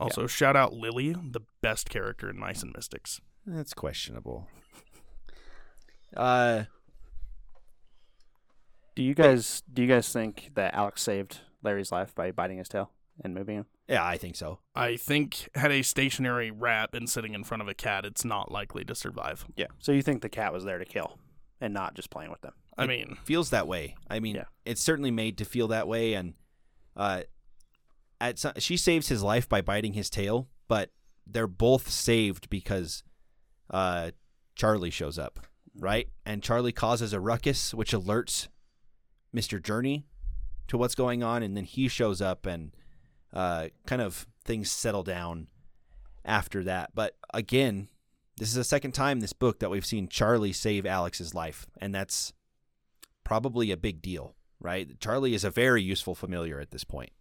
Also, 0.00 0.26
shout 0.26 0.56
out 0.56 0.72
Lily, 0.74 1.12
the 1.14 1.40
best 1.62 1.88
character 1.90 2.28
in 2.28 2.38
Mice 2.38 2.62
and 2.62 2.72
Mystics. 2.76 3.20
That's 3.46 3.72
questionable. 3.72 4.48
Uh, 6.16 6.64
Do 8.96 9.02
you 9.02 9.14
guys 9.14 9.62
do 9.72 9.82
you 9.82 9.88
guys 9.88 10.12
think 10.12 10.50
that 10.54 10.74
Alex 10.74 11.02
saved 11.02 11.38
Larry's 11.62 11.92
life 11.92 12.14
by 12.14 12.32
biting 12.32 12.58
his 12.58 12.68
tail 12.68 12.90
and 13.24 13.32
moving 13.34 13.56
him? 13.58 13.66
Yeah, 13.90 14.04
I 14.06 14.16
think 14.16 14.36
so. 14.36 14.60
I 14.74 14.96
think 14.96 15.48
had 15.54 15.70
a 15.72 15.82
stationary 15.82 16.50
rat 16.50 16.90
been 16.92 17.06
sitting 17.06 17.34
in 17.34 17.44
front 17.44 17.60
of 17.62 17.68
a 17.68 17.74
cat, 17.74 18.04
it's 18.06 18.24
not 18.24 18.50
likely 18.50 18.84
to 18.84 18.94
survive. 18.94 19.44
Yeah. 19.56 19.66
So 19.80 19.92
you 19.92 20.00
think 20.02 20.22
the 20.22 20.28
cat 20.30 20.52
was 20.52 20.64
there 20.64 20.78
to 20.78 20.84
kill 20.86 21.18
and 21.60 21.74
not 21.74 21.94
just 21.94 22.08
playing 22.10 22.30
with 22.30 22.40
them? 22.40 22.52
I 22.78 22.84
It 22.84 22.88
mean, 22.88 23.18
feels 23.24 23.50
that 23.50 23.66
way. 23.66 23.96
I 24.08 24.20
mean, 24.20 24.36
Yeah. 24.36 24.44
it's 24.64 24.80
certainly 24.80 25.10
made 25.10 25.36
to 25.38 25.44
feel 25.44 25.68
that 25.68 25.86
way, 25.88 26.14
and 26.14 26.34
uh, 26.96 27.22
at 28.20 28.38
some, 28.38 28.52
she 28.58 28.76
saves 28.76 29.08
his 29.08 29.22
life 29.22 29.48
by 29.48 29.60
biting 29.60 29.92
his 29.94 30.08
tail, 30.08 30.48
but 30.68 30.90
they're 31.26 31.46
both 31.46 31.90
saved 31.90 32.48
because 32.48 33.02
uh, 33.70 34.12
Charlie 34.54 34.90
shows 34.90 35.18
up, 35.18 35.40
right? 35.76 36.08
And 36.24 36.42
Charlie 36.42 36.72
causes 36.72 37.12
a 37.12 37.20
ruckus, 37.20 37.74
which 37.74 37.92
alerts 37.92 38.48
Mister 39.32 39.58
Journey 39.58 40.06
to 40.68 40.76
what's 40.78 40.94
going 40.94 41.22
on, 41.22 41.42
and 41.42 41.56
then 41.56 41.64
he 41.64 41.88
shows 41.88 42.20
up, 42.22 42.46
and 42.46 42.72
uh, 43.32 43.68
kind 43.86 44.02
of 44.02 44.26
things 44.44 44.70
settle 44.70 45.02
down 45.02 45.48
after 46.24 46.64
that. 46.64 46.90
But 46.94 47.16
again, 47.32 47.88
this 48.36 48.48
is 48.48 48.54
the 48.54 48.64
second 48.64 48.92
time 48.92 49.20
this 49.20 49.32
book 49.32 49.60
that 49.60 49.70
we've 49.70 49.86
seen 49.86 50.08
Charlie 50.08 50.52
save 50.52 50.86
Alex's 50.86 51.34
life, 51.34 51.66
and 51.80 51.94
that's 51.94 52.32
probably 53.24 53.70
a 53.70 53.76
big 53.76 54.02
deal, 54.02 54.34
right? 54.58 54.98
Charlie 54.98 55.34
is 55.34 55.44
a 55.44 55.50
very 55.50 55.82
useful 55.82 56.14
familiar 56.14 56.58
at 56.60 56.70
this 56.70 56.84
point. 56.84 57.12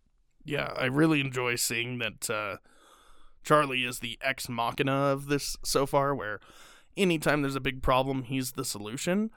yeah, 0.44 0.74
I 0.76 0.86
really 0.86 1.20
enjoy 1.22 1.56
seeing 1.56 2.00
that 2.00 2.30
uh, 2.30 2.58
Charlie 3.44 3.84
is 3.84 4.00
the 4.00 4.18
ex 4.22 4.50
machina 4.50 4.92
of 4.92 5.28
this 5.28 5.58
so 5.64 5.86
far, 5.86 6.16
where 6.16 6.40
anytime 6.98 7.42
there's 7.42 7.56
a 7.56 7.62
big 7.62 7.82
problem, 7.82 8.24
he's 8.24 8.54
the 8.54 8.66
solution. 8.66 9.32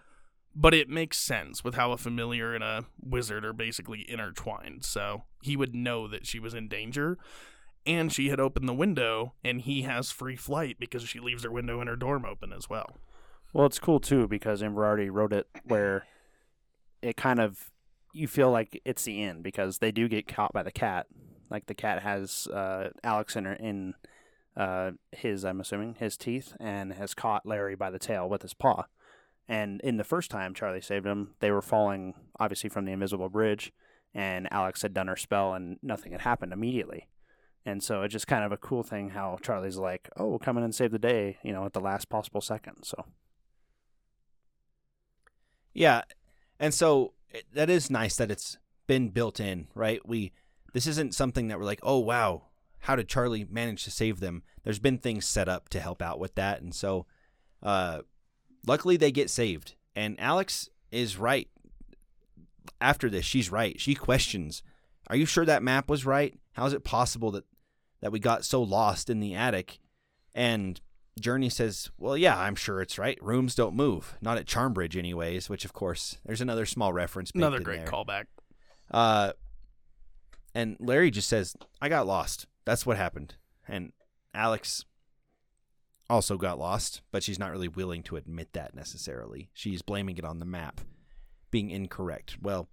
But 0.54 0.74
it 0.74 0.88
makes 0.88 1.18
sense 1.18 1.64
with 1.64 1.74
how 1.74 1.92
a 1.92 1.96
familiar 1.96 2.54
and 2.54 2.62
a 2.62 2.84
wizard 3.02 3.44
are 3.44 3.54
basically 3.54 4.04
intertwined. 4.08 4.84
So 4.84 5.22
he 5.40 5.56
would 5.56 5.74
know 5.74 6.06
that 6.08 6.26
she 6.26 6.38
was 6.38 6.54
in 6.54 6.68
danger. 6.68 7.18
And 7.84 8.12
she 8.12 8.28
had 8.28 8.38
opened 8.38 8.68
the 8.68 8.74
window, 8.74 9.32
and 9.42 9.60
he 9.60 9.82
has 9.82 10.12
free 10.12 10.36
flight 10.36 10.76
because 10.78 11.02
she 11.02 11.18
leaves 11.18 11.42
her 11.42 11.50
window 11.50 11.80
and 11.80 11.88
her 11.88 11.96
dorm 11.96 12.24
open 12.24 12.52
as 12.52 12.70
well. 12.70 12.98
Well, 13.52 13.66
it's 13.66 13.80
cool 13.80 13.98
too 13.98 14.28
because 14.28 14.62
Inverarity 14.62 15.10
wrote 15.10 15.32
it 15.32 15.48
where 15.64 16.06
it 17.02 17.16
kind 17.16 17.40
of 17.40 17.70
you 18.12 18.28
feel 18.28 18.50
like 18.50 18.80
it's 18.84 19.04
the 19.04 19.22
end 19.22 19.42
because 19.42 19.78
they 19.78 19.90
do 19.90 20.08
get 20.08 20.28
caught 20.28 20.52
by 20.52 20.62
the 20.62 20.70
cat. 20.70 21.06
Like 21.50 21.66
the 21.66 21.74
cat 21.74 22.02
has 22.02 22.46
uh, 22.46 22.90
Alex 23.02 23.36
in 23.36 23.44
her, 23.44 23.54
in 23.54 23.94
uh, 24.56 24.92
his, 25.12 25.44
I'm 25.44 25.60
assuming, 25.60 25.96
his 25.98 26.16
teeth, 26.16 26.54
and 26.60 26.92
has 26.94 27.14
caught 27.14 27.46
Larry 27.46 27.74
by 27.74 27.90
the 27.90 27.98
tail 27.98 28.28
with 28.28 28.42
his 28.42 28.54
paw. 28.54 28.84
And 29.52 29.82
in 29.82 29.98
the 29.98 30.04
first 30.04 30.30
time 30.30 30.54
Charlie 30.54 30.80
saved 30.80 31.04
him, 31.04 31.34
they 31.40 31.50
were 31.50 31.60
falling 31.60 32.14
obviously 32.40 32.70
from 32.70 32.86
the 32.86 32.92
invisible 32.92 33.28
bridge, 33.28 33.70
and 34.14 34.50
Alex 34.50 34.80
had 34.80 34.94
done 34.94 35.08
her 35.08 35.16
spell, 35.16 35.52
and 35.52 35.76
nothing 35.82 36.12
had 36.12 36.22
happened 36.22 36.54
immediately. 36.54 37.10
And 37.66 37.82
so 37.82 38.00
it's 38.00 38.14
just 38.14 38.26
kind 38.26 38.44
of 38.44 38.52
a 38.52 38.56
cool 38.56 38.82
thing 38.82 39.10
how 39.10 39.36
Charlie's 39.42 39.76
like, 39.76 40.08
"Oh, 40.16 40.38
come 40.38 40.56
in 40.56 40.64
and 40.64 40.74
save 40.74 40.90
the 40.90 40.98
day," 40.98 41.36
you 41.44 41.52
know, 41.52 41.66
at 41.66 41.74
the 41.74 41.82
last 41.82 42.08
possible 42.08 42.40
second. 42.40 42.84
So 42.84 43.04
Yeah, 45.74 46.04
and 46.58 46.72
so 46.72 47.12
it, 47.28 47.44
that 47.52 47.68
is 47.68 47.90
nice 47.90 48.16
that 48.16 48.30
it's 48.30 48.56
been 48.86 49.10
built 49.10 49.38
in, 49.38 49.68
right? 49.74 50.00
We 50.08 50.32
this 50.72 50.86
isn't 50.86 51.14
something 51.14 51.48
that 51.48 51.58
we're 51.58 51.66
like, 51.66 51.80
oh 51.82 51.98
wow, 51.98 52.44
how 52.78 52.96
did 52.96 53.06
Charlie 53.06 53.46
manage 53.50 53.84
to 53.84 53.90
save 53.90 54.20
them? 54.20 54.44
There's 54.64 54.78
been 54.78 54.96
things 54.96 55.26
set 55.26 55.46
up 55.46 55.68
to 55.68 55.80
help 55.80 56.00
out 56.00 56.18
with 56.18 56.36
that, 56.36 56.62
and 56.62 56.74
so 56.74 57.04
uh, 57.62 58.00
luckily 58.66 58.96
they 58.96 59.12
get 59.12 59.30
saved. 59.30 59.74
And 59.94 60.18
Alex 60.20 60.68
is 60.90 61.16
right. 61.16 61.48
After 62.80 63.08
this, 63.08 63.24
she's 63.24 63.50
right. 63.50 63.80
She 63.80 63.94
questions, 63.94 64.62
"Are 65.08 65.16
you 65.16 65.26
sure 65.26 65.44
that 65.44 65.62
map 65.62 65.88
was 65.88 66.04
right? 66.06 66.38
How 66.52 66.66
is 66.66 66.72
it 66.72 66.84
possible 66.84 67.30
that 67.32 67.44
that 68.00 68.12
we 68.12 68.18
got 68.18 68.44
so 68.44 68.62
lost 68.62 69.08
in 69.10 69.20
the 69.20 69.34
attic?" 69.34 69.78
And 70.34 70.80
Journey 71.20 71.50
says, 71.50 71.90
"Well, 71.98 72.16
yeah, 72.16 72.38
I'm 72.38 72.54
sure 72.54 72.80
it's 72.80 72.98
right. 72.98 73.18
Rooms 73.22 73.54
don't 73.54 73.76
move, 73.76 74.16
not 74.20 74.38
at 74.38 74.46
Charmbridge, 74.46 74.96
anyways." 74.96 75.48
Which, 75.48 75.64
of 75.64 75.72
course, 75.72 76.18
there's 76.24 76.40
another 76.40 76.66
small 76.66 76.92
reference. 76.92 77.30
Another 77.34 77.60
great 77.60 77.84
there. 77.84 77.86
callback. 77.86 78.24
Uh, 78.90 79.32
and 80.54 80.76
Larry 80.80 81.10
just 81.10 81.28
says, 81.28 81.54
"I 81.80 81.88
got 81.88 82.06
lost. 82.06 82.46
That's 82.64 82.86
what 82.86 82.96
happened." 82.96 83.34
And 83.68 83.92
Alex 84.34 84.84
also 86.12 86.36
got 86.36 86.58
lost, 86.58 87.00
but 87.10 87.22
she's 87.22 87.38
not 87.38 87.50
really 87.50 87.68
willing 87.68 88.02
to 88.02 88.16
admit 88.16 88.52
that 88.52 88.74
necessarily. 88.74 89.48
She's 89.54 89.80
blaming 89.80 90.18
it 90.18 90.24
on 90.24 90.40
the 90.40 90.44
map 90.44 90.82
being 91.50 91.70
incorrect. 91.70 92.36
Well, 92.42 92.68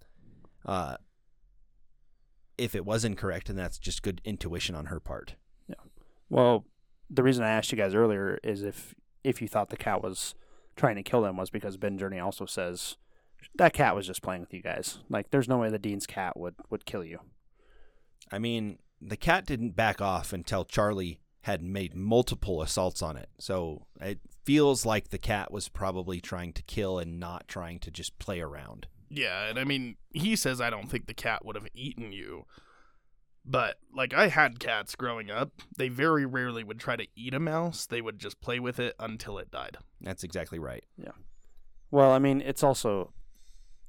uh, 0.65 0.97
if 2.57 2.75
it 2.75 2.85
was 2.85 3.05
incorrect, 3.05 3.47
then 3.47 3.55
that's 3.55 3.79
just 3.79 4.03
good 4.03 4.19
intuition 4.25 4.75
on 4.75 4.87
her 4.87 4.99
part. 4.99 5.35
Yeah. 5.67 5.75
Well, 6.29 6.65
the 7.09 7.23
reason 7.23 7.45
I 7.45 7.51
asked 7.51 7.71
you 7.71 7.77
guys 7.77 7.95
earlier 7.95 8.39
is 8.43 8.61
if 8.61 8.93
if 9.23 9.41
you 9.41 9.47
thought 9.47 9.69
the 9.69 9.77
cat 9.77 10.03
was 10.03 10.35
trying 10.75 10.97
to 10.97 11.03
kill 11.03 11.21
them 11.21 11.37
was 11.37 11.49
because 11.49 11.77
Ben 11.77 11.97
Journey 11.97 12.19
also 12.19 12.45
says 12.45 12.97
that 13.55 13.73
cat 13.73 13.95
was 13.95 14.05
just 14.05 14.21
playing 14.21 14.41
with 14.41 14.53
you 14.53 14.61
guys. 14.61 14.99
Like, 15.09 15.31
there's 15.31 15.47
no 15.47 15.57
way 15.57 15.69
the 15.69 15.79
dean's 15.79 16.05
cat 16.05 16.37
would 16.37 16.55
would 16.69 16.85
kill 16.85 17.05
you. 17.05 17.19
I 18.31 18.37
mean, 18.37 18.79
the 19.01 19.17
cat 19.17 19.45
didn't 19.45 19.77
back 19.77 20.01
off 20.01 20.33
until 20.33 20.65
Charlie 20.65 21.21
had 21.49 21.63
made 21.63 21.95
multiple 21.95 22.61
assaults 22.61 23.01
on 23.01 23.17
it. 23.17 23.29
So 23.39 23.87
it 23.99 24.19
feels 24.43 24.85
like 24.85 25.09
the 25.09 25.17
cat 25.17 25.51
was 25.51 25.67
probably 25.67 26.21
trying 26.21 26.53
to 26.53 26.61
kill 26.63 26.99
and 26.99 27.19
not 27.19 27.47
trying 27.47 27.79
to 27.79 27.91
just 27.91 28.19
play 28.19 28.39
around. 28.39 28.87
Yeah, 29.09 29.47
and 29.47 29.57
I 29.57 29.63
mean, 29.63 29.95
he 30.11 30.35
says 30.35 30.61
I 30.61 30.69
don't 30.69 30.89
think 30.89 31.07
the 31.07 31.13
cat 31.15 31.43
would 31.43 31.55
have 31.55 31.67
eaten 31.73 32.11
you. 32.11 32.45
But 33.43 33.77
like 33.95 34.13
I 34.13 34.27
had 34.27 34.59
cats 34.59 34.95
growing 34.95 35.31
up, 35.31 35.51
they 35.75 35.89
very 35.89 36.25
rarely 36.25 36.63
would 36.63 36.79
try 36.79 36.95
to 36.95 37.07
eat 37.15 37.33
a 37.33 37.39
mouse. 37.39 37.87
They 37.87 38.01
would 38.01 38.19
just 38.19 38.41
play 38.41 38.59
with 38.59 38.79
it 38.79 38.93
until 38.99 39.39
it 39.39 39.49
died. 39.49 39.77
That's 39.99 40.23
exactly 40.23 40.59
right. 40.59 40.83
Yeah. 40.97 41.13
Well, 41.89 42.11
I 42.11 42.19
mean, 42.19 42.41
it's 42.41 42.61
also 42.61 43.11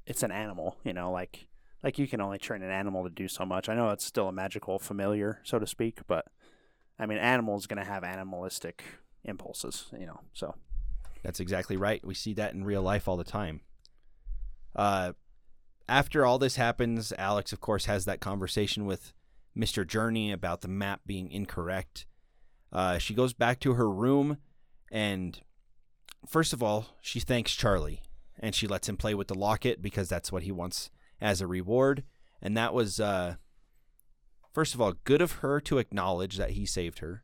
it's 0.07 0.23
an 0.23 0.31
animal, 0.33 0.79
you 0.83 0.95
know, 0.95 1.13
like 1.13 1.47
like 1.83 1.99
you 1.99 2.09
can 2.09 2.23
only 2.23 2.39
train 2.39 2.63
an 2.63 2.71
animal 2.71 3.05
to 3.05 3.11
do 3.11 3.29
so 3.29 3.45
much. 3.45 3.69
I 3.69 3.75
know 3.75 3.91
it's 3.91 4.07
still 4.07 4.29
a 4.29 4.33
magical 4.33 4.79
familiar, 4.79 5.41
so 5.45 5.59
to 5.59 5.67
speak, 5.67 6.01
but 6.07 6.27
I 7.01 7.07
mean, 7.07 7.19
animal's 7.19 7.67
going 7.67 7.83
to 7.83 7.91
have 7.91 8.05
animalistic 8.05 8.85
impulses, 9.25 9.87
you 9.99 10.07
know. 10.07 10.21
So, 10.35 10.55
That's 11.25 11.41
exactly 11.41 11.77
right. 11.77 12.05
We 12.07 12.15
see 12.15 12.35
that 12.35 12.53
in 12.53 12.63
real 12.63 12.83
life 12.83 13.09
all 13.09 13.17
the 13.17 13.25
time. 13.25 13.63
Uh, 14.77 15.15
after 15.89 16.27
all 16.27 16.39
this 16.39 16.57
happens, 16.57 17.13
Alex, 17.19 17.53
of 17.53 17.61
course, 17.61 17.87
has 17.87 18.05
that 18.05 18.21
conversation 18.21 18.85
with 18.85 19.15
Mr. 19.57 19.87
Journey 19.87 20.31
about 20.31 20.61
the 20.61 20.69
map 20.69 21.01
being 21.07 21.31
incorrect. 21.31 22.07
Uh, 22.71 22.99
she 22.99 23.15
goes 23.15 23.33
back 23.33 23.61
to 23.61 23.75
her 23.75 23.91
room, 23.91 24.37
and 24.93 25.41
first 26.29 26.53
of 26.53 26.63
all, 26.63 26.87
she 27.01 27.19
thanks 27.19 27.55
Charlie, 27.55 28.03
and 28.39 28.55
she 28.55 28.67
lets 28.67 28.89
him 28.89 28.99
play 28.99 29.15
with 29.15 29.29
the 29.29 29.35
locket 29.35 29.81
because 29.81 30.09
that's 30.09 30.31
what 30.31 30.43
he 30.43 30.53
wants 30.53 30.91
as 31.19 31.41
a 31.41 31.47
reward. 31.47 32.05
And 32.43 32.57
that 32.57 32.75
was, 32.75 33.01
uh, 33.01 33.37
first 34.53 34.75
of 34.75 34.81
all, 34.81 34.95
good 35.05 35.23
of 35.23 35.33
her 35.33 35.61
to 35.61 35.79
acknowledge 35.79 36.37
that 36.37 36.51
he 36.51 36.67
saved 36.67 37.01
her. 37.01 37.23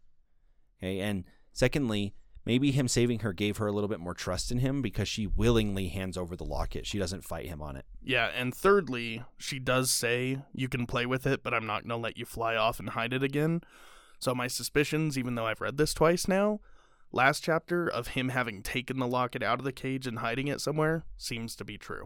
Okay, 0.82 1.00
and 1.00 1.24
secondly, 1.52 2.14
maybe 2.44 2.70
him 2.70 2.88
saving 2.88 3.20
her 3.20 3.32
gave 3.32 3.56
her 3.56 3.66
a 3.66 3.72
little 3.72 3.88
bit 3.88 4.00
more 4.00 4.14
trust 4.14 4.50
in 4.50 4.58
him 4.58 4.82
because 4.82 5.08
she 5.08 5.26
willingly 5.26 5.88
hands 5.88 6.16
over 6.16 6.36
the 6.36 6.44
locket. 6.44 6.86
She 6.86 6.98
doesn't 6.98 7.24
fight 7.24 7.46
him 7.46 7.62
on 7.62 7.76
it. 7.76 7.86
Yeah, 8.02 8.30
and 8.34 8.54
thirdly, 8.54 9.24
she 9.38 9.58
does 9.58 9.90
say 9.90 10.38
you 10.52 10.68
can 10.68 10.86
play 10.86 11.06
with 11.06 11.26
it, 11.26 11.42
but 11.42 11.54
I'm 11.54 11.66
not 11.66 11.82
going 11.82 11.90
to 11.90 11.96
let 11.96 12.16
you 12.16 12.24
fly 12.24 12.54
off 12.56 12.78
and 12.78 12.90
hide 12.90 13.12
it 13.12 13.22
again. 13.22 13.62
So 14.18 14.34
my 14.34 14.46
suspicions, 14.46 15.18
even 15.18 15.34
though 15.34 15.46
I've 15.46 15.60
read 15.60 15.76
this 15.76 15.92
twice 15.92 16.28
now, 16.28 16.60
last 17.12 17.42
chapter 17.42 17.88
of 17.88 18.08
him 18.08 18.30
having 18.30 18.62
taken 18.62 18.98
the 18.98 19.06
locket 19.06 19.42
out 19.42 19.58
of 19.58 19.64
the 19.64 19.72
cage 19.72 20.06
and 20.06 20.20
hiding 20.20 20.48
it 20.48 20.60
somewhere 20.60 21.04
seems 21.16 21.56
to 21.56 21.64
be 21.64 21.76
true. 21.76 22.04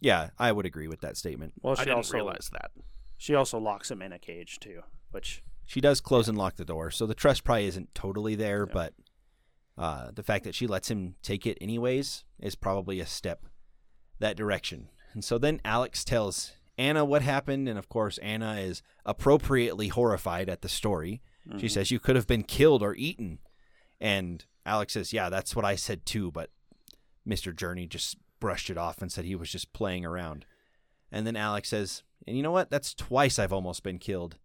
Yeah, 0.00 0.30
I 0.38 0.50
would 0.52 0.66
agree 0.66 0.88
with 0.88 1.00
that 1.02 1.16
statement. 1.16 1.54
well, 1.62 1.74
I 1.74 1.76
she 1.76 1.84
didn't 1.84 1.98
also 1.98 2.14
realize 2.14 2.50
that. 2.52 2.72
She 3.22 3.34
also 3.36 3.56
locks 3.58 3.88
him 3.90 4.02
in 4.02 4.12
a 4.12 4.18
cage 4.18 4.58
too, 4.58 4.82
which 5.12 5.42
She 5.64 5.80
does 5.80 6.00
close 6.00 6.26
and 6.28 6.36
lock 6.36 6.56
the 6.56 6.64
door, 6.64 6.90
so 6.90 7.06
the 7.06 7.14
trust 7.14 7.44
probably 7.44 7.66
isn't 7.66 7.94
totally 7.94 8.34
there, 8.34 8.66
Yeah. 8.66 8.72
but 8.74 8.94
uh, 9.78 10.10
the 10.10 10.22
fact 10.24 10.44
that 10.44 10.54
she 10.56 10.66
lets 10.66 10.90
him 10.90 11.14
take 11.22 11.46
it 11.46 11.56
anyways 11.60 12.24
is 12.40 12.54
probably 12.56 12.98
a 13.00 13.06
step 13.06 13.46
that 14.18 14.36
direction. 14.36 14.88
And 15.14 15.24
so 15.24 15.38
then 15.38 15.60
Alex 15.64 16.04
tells 16.04 16.52
Anna 16.76 17.04
what 17.04 17.22
happened, 17.22 17.68
and 17.68 17.78
of 17.78 17.88
course, 17.88 18.18
Anna 18.18 18.54
is 18.56 18.82
appropriately 19.06 19.88
horrified 19.88 20.48
at 20.48 20.62
the 20.62 20.68
story. 20.68 21.22
She 21.58 21.66
Mhm. 21.66 21.70
says, 21.70 21.90
You 21.90 22.00
could 22.00 22.16
have 22.16 22.26
been 22.26 22.42
killed 22.44 22.82
or 22.82 22.94
eaten. 22.96 23.38
And 24.00 24.44
Alex 24.66 24.92
says, 24.94 25.12
Yeah, 25.12 25.28
that's 25.28 25.54
what 25.56 25.64
I 25.64 25.76
said 25.76 26.04
too, 26.06 26.30
but 26.32 26.50
Mr. 27.26 27.54
Journey 27.54 27.86
just 27.86 28.16
brushed 28.40 28.68
it 28.68 28.76
off 28.78 29.00
and 29.00 29.10
said 29.12 29.24
he 29.24 29.36
was 29.36 29.50
just 29.50 29.72
playing 29.72 30.04
around. 30.04 30.44
And 31.10 31.26
then 31.26 31.36
Alex 31.36 31.68
says, 31.68 32.02
And 32.26 32.36
you 32.36 32.42
know 32.42 32.52
what? 32.52 32.70
That's 32.70 32.94
twice 32.94 33.38
I've 33.38 33.52
almost 33.52 33.82
been 33.82 33.98
killed. 33.98 34.36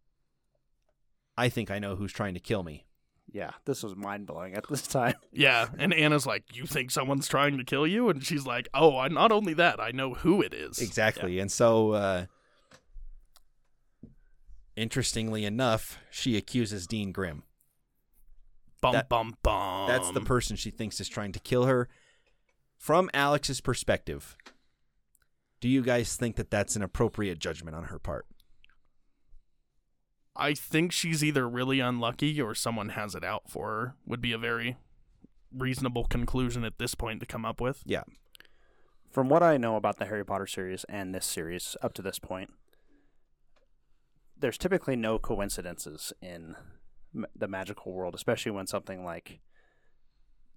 I 1.37 1.49
think 1.49 1.69
I 1.69 1.77
know 1.79 1.95
who's 1.95 2.11
trying 2.13 2.33
to 2.33 2.39
kill 2.39 2.63
me. 2.63 2.85
Yeah, 3.31 3.51
this 3.65 3.83
was 3.83 3.95
mind 3.95 4.25
blowing 4.25 4.55
at 4.55 4.67
this 4.69 4.87
time. 4.87 5.13
Yeah, 5.31 5.67
and 5.77 5.93
Anna's 5.93 6.25
like, 6.25 6.43
"You 6.55 6.65
think 6.65 6.89
someone's 6.89 7.27
trying 7.27 7.57
to 7.59 7.63
kill 7.63 7.85
you?" 7.85 8.09
And 8.09 8.23
she's 8.23 8.45
like, 8.47 8.67
"Oh, 8.73 8.97
I 8.97 9.07
not 9.09 9.31
only 9.31 9.53
that, 9.55 9.79
I 9.79 9.91
know 9.91 10.13
who 10.15 10.41
it 10.41 10.53
is." 10.53 10.79
Exactly. 10.79 11.37
And 11.39 11.51
so, 11.51 11.91
uh, 11.91 12.25
interestingly 14.75 15.45
enough, 15.45 15.99
she 16.09 16.37
accuses 16.37 16.87
Dean 16.87 17.11
Grimm. 17.11 17.43
Bum 18.81 18.93
That- 18.93 19.09
bum 19.09 19.37
bum. 19.43 19.87
That's 19.87 20.11
the 20.11 20.21
person 20.21 20.55
she 20.55 20.71
thinks 20.71 20.99
is 20.99 21.09
trying 21.09 21.31
to 21.33 21.39
kill 21.39 21.65
her. 21.65 21.89
From 22.77 23.09
Alex's 23.13 23.59
perspective, 23.59 24.37
do 25.59 25.67
you 25.67 25.81
guys 25.81 26.15
think 26.15 26.35
that 26.35 26.51
that's 26.51 26.75
an 26.75 26.81
appropriate 26.81 27.39
judgment 27.39 27.75
on 27.75 27.85
her 27.85 27.99
part? 27.99 28.25
I 30.35 30.53
think 30.53 30.91
she's 30.91 31.23
either 31.23 31.49
really 31.49 31.79
unlucky 31.79 32.39
or 32.39 32.53
someone 32.53 32.89
has 32.89 33.15
it 33.15 33.23
out 33.23 33.49
for 33.49 33.67
her. 33.67 33.95
Would 34.05 34.21
be 34.21 34.33
a 34.33 34.37
very 34.37 34.77
reasonable 35.51 36.05
conclusion 36.05 36.63
at 36.63 36.77
this 36.77 36.93
point 36.93 37.19
to 37.21 37.25
come 37.25 37.43
up 37.43 37.59
with. 37.59 37.81
Yeah. 37.85 38.03
From 39.09 39.29
what 39.29 39.41
I 39.41 39.57
know 39.57 39.75
about 39.75 39.97
the 39.97 40.05
Harry 40.05 40.23
Potter 40.23 40.45
series 40.45 40.83
and 40.83 41.15
this 41.15 41.25
series 41.25 41.75
up 41.81 41.93
to 41.93 42.03
this 42.03 42.19
point, 42.19 42.51
there's 44.37 44.59
typically 44.59 44.95
no 44.95 45.17
coincidences 45.17 46.13
in 46.21 46.55
the 47.35 47.47
magical 47.47 47.93
world, 47.93 48.13
especially 48.13 48.51
when 48.51 48.67
something 48.67 49.03
like 49.03 49.39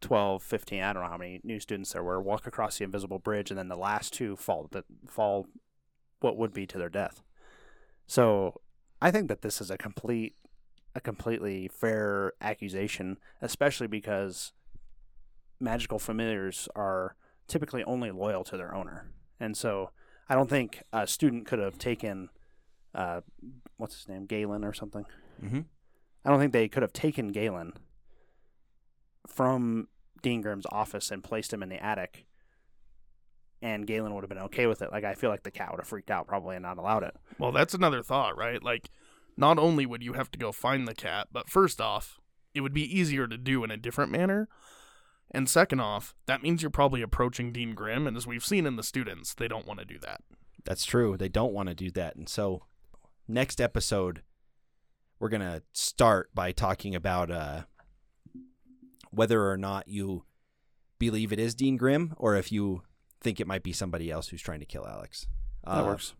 12, 0.00 0.42
15, 0.42 0.82
I 0.82 0.92
don't 0.92 1.02
know 1.02 1.08
how 1.08 1.16
many 1.18 1.40
new 1.44 1.60
students 1.60 1.92
there 1.92 2.02
were, 2.02 2.20
walk 2.20 2.46
across 2.46 2.78
the 2.78 2.84
invisible 2.84 3.18
bridge, 3.18 3.50
and 3.50 3.58
then 3.58 3.68
the 3.68 3.76
last 3.76 4.12
two 4.12 4.36
fall 4.36 4.68
that 4.72 4.84
fall 5.06 5.46
what 6.20 6.36
would 6.36 6.52
be 6.52 6.66
to 6.66 6.78
their 6.78 6.88
death. 6.88 7.22
So 8.06 8.60
I 9.00 9.10
think 9.10 9.28
that 9.28 9.42
this 9.42 9.60
is 9.60 9.70
a 9.70 9.78
complete 9.78 10.34
a 10.94 11.00
completely 11.00 11.68
fair 11.68 12.32
accusation, 12.40 13.18
especially 13.40 13.86
because 13.86 14.52
magical 15.60 16.00
familiars 16.00 16.68
are 16.74 17.14
typically 17.46 17.84
only 17.84 18.10
loyal 18.10 18.42
to 18.44 18.56
their 18.56 18.74
owner. 18.74 19.12
And 19.38 19.56
so 19.56 19.90
I 20.28 20.34
don't 20.34 20.50
think 20.50 20.82
a 20.92 21.06
student 21.06 21.46
could 21.46 21.60
have 21.60 21.78
taken, 21.78 22.28
uh, 22.94 23.20
what's 23.76 23.96
his 23.96 24.08
name, 24.08 24.26
Galen 24.26 24.64
or 24.64 24.72
something. 24.72 25.04
Mm-hmm. 25.42 25.60
I 26.24 26.30
don't 26.30 26.40
think 26.40 26.52
they 26.52 26.68
could 26.68 26.82
have 26.82 26.92
taken 26.92 27.28
Galen 27.28 27.74
from 29.32 29.88
Dean 30.22 30.42
Grimm's 30.42 30.66
office 30.70 31.10
and 31.10 31.22
placed 31.22 31.52
him 31.52 31.62
in 31.62 31.68
the 31.68 31.82
attic. 31.82 32.26
And 33.62 33.86
Galen 33.86 34.14
would 34.14 34.22
have 34.22 34.28
been 34.30 34.38
okay 34.38 34.66
with 34.66 34.80
it. 34.82 34.90
Like, 34.90 35.04
I 35.04 35.14
feel 35.14 35.30
like 35.30 35.42
the 35.42 35.50
cat 35.50 35.70
would 35.70 35.80
have 35.80 35.88
freaked 35.88 36.10
out 36.10 36.26
probably 36.26 36.56
and 36.56 36.62
not 36.62 36.78
allowed 36.78 37.02
it. 37.02 37.14
Well, 37.38 37.52
that's 37.52 37.74
another 37.74 38.02
thought, 38.02 38.36
right? 38.36 38.62
Like, 38.62 38.90
not 39.36 39.58
only 39.58 39.86
would 39.86 40.02
you 40.02 40.14
have 40.14 40.30
to 40.30 40.38
go 40.38 40.52
find 40.52 40.88
the 40.88 40.94
cat, 40.94 41.28
but 41.30 41.48
first 41.48 41.80
off, 41.80 42.18
it 42.54 42.62
would 42.62 42.74
be 42.74 42.98
easier 42.98 43.26
to 43.26 43.36
do 43.36 43.62
in 43.62 43.70
a 43.70 43.76
different 43.76 44.10
manner. 44.10 44.48
And 45.30 45.48
second 45.48 45.80
off, 45.80 46.14
that 46.26 46.42
means 46.42 46.62
you're 46.62 46.70
probably 46.70 47.02
approaching 47.02 47.52
Dean 47.52 47.74
Grimm, 47.74 48.06
and 48.06 48.16
as 48.16 48.26
we've 48.26 48.44
seen 48.44 48.66
in 48.66 48.76
the 48.76 48.82
students, 48.82 49.34
they 49.34 49.46
don't 49.46 49.66
want 49.66 49.78
to 49.78 49.84
do 49.84 49.98
that. 50.00 50.22
That's 50.64 50.84
true. 50.84 51.16
They 51.16 51.28
don't 51.28 51.52
want 51.52 51.68
to 51.68 51.74
do 51.74 51.90
that. 51.92 52.16
And 52.16 52.28
so, 52.28 52.64
next 53.28 53.60
episode, 53.60 54.22
we're 55.18 55.28
going 55.28 55.40
to 55.40 55.62
start 55.72 56.30
by 56.34 56.50
talking 56.50 56.94
about 56.94 57.30
uh, 57.30 57.62
whether 59.10 59.48
or 59.50 59.56
not 59.56 59.88
you 59.88 60.24
believe 60.98 61.32
it 61.32 61.38
is 61.38 61.54
Dean 61.54 61.76
Grimm 61.76 62.14
or 62.16 62.36
if 62.36 62.50
you 62.52 62.82
think 63.20 63.40
it 63.40 63.46
might 63.46 63.62
be 63.62 63.72
somebody 63.72 64.10
else 64.10 64.28
who's 64.28 64.42
trying 64.42 64.60
to 64.60 64.66
kill 64.66 64.86
Alex. 64.86 65.26
That 65.64 65.82
Uh, 65.82 65.86
works. 65.86 66.14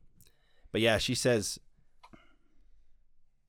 But 0.72 0.80
yeah, 0.80 0.99
she 0.99 1.14
says, 1.14 1.59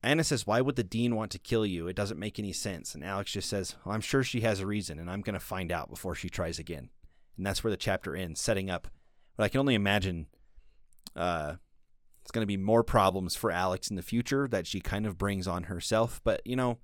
Anna 0.02 0.24
says, 0.24 0.46
Why 0.46 0.60
would 0.60 0.76
the 0.76 0.82
dean 0.82 1.14
want 1.14 1.30
to 1.32 1.38
kill 1.38 1.64
you? 1.64 1.86
It 1.86 1.94
doesn't 1.96 2.18
make 2.18 2.38
any 2.38 2.52
sense. 2.52 2.94
And 2.94 3.04
Alex 3.04 3.32
just 3.32 3.48
says, 3.48 3.76
well, 3.84 3.94
I'm 3.94 4.00
sure 4.00 4.24
she 4.24 4.40
has 4.40 4.58
a 4.60 4.66
reason, 4.66 4.98
and 4.98 5.08
I'm 5.10 5.20
going 5.20 5.34
to 5.34 5.40
find 5.40 5.70
out 5.70 5.90
before 5.90 6.14
she 6.14 6.28
tries 6.28 6.58
again. 6.58 6.90
And 7.36 7.46
that's 7.46 7.62
where 7.62 7.70
the 7.70 7.76
chapter 7.76 8.16
ends, 8.16 8.40
setting 8.40 8.68
up 8.68 8.88
what 9.36 9.44
I 9.44 9.48
can 9.48 9.60
only 9.60 9.74
imagine 9.74 10.26
uh, 11.14 11.54
it's 12.22 12.30
going 12.32 12.42
to 12.42 12.46
be 12.46 12.56
more 12.56 12.82
problems 12.82 13.36
for 13.36 13.50
Alex 13.50 13.90
in 13.90 13.96
the 13.96 14.02
future 14.02 14.48
that 14.48 14.66
she 14.66 14.80
kind 14.80 15.06
of 15.06 15.18
brings 15.18 15.46
on 15.46 15.64
herself. 15.64 16.20
But, 16.24 16.40
you 16.44 16.56
know, 16.56 16.78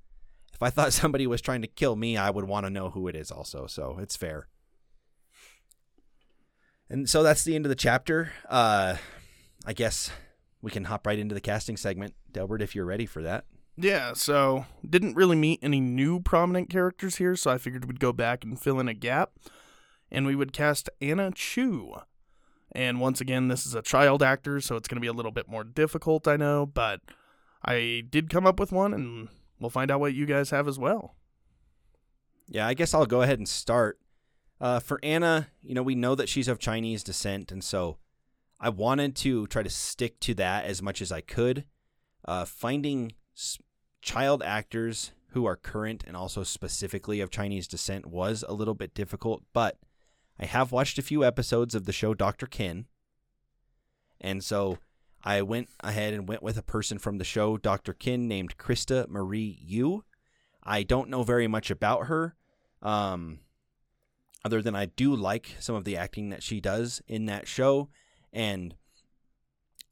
if 0.53 0.62
I 0.62 0.70
thought 0.70 0.92
somebody 0.94 1.26
was 1.26 1.40
trying 1.40 1.62
to 1.62 1.68
kill 1.68 1.96
me, 1.96 2.16
I 2.16 2.30
would 2.30 2.46
want 2.46 2.66
to 2.66 2.70
know 2.70 2.90
who 2.90 3.09
it 3.09 3.16
is 3.16 3.30
also. 3.30 3.66
So 3.66 3.99
it's 4.01 4.16
fair. 4.16 4.49
And 6.90 7.09
so 7.09 7.22
that's 7.22 7.44
the 7.44 7.55
end 7.55 7.66
of 7.66 7.70
the 7.70 7.76
chapter. 7.76 8.32
Uh, 8.49 8.96
I 9.66 9.72
guess 9.72 10.11
we 10.62 10.70
can 10.70 10.84
hop 10.84 11.07
right 11.07 11.18
into 11.18 11.34
the 11.34 11.40
casting 11.40 11.76
segment. 11.76 12.14
Delbert, 12.32 12.62
if 12.62 12.74
you're 12.74 12.84
ready 12.84 13.07
for 13.07 13.22
that. 13.22 13.44
Yeah, 13.76 14.12
so 14.14 14.66
didn't 14.88 15.14
really 15.14 15.36
meet 15.36 15.61
any 15.62 15.80
new 15.80 16.20
prominent 16.20 16.68
characters 16.68 17.16
here, 17.16 17.36
so 17.36 17.51
I 17.51 17.59
figured 17.59 17.84
we'd 17.84 18.01
go 18.01 18.12
back 18.12 18.42
and 18.42 18.61
fill 18.61 18.80
in 18.80 18.88
a 18.88 18.94
gap. 18.94 19.32
And 20.11 20.26
we 20.26 20.34
would 20.34 20.53
cast 20.53 20.90
Anna 21.01 21.30
Chu. 21.32 21.94
And 22.72 23.01
once 23.01 23.20
again, 23.20 23.49
this 23.49 23.66
is 23.66 23.74
a 23.74 23.82
child 23.82 24.22
actor, 24.22 24.61
so 24.61 24.76
it's 24.76 24.88
going 24.88 24.96
to 24.96 25.01
be 25.01 25.07
a 25.07 25.12
little 25.12 25.30
bit 25.30 25.49
more 25.49 25.64
difficult, 25.64 26.26
I 26.26 26.36
know, 26.36 26.66
but 26.66 27.01
I 27.64 28.03
did 28.09 28.30
come 28.30 28.46
up 28.46 28.59
with 28.59 28.72
one, 28.72 28.92
and 28.92 29.28
we'll 29.61 29.70
find 29.70 29.90
out 29.90 30.00
what 30.00 30.14
you 30.14 30.26
guys 30.26 30.50
have 30.50 30.68
as 30.68 30.78
well. 30.78 31.14
Yeah, 32.48 32.66
I 32.66 32.74
guess 32.74 32.94
I'll 32.94 33.06
go 33.06 33.22
ahead 33.22 33.38
and 33.38 33.48
start. 33.48 33.98
Uh, 34.61 34.80
for 34.80 34.98
Anna, 35.02 35.48
you 35.62 35.74
know, 35.74 35.82
we 35.82 35.94
know 35.94 36.14
that 36.14 36.28
she's 36.28 36.48
of 36.48 36.59
Chinese 36.59 37.04
descent, 37.04 37.52
and 37.52 37.62
so 37.62 37.98
I 38.59 38.70
wanted 38.70 39.14
to 39.16 39.46
try 39.46 39.62
to 39.62 39.70
stick 39.70 40.18
to 40.20 40.34
that 40.34 40.64
as 40.64 40.82
much 40.82 41.00
as 41.00 41.12
I 41.12 41.20
could. 41.20 41.64
Uh, 42.24 42.44
finding 42.44 43.12
s- 43.36 43.59
child 44.02 44.42
actors 44.42 45.12
who 45.32 45.44
are 45.44 45.56
current 45.56 46.02
and 46.06 46.16
also 46.16 46.42
specifically 46.42 47.20
of 47.20 47.30
Chinese 47.30 47.68
descent 47.68 48.06
was 48.06 48.44
a 48.48 48.54
little 48.54 48.74
bit 48.74 48.94
difficult, 48.94 49.44
but 49.52 49.78
I 50.40 50.46
have 50.46 50.72
watched 50.72 50.98
a 50.98 51.02
few 51.02 51.24
episodes 51.24 51.74
of 51.74 51.84
the 51.84 51.92
show 51.92 52.14
Dr. 52.14 52.46
Ken, 52.46 52.86
and 54.20 54.42
so 54.42 54.78
I 55.25 55.43
went 55.43 55.69
ahead 55.81 56.14
and 56.14 56.29
went 56.29 56.43
with 56.43 56.57
a 56.57 56.62
person 56.62 56.99
from 56.99 57.19
the 57.19 57.25
show 57.25 57.57
Dr. 57.57 57.93
Ken 57.93 58.29
named 58.29 58.57
Krista 58.57 59.09
Marie 59.09 59.59
Yu. 59.61 60.05
I 60.62 60.83
don't 60.83 61.09
know 61.09 61.23
very 61.23 61.49
much 61.49 61.71
about 61.71 62.07
her, 62.07 62.37
um, 62.83 63.41
other 64.45 64.62
than 64.62 64.77
I 64.77 64.87
do 64.87 65.14
like 65.14 65.57
some 65.59 65.75
of 65.75 65.85
the 65.85 65.97
acting 65.97 66.29
that 66.31 66.43
she 66.43 66.61
does 66.61 67.03
in 67.09 67.27
that 67.27 67.49
show. 67.49 67.89
And 68.33 68.75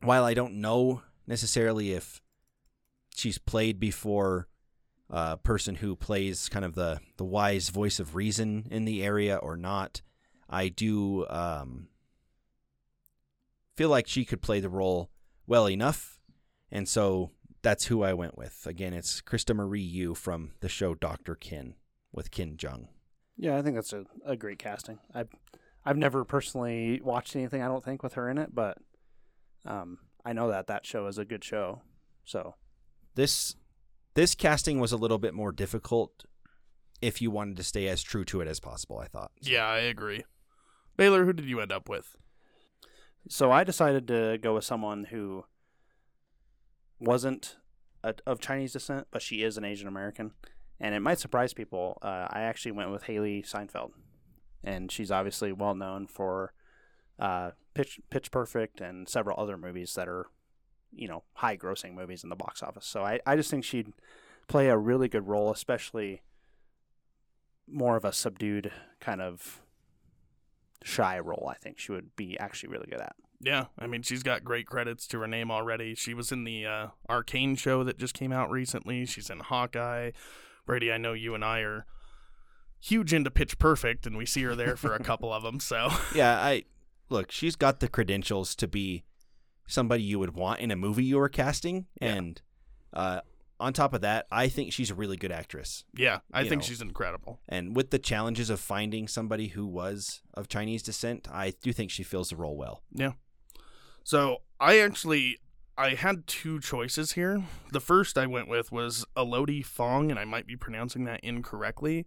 while 0.01 0.25
I 0.25 0.35
don't 0.35 0.61
know 0.61 1.03
necessarily 1.27 1.93
if 1.93 2.21
she's 3.15 3.39
played 3.39 3.81
before 3.81 4.49
a 5.09 5.37
person 5.37 5.77
who 5.77 5.97
plays 5.97 6.49
kind 6.49 6.65
of 6.65 6.75
the, 6.75 7.01
the 7.17 7.25
wise 7.25 7.71
voice 7.71 7.99
of 7.99 8.15
reason 8.15 8.67
in 8.71 8.85
the 8.85 9.03
area 9.03 9.37
or 9.37 9.57
not, 9.57 10.03
I 10.49 10.69
do 10.69 11.27
um, 11.29 11.89
feel 13.75 13.89
like 13.89 14.07
she 14.07 14.25
could 14.25 14.43
play 14.43 14.61
the 14.61 14.69
role 14.69 15.11
well 15.47 15.69
enough. 15.69 16.19
And 16.71 16.89
so 16.89 17.31
that's 17.63 17.87
who 17.87 18.03
I 18.03 18.13
went 18.13 18.37
with. 18.37 18.67
Again, 18.67 18.93
it's 18.93 19.21
Krista 19.21 19.55
Marie 19.55 19.81
Yu 19.81 20.15
from 20.15 20.53
the 20.61 20.69
show 20.69 20.95
Doctor 20.95 21.35
Ken 21.35 21.75
with 22.13 22.31
Ken 22.31 22.57
Jeong. 22.57 22.89
Yeah, 23.37 23.57
I 23.57 23.63
think 23.63 23.75
that's 23.75 23.93
a, 23.93 24.05
a 24.25 24.37
great 24.37 24.59
casting. 24.59 24.99
I've 25.15 25.29
I've 25.85 25.97
never 25.97 26.25
personally 26.25 27.01
watched 27.03 27.37
anything 27.37 27.63
I 27.63 27.69
don't 27.69 27.85
think 27.85 28.03
with 28.03 28.15
her 28.15 28.29
in 28.29 28.39
it, 28.39 28.55
but 28.55 28.79
um, 29.65 29.99
I 30.25 30.33
know 30.33 30.49
that 30.49 30.67
that 30.67 30.85
show 30.87 31.07
is 31.07 31.19
a 31.19 31.25
good 31.25 31.45
show. 31.45 31.83
So 32.25 32.55
This 33.15 33.55
this 34.15 34.35
casting 34.35 34.81
was 34.81 34.93
a 34.93 34.97
little 34.97 35.19
bit 35.19 35.35
more 35.35 35.53
difficult 35.53 36.25
if 37.03 37.21
you 37.21 37.31
wanted 37.31 37.57
to 37.59 37.63
stay 37.63 37.89
as 37.89 38.03
true 38.03 38.25
to 38.25 38.41
it 38.41 38.49
as 38.49 38.59
possible. 38.59 38.99
I 38.99 39.07
thought. 39.07 39.31
Yeah, 39.43 39.67
I 39.67 39.79
agree. 39.79 40.25
Baylor, 40.97 41.25
who 41.25 41.33
did 41.33 41.45
you 41.47 41.61
end 41.61 41.73
up 41.73 41.89
with? 41.89 42.17
So 43.29 43.51
I 43.51 43.65
decided 43.65 44.07
to 44.09 44.39
go 44.41 44.55
with 44.55 44.65
someone 44.65 45.05
who 45.05 45.45
wasn't 47.01 47.57
a, 48.05 48.15
of 48.27 48.41
Chinese 48.41 48.73
descent, 48.73 49.09
but 49.11 49.23
she 49.23 49.43
is 49.43 49.57
an 49.57 49.65
Asian 49.65 49.89
American, 49.89 50.33
and 50.81 50.95
it 50.95 51.01
might 51.01 51.19
surprise 51.19 51.53
people. 51.53 51.99
Uh, 52.03 52.29
I 52.31 52.43
actually 52.43 52.73
went 52.73 52.91
with 52.91 53.05
Hailee 53.05 53.45
Steinfeld, 53.45 53.93
and 54.63 54.93
she's 54.93 55.11
obviously 55.11 55.53
well 55.53 55.75
known 55.75 56.07
for 56.07 56.53
uh, 57.19 57.51
Pitch 57.75 58.01
Pitch 58.11 58.31
Perfect 58.31 58.81
and 58.81 59.09
several 59.09 59.39
other 59.41 59.57
movies 59.57 59.95
that 59.95 60.09
are, 60.09 60.27
you 60.95 61.09
know, 61.09 61.25
high 61.35 61.57
grossing 61.57 61.95
movies 61.95 62.23
in 62.23 62.31
the 62.31 62.37
box 62.37 62.63
office. 62.63 62.87
So 62.87 63.03
I, 63.05 63.21
I 63.27 63.37
just 63.37 63.51
think 63.51 63.65
she'd 63.65 63.93
play 64.49 64.69
a 64.69 64.77
really 64.77 65.09
good 65.09 65.27
role, 65.27 65.51
especially 65.51 66.23
more 67.69 67.97
of 67.97 68.05
a 68.05 68.13
subdued 68.13 68.71
kind 69.01 69.21
of 69.21 69.63
shy 70.83 71.19
role. 71.19 71.49
I 71.51 71.55
think 71.59 71.79
she 71.79 71.93
would 71.93 72.15
be 72.17 72.39
actually 72.39 72.71
really 72.71 72.87
good 72.91 73.01
at. 73.01 73.17
Yeah, 73.41 73.67
I 73.79 73.87
mean, 73.87 74.01
she's 74.03 74.23
got 74.23 74.45
great 74.45 74.67
credits 74.67 75.07
to 75.09 75.21
her 75.21 75.27
name 75.27 75.51
already. 75.51 75.95
She 75.95 76.15
was 76.15 76.33
in 76.33 76.45
the 76.45 76.65
uh, 76.67 76.87
Arcane 77.11 77.55
show 77.57 77.85
that 77.85 77.99
just 77.99 78.15
came 78.15 78.33
out 78.33 78.51
recently. 78.51 79.05
She's 79.05 79.29
in 79.29 79.41
Hawkeye. 79.41 80.13
Brady, 80.65 80.91
I 80.91 80.97
know 80.97 81.13
you 81.13 81.35
and 81.35 81.45
I 81.45 81.61
are 81.61 81.85
huge 82.81 83.13
into 83.13 83.31
Pitch 83.31 83.59
Perfect, 83.59 84.07
and 84.07 84.17
we 84.17 84.25
see 84.27 84.43
her 84.45 84.55
there 84.55 84.75
for 84.77 84.95
a 84.95 84.99
couple 85.03 85.33
of 85.33 85.43
them. 85.43 85.61
So, 85.61 85.91
Yeah, 86.15 86.39
I 86.39 86.65
look. 87.11 87.31
She's 87.31 87.57
got 87.57 87.81
the 87.81 87.89
credentials 87.89 88.55
to 88.57 88.67
be 88.67 89.05
somebody 89.69 90.03
you 90.03 90.19
would 90.19 90.35
want 90.35 90.61
in 90.61 90.71
a 90.71 90.77
movie 90.77 91.05
you 91.05 91.19
were 91.19 91.29
casting, 91.29 91.87
Yeah. 92.01 92.15
and 92.15 92.43
uh, 92.95 93.21
on 93.59 93.73
top 93.73 93.95
of 93.95 94.01
that, 94.03 94.27
I 94.31 94.49
think 94.49 94.73
she's 94.73 94.91
a 94.91 94.95
really 94.95 95.17
good 95.17 95.33
actress. 95.33 95.85
Yeah, 95.95 96.19
I 96.33 96.43
think 96.43 96.63
know. 96.63 96.67
she's 96.67 96.81
incredible. 96.81 97.41
And 97.49 97.75
with 97.75 97.91
the 97.91 97.99
challenges 97.99 98.51
of 98.51 98.61
finding 98.61 99.09
somebody 99.09 99.49
who 99.49 99.67
was 99.67 100.23
of 100.35 100.49
Chinese 100.49 100.83
descent, 100.83 101.29
I 101.31 101.55
do 101.63 101.73
think 101.73 101.91
she 101.91 102.03
fills 102.03 102.31
the 102.31 102.37
role 102.37 102.57
well. 102.57 102.83
Yeah. 102.93 103.13
So 104.05 104.39
I 104.61 104.79
actually 104.79 105.39
I 105.79 105.91
had 105.91 106.27
two 106.27 106.59
choices 106.61 107.13
here. 107.13 107.43
The 107.73 107.81
first 107.81 108.17
I 108.17 108.27
went 108.27 108.49
with 108.49 108.73
was 108.73 109.05
Elodie 109.17 109.63
Fong, 109.63 110.11
and 110.11 110.19
I 110.19 110.25
might 110.25 110.47
be 110.47 110.57
pronouncing 110.57 111.05
that 111.05 111.21
incorrectly. 111.23 112.07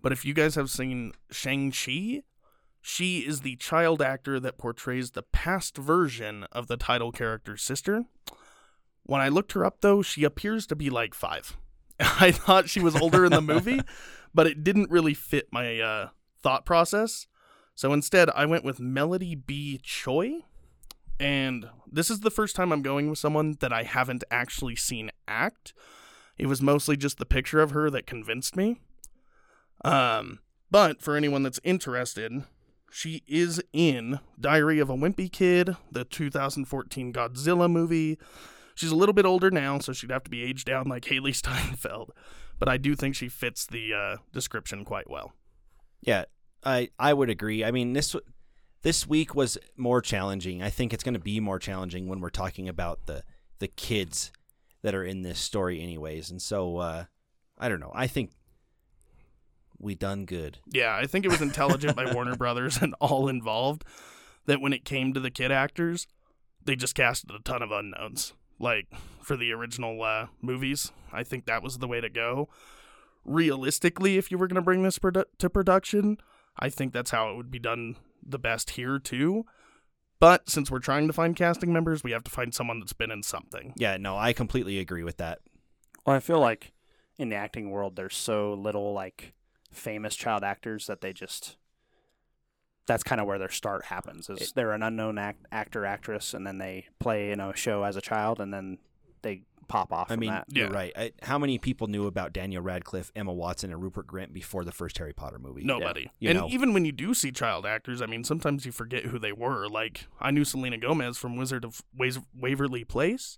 But 0.00 0.12
if 0.12 0.24
you 0.24 0.32
guys 0.32 0.54
have 0.54 0.70
seen 0.70 1.12
Shang-Chi, 1.30 2.22
she 2.80 3.18
is 3.18 3.40
the 3.40 3.56
child 3.56 4.00
actor 4.00 4.38
that 4.40 4.56
portrays 4.56 5.10
the 5.10 5.24
past 5.24 5.76
version 5.76 6.46
of 6.52 6.68
the 6.68 6.76
title 6.76 7.12
character's 7.12 7.62
sister. 7.62 8.04
When 9.06 9.20
I 9.20 9.28
looked 9.28 9.52
her 9.52 9.64
up, 9.64 9.80
though, 9.80 10.02
she 10.02 10.24
appears 10.24 10.66
to 10.66 10.76
be 10.76 10.90
like 10.90 11.14
five. 11.14 11.56
I 12.00 12.32
thought 12.32 12.68
she 12.68 12.80
was 12.80 12.96
older 12.96 13.24
in 13.24 13.32
the 13.32 13.40
movie, 13.40 13.80
but 14.34 14.46
it 14.46 14.64
didn't 14.64 14.90
really 14.90 15.14
fit 15.14 15.48
my 15.52 15.80
uh, 15.80 16.08
thought 16.42 16.66
process. 16.66 17.26
So 17.74 17.92
instead, 17.92 18.30
I 18.30 18.46
went 18.46 18.64
with 18.64 18.80
Melody 18.80 19.34
B. 19.34 19.80
Choi. 19.82 20.40
And 21.18 21.70
this 21.90 22.10
is 22.10 22.20
the 22.20 22.30
first 22.30 22.56
time 22.56 22.72
I'm 22.72 22.82
going 22.82 23.08
with 23.08 23.18
someone 23.18 23.56
that 23.60 23.72
I 23.72 23.84
haven't 23.84 24.24
actually 24.30 24.76
seen 24.76 25.10
act. 25.26 25.72
It 26.36 26.46
was 26.46 26.60
mostly 26.60 26.96
just 26.96 27.18
the 27.18 27.24
picture 27.24 27.60
of 27.60 27.70
her 27.70 27.88
that 27.90 28.06
convinced 28.06 28.56
me. 28.56 28.80
Um, 29.84 30.40
but 30.70 31.00
for 31.00 31.16
anyone 31.16 31.42
that's 31.42 31.60
interested, 31.64 32.44
she 32.90 33.22
is 33.26 33.62
in 33.72 34.20
Diary 34.38 34.78
of 34.78 34.90
a 34.90 34.96
Wimpy 34.96 35.30
Kid, 35.30 35.76
the 35.90 36.04
2014 36.04 37.12
Godzilla 37.12 37.70
movie. 37.70 38.18
She's 38.76 38.92
a 38.92 38.96
little 38.96 39.14
bit 39.14 39.24
older 39.24 39.50
now, 39.50 39.78
so 39.78 39.92
she'd 39.92 40.10
have 40.10 40.22
to 40.24 40.30
be 40.30 40.44
aged 40.44 40.66
down 40.66 40.86
like 40.86 41.06
Hailee 41.06 41.34
Steinfeld. 41.34 42.12
But 42.58 42.68
I 42.68 42.76
do 42.76 42.94
think 42.94 43.16
she 43.16 43.28
fits 43.28 43.66
the 43.66 43.92
uh, 43.92 44.16
description 44.32 44.84
quite 44.84 45.10
well. 45.10 45.32
Yeah, 46.00 46.26
I 46.62 46.90
I 46.98 47.12
would 47.12 47.30
agree. 47.30 47.64
I 47.64 47.70
mean 47.70 47.94
this 47.94 48.14
this 48.82 49.06
week 49.06 49.34
was 49.34 49.58
more 49.76 50.00
challenging. 50.00 50.62
I 50.62 50.70
think 50.70 50.92
it's 50.92 51.02
going 51.02 51.14
to 51.14 51.20
be 51.20 51.40
more 51.40 51.58
challenging 51.58 52.06
when 52.06 52.20
we're 52.20 52.30
talking 52.30 52.68
about 52.68 53.06
the 53.06 53.24
the 53.58 53.68
kids 53.68 54.30
that 54.82 54.94
are 54.94 55.04
in 55.04 55.22
this 55.22 55.38
story, 55.38 55.82
anyways. 55.82 56.30
And 56.30 56.40
so 56.40 56.76
uh, 56.76 57.04
I 57.58 57.68
don't 57.68 57.80
know. 57.80 57.92
I 57.94 58.06
think 58.06 58.30
we 59.78 59.94
done 59.94 60.26
good. 60.26 60.58
Yeah, 60.70 60.94
I 60.94 61.06
think 61.06 61.24
it 61.24 61.30
was 61.30 61.40
intelligent 61.42 61.96
by 61.96 62.12
Warner 62.14 62.36
Brothers 62.36 62.80
and 62.80 62.94
all 63.00 63.28
involved 63.28 63.84
that 64.44 64.60
when 64.60 64.72
it 64.72 64.84
came 64.84 65.12
to 65.14 65.20
the 65.20 65.30
kid 65.30 65.50
actors, 65.50 66.06
they 66.64 66.76
just 66.76 66.94
casted 66.94 67.30
a 67.30 67.40
ton 67.40 67.62
of 67.62 67.70
unknowns. 67.70 68.32
Like 68.58 68.86
for 69.22 69.36
the 69.36 69.52
original 69.52 70.02
uh, 70.02 70.26
movies, 70.40 70.92
I 71.12 71.22
think 71.22 71.46
that 71.46 71.62
was 71.62 71.78
the 71.78 71.88
way 71.88 72.00
to 72.00 72.08
go. 72.08 72.48
Realistically, 73.24 74.18
if 74.18 74.30
you 74.30 74.38
were 74.38 74.46
going 74.46 74.56
to 74.56 74.62
bring 74.62 74.82
this 74.82 74.98
produ- 74.98 75.24
to 75.38 75.50
production, 75.50 76.18
I 76.58 76.70
think 76.70 76.92
that's 76.92 77.10
how 77.10 77.30
it 77.30 77.36
would 77.36 77.50
be 77.50 77.58
done 77.58 77.96
the 78.24 78.38
best 78.38 78.70
here 78.70 78.98
too. 78.98 79.44
But 80.18 80.48
since 80.48 80.70
we're 80.70 80.78
trying 80.78 81.06
to 81.08 81.12
find 81.12 81.36
casting 81.36 81.72
members, 81.72 82.02
we 82.02 82.12
have 82.12 82.24
to 82.24 82.30
find 82.30 82.54
someone 82.54 82.80
that's 82.80 82.94
been 82.94 83.10
in 83.10 83.22
something. 83.22 83.74
Yeah, 83.76 83.98
no, 83.98 84.16
I 84.16 84.32
completely 84.32 84.78
agree 84.78 85.02
with 85.02 85.18
that. 85.18 85.40
Well, 86.06 86.16
I 86.16 86.20
feel 86.20 86.40
like 86.40 86.72
in 87.18 87.28
the 87.28 87.36
acting 87.36 87.70
world, 87.70 87.96
there's 87.96 88.16
so 88.16 88.54
little 88.54 88.92
like 88.92 89.34
famous 89.70 90.16
child 90.16 90.42
actors 90.42 90.86
that 90.86 91.02
they 91.02 91.12
just 91.12 91.56
that's 92.86 93.02
kind 93.02 93.20
of 93.20 93.26
where 93.26 93.38
their 93.38 93.50
start 93.50 93.86
happens. 93.86 94.28
Is 94.30 94.40
It- 94.40 94.52
they're 94.54 94.72
an 94.72 94.82
unknown 94.82 95.18
act, 95.18 95.44
actor 95.52 95.84
actress, 95.84 96.34
and 96.34 96.46
then 96.46 96.58
they 96.58 96.86
play 96.98 97.30
in 97.32 97.40
a 97.40 97.54
show 97.56 97.82
as 97.82 97.96
a 97.96 98.00
child, 98.00 98.40
and 98.40 98.52
then 98.54 98.78
they 99.22 99.42
pop 99.68 99.92
off. 99.92 100.08
I 100.08 100.14
from 100.14 100.20
mean, 100.20 100.30
that. 100.30 100.44
you're 100.48 100.68
Yeah. 100.68 100.72
right. 100.72 100.92
I, 100.96 101.12
how 101.22 101.38
many 101.38 101.58
people 101.58 101.88
knew 101.88 102.06
about 102.06 102.32
Daniel 102.32 102.62
Radcliffe, 102.62 103.10
Emma 103.16 103.32
Watson, 103.32 103.72
and 103.72 103.82
Rupert 103.82 104.06
Grint 104.06 104.32
before 104.32 104.64
the 104.64 104.70
first 104.70 104.96
Harry 104.98 105.12
Potter 105.12 105.40
movie? 105.40 105.64
Nobody. 105.64 106.08
You 106.20 106.30
and 106.30 106.38
know. 106.38 106.48
even 106.48 106.72
when 106.72 106.84
you 106.84 106.92
do 106.92 107.12
see 107.14 107.32
child 107.32 107.66
actors, 107.66 108.00
I 108.00 108.06
mean, 108.06 108.22
sometimes 108.22 108.64
you 108.64 108.70
forget 108.70 109.06
who 109.06 109.18
they 109.18 109.32
were. 109.32 109.68
Like, 109.68 110.06
I 110.20 110.30
knew 110.30 110.44
Selena 110.44 110.78
Gomez 110.78 111.18
from 111.18 111.34
Wizard 111.36 111.64
of 111.64 111.82
Ways- 111.92 112.20
Waverly 112.32 112.84
Place. 112.84 113.36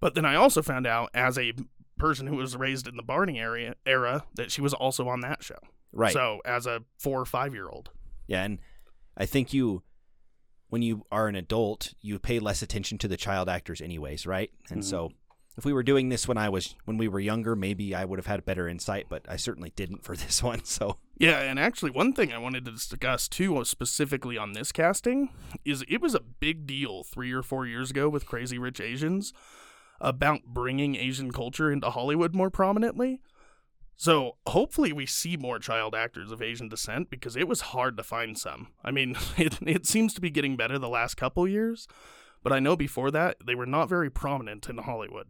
But 0.00 0.14
then 0.14 0.24
I 0.24 0.34
also 0.36 0.62
found 0.62 0.86
out, 0.86 1.10
as 1.12 1.36
a 1.38 1.52
person 1.98 2.26
who 2.26 2.36
was 2.36 2.56
raised 2.56 2.86
in 2.88 2.96
the 2.96 3.02
Barney 3.02 3.38
area 3.38 3.74
era, 3.84 4.24
that 4.36 4.50
she 4.50 4.62
was 4.62 4.72
also 4.72 5.06
on 5.08 5.20
that 5.20 5.42
show. 5.42 5.58
Right. 5.92 6.12
So, 6.14 6.40
as 6.46 6.66
a 6.66 6.82
four 6.98 7.20
or 7.20 7.24
five 7.26 7.52
year 7.52 7.68
old. 7.68 7.90
Yeah, 8.26 8.42
and 8.44 8.58
I 9.16 9.26
think 9.26 9.52
you, 9.52 9.82
when 10.68 10.82
you 10.82 11.04
are 11.12 11.28
an 11.28 11.36
adult, 11.36 11.94
you 12.00 12.18
pay 12.18 12.38
less 12.38 12.62
attention 12.62 12.98
to 12.98 13.08
the 13.08 13.16
child 13.16 13.48
actors, 13.48 13.80
anyways, 13.80 14.26
right? 14.26 14.50
And 14.70 14.80
Mhm. 14.82 14.84
so, 14.84 15.12
if 15.56 15.64
we 15.64 15.72
were 15.72 15.82
doing 15.82 16.10
this 16.10 16.28
when 16.28 16.36
I 16.36 16.50
was 16.50 16.74
when 16.84 16.98
we 16.98 17.08
were 17.08 17.20
younger, 17.20 17.56
maybe 17.56 17.94
I 17.94 18.04
would 18.04 18.18
have 18.18 18.26
had 18.26 18.44
better 18.44 18.68
insight, 18.68 19.06
but 19.08 19.24
I 19.26 19.36
certainly 19.36 19.70
didn't 19.74 20.04
for 20.04 20.14
this 20.16 20.42
one. 20.42 20.64
So, 20.64 20.98
Yeah, 21.18 21.40
and 21.40 21.58
actually, 21.58 21.92
one 21.92 22.12
thing 22.12 22.30
I 22.32 22.36
wanted 22.38 22.66
to 22.66 22.72
discuss 22.72 23.26
too, 23.26 23.64
specifically 23.64 24.36
on 24.36 24.52
this 24.52 24.70
casting, 24.70 25.30
is 25.64 25.82
it 25.88 26.02
was 26.02 26.14
a 26.14 26.20
big 26.20 26.66
deal 26.66 27.04
three 27.04 27.32
or 27.32 27.42
four 27.42 27.64
years 27.66 27.90
ago 27.90 28.08
with 28.10 28.26
Crazy 28.26 28.58
Rich 28.58 28.80
Asians 28.80 29.32
about 29.98 30.42
bringing 30.44 30.94
Asian 30.94 31.30
culture 31.30 31.72
into 31.72 31.88
Hollywood 31.88 32.34
more 32.34 32.50
prominently. 32.50 33.22
So 33.96 34.36
hopefully, 34.46 34.92
we 34.92 35.06
see 35.06 35.36
more 35.36 35.58
child 35.58 35.94
actors 35.94 36.30
of 36.30 36.42
Asian 36.42 36.68
descent 36.68 37.08
because 37.08 37.34
it 37.34 37.48
was 37.48 37.60
hard 37.62 37.96
to 37.96 38.02
find 38.02 38.36
some. 38.38 38.68
I 38.84 38.90
mean, 38.90 39.16
it 39.38 39.58
it 39.62 39.86
seems 39.86 40.12
to 40.14 40.20
be 40.20 40.30
getting 40.30 40.56
better 40.56 40.78
the 40.78 40.88
last 40.88 41.16
couple 41.16 41.48
years, 41.48 41.88
but 42.42 42.52
I 42.52 42.58
know 42.60 42.76
before 42.76 43.10
that 43.10 43.38
they 43.46 43.54
were 43.54 43.66
not 43.66 43.88
very 43.88 44.10
prominent 44.10 44.68
in 44.68 44.78
Hollywood. 44.78 45.28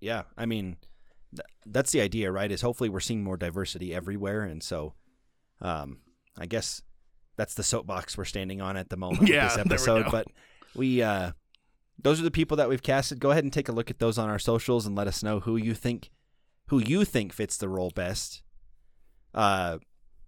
yeah, 0.00 0.22
I 0.38 0.46
mean, 0.46 0.76
th- 1.34 1.46
that's 1.66 1.90
the 1.90 2.00
idea, 2.00 2.30
right? 2.30 2.50
Is 2.52 2.60
hopefully 2.62 2.88
we're 2.88 3.00
seeing 3.00 3.24
more 3.24 3.36
diversity 3.36 3.92
everywhere, 3.92 4.42
and 4.42 4.62
so, 4.62 4.94
um, 5.60 5.98
I 6.38 6.46
guess 6.46 6.82
that's 7.36 7.54
the 7.54 7.64
soapbox 7.64 8.16
we're 8.16 8.24
standing 8.24 8.60
on 8.60 8.76
at 8.76 8.90
the 8.90 8.96
moment 8.96 9.28
Yeah, 9.28 9.44
with 9.56 9.68
this 9.68 9.86
we 9.88 9.92
episode. 9.92 10.04
go. 10.04 10.10
But 10.12 10.26
we, 10.76 11.02
uh, 11.02 11.32
those 12.00 12.20
are 12.20 12.24
the 12.24 12.30
people 12.30 12.56
that 12.58 12.68
we've 12.68 12.82
casted. 12.82 13.18
Go 13.18 13.32
ahead 13.32 13.42
and 13.42 13.52
take 13.52 13.68
a 13.68 13.72
look 13.72 13.90
at 13.90 13.98
those 13.98 14.18
on 14.18 14.28
our 14.28 14.38
socials 14.38 14.86
and 14.86 14.94
let 14.94 15.08
us 15.08 15.20
know 15.24 15.40
who 15.40 15.56
you 15.56 15.74
think 15.74 16.10
who 16.68 16.78
you 16.78 17.04
think 17.04 17.32
fits 17.32 17.56
the 17.56 17.68
role 17.68 17.90
best. 17.94 18.42
Uh, 19.34 19.78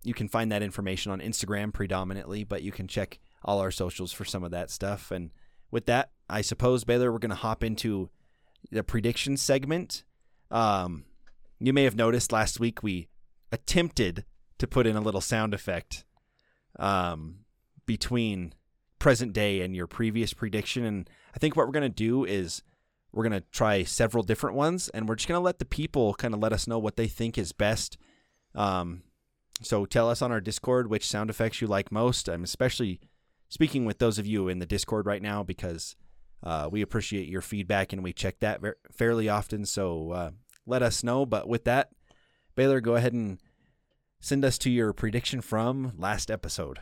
you 0.02 0.14
can 0.14 0.28
find 0.28 0.52
that 0.52 0.62
information 0.62 1.12
on 1.12 1.20
Instagram 1.20 1.72
predominantly, 1.72 2.44
but 2.44 2.62
you 2.62 2.72
can 2.72 2.86
check 2.86 3.18
all 3.44 3.60
our 3.60 3.70
socials 3.70 4.12
for 4.12 4.24
some 4.24 4.44
of 4.44 4.50
that 4.50 4.70
stuff. 4.70 5.10
And 5.10 5.30
with 5.70 5.86
that, 5.86 6.10
I 6.28 6.42
suppose 6.42 6.84
Baylor, 6.84 7.12
we're 7.12 7.18
going 7.18 7.30
to 7.30 7.36
hop 7.36 7.64
into 7.64 8.10
the 8.70 8.82
prediction 8.82 9.36
segment. 9.36 10.04
Um, 10.50 11.04
you 11.58 11.72
may 11.72 11.84
have 11.84 11.96
noticed 11.96 12.32
last 12.32 12.60
week 12.60 12.82
we 12.82 13.08
attempted 13.50 14.24
to 14.58 14.66
put 14.66 14.86
in 14.86 14.96
a 14.96 15.00
little 15.00 15.20
sound 15.20 15.54
effect 15.54 16.04
um, 16.78 17.40
between 17.86 18.52
present 18.98 19.32
day 19.32 19.60
and 19.60 19.74
your 19.74 19.86
previous 19.86 20.32
prediction. 20.32 20.84
And 20.84 21.10
I 21.34 21.38
think 21.38 21.56
what 21.56 21.66
we're 21.66 21.72
going 21.72 21.82
to 21.82 21.88
do 21.88 22.24
is 22.24 22.62
we're 23.16 23.26
going 23.26 23.40
to 23.40 23.48
try 23.50 23.82
several 23.82 24.22
different 24.22 24.56
ones 24.56 24.90
and 24.90 25.08
we're 25.08 25.14
just 25.14 25.26
going 25.26 25.38
to 25.38 25.44
let 25.44 25.58
the 25.58 25.64
people 25.64 26.12
kind 26.14 26.34
of 26.34 26.40
let 26.40 26.52
us 26.52 26.66
know 26.66 26.78
what 26.78 26.96
they 26.96 27.08
think 27.08 27.38
is 27.38 27.50
best. 27.50 27.96
Um, 28.54 29.04
so 29.62 29.86
tell 29.86 30.10
us 30.10 30.20
on 30.20 30.30
our 30.30 30.40
Discord 30.40 30.90
which 30.90 31.08
sound 31.08 31.30
effects 31.30 31.62
you 31.62 31.66
like 31.66 31.90
most. 31.90 32.28
I'm 32.28 32.44
especially 32.44 33.00
speaking 33.48 33.86
with 33.86 33.98
those 33.98 34.18
of 34.18 34.26
you 34.26 34.48
in 34.48 34.58
the 34.58 34.66
Discord 34.66 35.06
right 35.06 35.22
now 35.22 35.42
because 35.42 35.96
uh, 36.42 36.68
we 36.70 36.82
appreciate 36.82 37.26
your 37.26 37.40
feedback 37.40 37.94
and 37.94 38.04
we 38.04 38.12
check 38.12 38.38
that 38.40 38.60
ver- 38.60 38.76
fairly 38.92 39.30
often. 39.30 39.64
So 39.64 40.10
uh, 40.10 40.30
let 40.66 40.82
us 40.82 41.02
know. 41.02 41.24
But 41.24 41.48
with 41.48 41.64
that, 41.64 41.92
Baylor, 42.54 42.82
go 42.82 42.96
ahead 42.96 43.14
and 43.14 43.40
send 44.20 44.44
us 44.44 44.58
to 44.58 44.70
your 44.70 44.92
prediction 44.92 45.40
from 45.40 45.92
last 45.96 46.30
episode. 46.30 46.80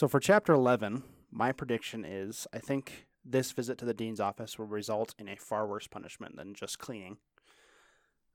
So 0.00 0.08
for 0.08 0.18
chapter 0.18 0.54
11, 0.54 1.02
my 1.30 1.52
prediction 1.52 2.06
is 2.06 2.46
I 2.54 2.58
think 2.58 3.06
this 3.22 3.52
visit 3.52 3.76
to 3.76 3.84
the 3.84 3.92
dean's 3.92 4.18
office 4.18 4.58
will 4.58 4.64
result 4.64 5.14
in 5.18 5.28
a 5.28 5.36
far 5.36 5.66
worse 5.66 5.86
punishment 5.86 6.36
than 6.36 6.54
just 6.54 6.78
cleaning. 6.78 7.18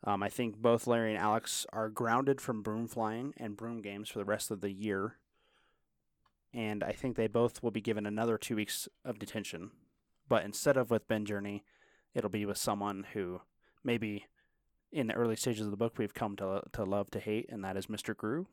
Um, 0.03 0.21
I 0.21 0.29
think 0.29 0.57
both 0.57 0.85
Larry 0.85 1.09
and 1.09 1.17
Alex 1.19 1.65
are 1.73 1.89
grounded 1.89 2.39
from 2.39 2.61
broom 2.61 2.87
flying 2.87 3.33
and 3.37 3.57
broom 3.57 3.81
games 3.81 4.09
for 4.09 4.19
the 4.19 4.25
rest 4.25 4.51
of 4.51 4.61
the 4.61 4.69
year. 4.69 5.15
And 6.53 6.83
I 6.83 6.91
think 6.91 7.15
they 7.15 7.25
both 7.25 7.63
will 7.63 7.71
be 7.71 7.81
given 7.81 8.05
another 8.05 8.37
two 8.37 8.57
weeks 8.57 8.87
of 9.03 9.17
detention. 9.17 9.71
But 10.29 10.45
instead 10.45 10.77
of 10.77 10.91
with 10.91 11.07
Ben 11.07 11.25
Journey, 11.25 11.63
it'll 12.13 12.29
be 12.29 12.45
with 12.45 12.59
someone 12.59 13.07
who 13.13 13.41
maybe 13.83 14.27
in 14.91 15.07
the 15.07 15.15
early 15.15 15.35
stages 15.35 15.65
of 15.65 15.71
the 15.71 15.77
book 15.77 15.97
we've 15.97 16.13
come 16.13 16.35
to, 16.35 16.61
to 16.73 16.83
love 16.83 17.09
to 17.09 17.19
hate, 17.19 17.47
and 17.49 17.63
that 17.63 17.75
is 17.75 17.87
Mr. 17.87 18.15
Grew, 18.15 18.45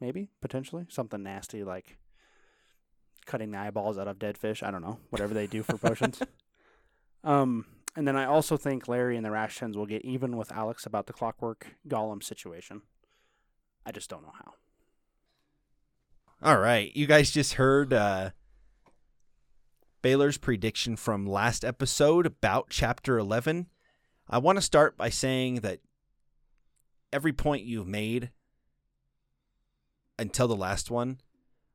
maybe, 0.00 0.30
potentially. 0.40 0.86
Something 0.88 1.24
nasty 1.24 1.64
like 1.64 1.96
cutting 3.26 3.50
the 3.50 3.58
eyeballs 3.58 3.98
out 3.98 4.08
of 4.08 4.18
dead 4.18 4.36
fish. 4.38 4.62
I 4.62 4.70
don't 4.70 4.82
know, 4.82 4.98
whatever 5.10 5.34
they 5.34 5.46
do 5.46 5.62
for 5.62 5.76
potions. 5.78 6.20
Um, 7.24 7.66
and 7.96 8.06
then 8.06 8.16
I 8.16 8.24
also 8.24 8.56
think 8.56 8.88
Larry 8.88 9.16
and 9.16 9.24
the 9.24 9.30
Rashtons 9.30 9.76
will 9.76 9.86
get 9.86 10.04
even 10.04 10.36
with 10.36 10.52
Alex 10.52 10.86
about 10.86 11.06
the 11.06 11.12
clockwork 11.12 11.66
golem 11.88 12.22
situation. 12.22 12.82
I 13.84 13.92
just 13.92 14.08
don't 14.08 14.22
know 14.22 14.32
how. 14.36 14.54
All 16.42 16.58
right, 16.58 16.94
you 16.96 17.06
guys 17.06 17.30
just 17.30 17.54
heard 17.54 17.92
uh, 17.92 18.30
Baylor's 20.00 20.38
prediction 20.38 20.96
from 20.96 21.26
last 21.26 21.64
episode 21.64 22.24
about 22.24 22.70
chapter 22.70 23.18
11. 23.18 23.66
I 24.28 24.38
want 24.38 24.56
to 24.56 24.62
start 24.62 24.96
by 24.96 25.10
saying 25.10 25.56
that 25.56 25.80
every 27.12 27.32
point 27.32 27.64
you've 27.64 27.88
made 27.88 28.30
until 30.18 30.48
the 30.48 30.56
last 30.56 30.90
one 30.90 31.18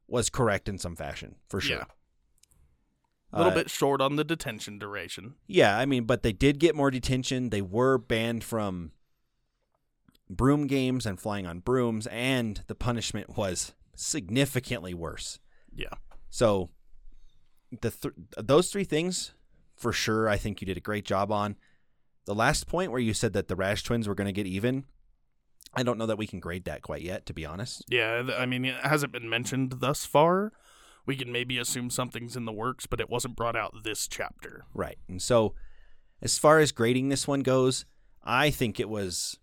was 0.08 0.30
correct 0.30 0.68
in 0.70 0.78
some 0.78 0.96
fashion, 0.96 1.36
for 1.50 1.60
sure. 1.60 1.78
Yeah. 1.78 1.84
A 3.34 3.38
little 3.40 3.52
Uh, 3.52 3.56
bit 3.56 3.70
short 3.70 4.02
on 4.02 4.16
the 4.16 4.24
detention 4.24 4.80
duration. 4.80 5.36
Yeah, 5.48 5.78
I 5.78 5.86
mean, 5.86 6.06
but 6.06 6.24
they 6.24 6.32
did 6.32 6.60
get 6.60 6.76
more 6.76 6.90
detention. 6.92 7.50
They 7.50 7.62
were 7.62 7.98
banned 7.98 8.44
from 8.44 8.92
broom 10.30 10.68
games 10.68 11.06
and 11.06 11.20
flying 11.20 11.46
on 11.46 11.60
brooms, 11.60 12.08
and 12.08 12.64
the 12.68 12.76
punishment 12.76 13.36
was 13.38 13.74
significantly 13.96 14.94
worse. 14.94 15.40
Yeah. 15.74 15.94
So, 16.30 16.70
the 17.82 17.92
th- 17.92 18.14
those 18.38 18.72
three 18.72 18.84
things, 18.86 19.34
for 19.76 19.92
sure, 19.92 20.30
I 20.30 20.38
think 20.38 20.62
you 20.62 20.66
did 20.66 20.78
a 20.78 20.82
great 20.82 21.06
job 21.06 21.32
on. 21.32 21.58
The 22.26 22.36
last 22.36 22.68
point 22.68 22.92
where 22.92 23.02
you 23.02 23.14
said 23.14 23.34
that 23.34 23.48
the 23.50 23.56
Rash 23.56 23.84
twins 23.84 24.08
were 24.08 24.16
going 24.16 24.28
to 24.28 24.32
get 24.34 24.48
even, 24.48 24.86
I 25.76 25.84
don't 25.84 25.98
know 25.98 26.06
that 26.06 26.18
we 26.18 26.28
can 26.28 26.40
grade 26.40 26.66
that 26.66 26.82
quite 26.82 27.02
yet, 27.02 27.26
to 27.28 27.34
be 27.34 27.46
honest. 27.46 27.84
Yeah, 27.88 28.30
I 28.38 28.46
mean, 28.46 28.66
it 28.66 28.76
hasn't 28.84 29.12
been 29.12 29.30
mentioned 29.30 29.76
thus 29.80 30.06
far. 30.06 30.52
We 31.06 31.16
can 31.16 31.32
maybe 31.32 31.58
assume 31.58 31.90
something's 31.90 32.36
in 32.36 32.46
the 32.46 32.52
works, 32.52 32.86
but 32.86 33.00
it 33.00 33.10
wasn't 33.10 33.36
brought 33.36 33.56
out 33.56 33.84
this 33.84 34.08
chapter. 34.08 34.66
Right. 34.74 34.98
And 35.08 35.22
so, 35.22 35.54
as 36.22 36.38
far 36.40 36.60
as 36.60 36.72
grading 36.72 37.10
this 37.10 37.28
one 37.28 37.42
goes, 37.42 37.86
I 38.24 38.50
think 38.50 38.80
it 38.80 38.90
was 38.90 39.38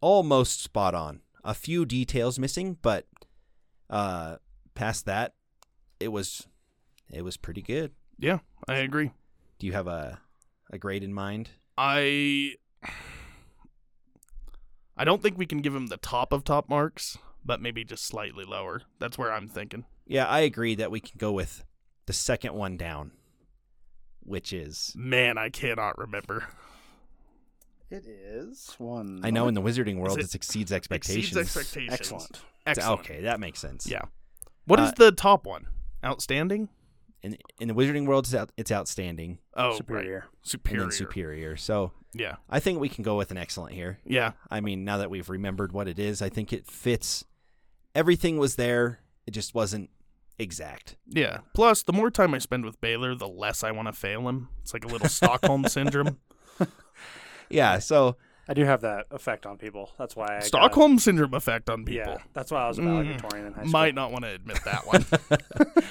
almost 0.00 0.62
spot 0.62 0.94
on. 0.94 1.20
A 1.44 1.54
few 1.54 1.86
details 1.86 2.38
missing, 2.38 2.78
but 2.82 3.06
uh, 3.88 4.36
past 4.74 5.06
that, 5.06 5.34
it 6.00 6.08
was 6.08 6.46
it 7.10 7.22
was 7.22 7.36
pretty 7.36 7.62
good. 7.62 7.92
Yeah, 8.18 8.40
I 8.66 8.76
agree. 8.78 9.12
Do 9.58 9.66
you 9.66 9.72
have 9.72 9.86
a 9.86 10.20
a 10.70 10.78
grade 10.78 11.04
in 11.04 11.14
mind? 11.14 11.50
I 11.76 12.54
I 14.98 15.04
don't 15.04 15.22
think 15.22 15.38
we 15.38 15.46
can 15.46 15.60
give 15.60 15.74
him 15.74 15.86
the 15.86 15.96
top 15.96 16.32
of 16.32 16.44
top 16.44 16.68
marks, 16.68 17.16
but 17.44 17.60
maybe 17.60 17.84
just 17.84 18.04
slightly 18.04 18.44
lower. 18.44 18.82
That's 18.98 19.16
where 19.16 19.32
I'm 19.32 19.48
thinking. 19.48 19.84
Yeah, 20.06 20.26
I 20.26 20.40
agree 20.40 20.74
that 20.74 20.90
we 20.90 21.00
can 21.00 21.12
go 21.18 21.32
with 21.32 21.64
the 22.06 22.12
second 22.12 22.54
one 22.54 22.76
down, 22.76 23.12
which 24.20 24.52
is 24.52 24.92
Man, 24.96 25.38
I 25.38 25.50
cannot 25.50 25.98
remember. 25.98 26.48
It 27.90 28.04
is 28.06 28.74
one. 28.78 29.20
I 29.22 29.30
know 29.30 29.48
in 29.48 29.54
the 29.54 29.62
wizarding 29.62 29.96
world 29.98 30.18
it- 30.18 30.26
it, 30.26 30.34
exceeds 30.34 30.72
expectations. 30.72 31.36
Exceeds 31.36 31.56
expectations. 31.56 31.92
Excellent. 32.00 32.40
Excellent. 32.66 33.00
Okay, 33.00 33.20
that 33.22 33.40
makes 33.40 33.58
sense. 33.60 33.86
Yeah. 33.86 34.02
What 34.66 34.78
is 34.80 34.90
Uh, 34.90 34.94
the 34.98 35.12
top 35.12 35.46
one? 35.46 35.68
Outstanding? 36.04 36.68
In 37.22 37.36
in 37.58 37.68
the 37.68 37.74
wizarding 37.74 38.06
world, 38.06 38.26
it's, 38.26 38.34
out, 38.34 38.50
it's 38.56 38.70
outstanding 38.70 39.38
Oh, 39.54 39.76
superior. 39.76 40.14
Right. 40.14 40.22
and 40.24 40.32
Superior. 40.42 40.80
then 40.82 40.90
superior. 40.92 41.56
So 41.56 41.92
Yeah. 42.14 42.36
I 42.48 42.60
think 42.60 42.78
we 42.80 42.88
can 42.88 43.02
go 43.02 43.16
with 43.16 43.30
an 43.32 43.36
excellent 43.36 43.74
here. 43.74 43.98
Yeah. 44.04 44.32
I 44.50 44.60
mean, 44.60 44.84
now 44.84 44.98
that 44.98 45.10
we've 45.10 45.28
remembered 45.28 45.72
what 45.72 45.88
it 45.88 45.98
is, 45.98 46.22
I 46.22 46.28
think 46.28 46.52
it 46.52 46.66
fits. 46.70 47.24
Everything 47.94 48.38
was 48.38 48.54
there. 48.56 49.00
It 49.26 49.32
just 49.32 49.52
wasn't 49.54 49.90
exact. 50.38 50.96
Yeah. 51.08 51.38
Plus, 51.54 51.82
the 51.82 51.92
more 51.92 52.10
time 52.10 52.34
I 52.34 52.38
spend 52.38 52.64
with 52.64 52.80
Baylor, 52.80 53.14
the 53.16 53.26
less 53.28 53.64
I 53.64 53.72
want 53.72 53.88
to 53.88 53.92
fail 53.92 54.28
him. 54.28 54.48
It's 54.62 54.72
like 54.72 54.84
a 54.84 54.88
little 54.88 55.08
Stockholm 55.08 55.64
syndrome. 55.68 56.18
Yeah. 57.50 57.78
So 57.80 58.16
I 58.48 58.54
do 58.54 58.64
have 58.64 58.80
that 58.80 59.06
effect 59.10 59.44
on 59.44 59.58
people. 59.58 59.90
That's 59.98 60.16
why 60.16 60.24
I 60.26 60.34
got- 60.38 60.44
Stockholm 60.44 60.98
syndrome 60.98 61.34
effect 61.34 61.68
on 61.68 61.84
people. 61.84 62.12
Yeah, 62.14 62.22
that's 62.32 62.50
why 62.50 62.64
I 62.64 62.68
was 62.68 62.78
a 62.78 62.82
Mm. 62.82 62.84
valedictorian 62.86 63.46
in 63.46 63.52
high 63.52 63.60
school. 63.62 63.72
Might 63.72 63.94
not 63.94 64.10
want 64.10 64.24
to 64.24 64.30
admit 64.30 64.58
that 64.64 64.86
one. 64.86 65.04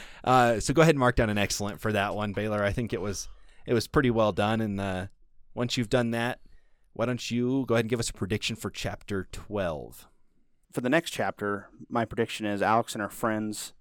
uh, 0.24 0.60
so 0.60 0.74
go 0.74 0.82
ahead 0.82 0.96
and 0.96 1.00
mark 1.00 1.16
down 1.16 1.30
an 1.30 1.38
excellent 1.38 1.80
for 1.80 1.92
that 1.94 2.16
one, 2.16 2.34
Baylor. 2.34 2.64
I 2.64 2.72
think 2.72 2.94
it 2.94 3.02
was 3.02 3.30
it 3.66 3.74
was 3.74 3.88
pretty 3.88 4.10
well 4.10 4.32
done. 4.32 4.62
And 4.62 4.80
uh, 4.82 5.08
once 5.54 5.78
you've 5.78 5.90
done 5.90 6.12
that, 6.12 6.40
why 6.94 7.06
don't 7.06 7.30
you 7.30 7.66
go 7.68 7.76
ahead 7.76 7.86
and 7.86 7.90
give 7.90 8.00
us 8.00 8.10
a 8.10 8.14
prediction 8.14 8.56
for 8.56 8.70
chapter 8.70 9.28
twelve? 9.32 10.08
for 10.74 10.82
the 10.82 10.90
next 10.90 11.10
chapter, 11.10 11.70
my 11.90 12.06
prediction 12.06 12.46
is 12.46 12.62
Alex 12.62 12.94
and 12.94 13.02
her 13.02 13.10
friends. 13.10 13.74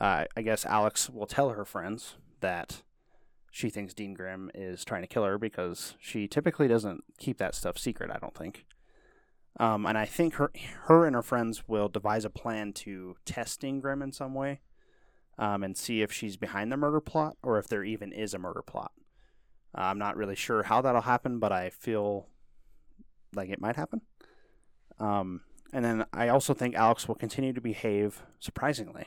Uh, 0.00 0.24
I 0.36 0.42
guess 0.42 0.66
Alex 0.66 1.08
will 1.08 1.26
tell 1.26 1.50
her 1.50 1.64
friends 1.64 2.16
that 2.40 2.82
she 3.56 3.70
thinks 3.70 3.94
Dean 3.94 4.12
Grimm 4.12 4.50
is 4.54 4.84
trying 4.84 5.00
to 5.00 5.06
kill 5.06 5.24
her 5.24 5.38
because 5.38 5.94
she 5.98 6.28
typically 6.28 6.68
doesn't 6.68 7.02
keep 7.18 7.38
that 7.38 7.54
stuff 7.54 7.78
secret. 7.78 8.10
I 8.10 8.18
don't 8.18 8.34
think. 8.34 8.66
Um, 9.58 9.86
and 9.86 9.96
I 9.96 10.04
think 10.04 10.34
her, 10.34 10.52
her 10.82 11.06
and 11.06 11.16
her 11.16 11.22
friends 11.22 11.66
will 11.66 11.88
devise 11.88 12.26
a 12.26 12.30
plan 12.30 12.74
to 12.74 13.16
test 13.24 13.62
Dean 13.62 13.80
Grimm 13.80 14.02
in 14.02 14.12
some 14.12 14.34
way, 14.34 14.60
um, 15.38 15.62
and 15.62 15.74
see 15.74 16.02
if 16.02 16.12
she's 16.12 16.36
behind 16.36 16.70
the 16.70 16.76
murder 16.76 17.00
plot 17.00 17.38
or 17.42 17.58
if 17.58 17.66
there 17.66 17.82
even 17.82 18.12
is 18.12 18.34
a 18.34 18.38
murder 18.38 18.60
plot. 18.60 18.92
Uh, 19.74 19.84
I'm 19.84 19.98
not 19.98 20.18
really 20.18 20.36
sure 20.36 20.64
how 20.64 20.82
that'll 20.82 21.00
happen, 21.00 21.38
but 21.38 21.50
I 21.50 21.70
feel 21.70 22.26
like 23.34 23.48
it 23.48 23.60
might 23.60 23.76
happen. 23.76 24.02
Um, 24.98 25.40
and 25.72 25.82
then 25.82 26.04
I 26.12 26.28
also 26.28 26.52
think 26.52 26.74
Alex 26.74 27.08
will 27.08 27.14
continue 27.14 27.54
to 27.54 27.60
behave 27.62 28.20
surprisingly, 28.38 29.06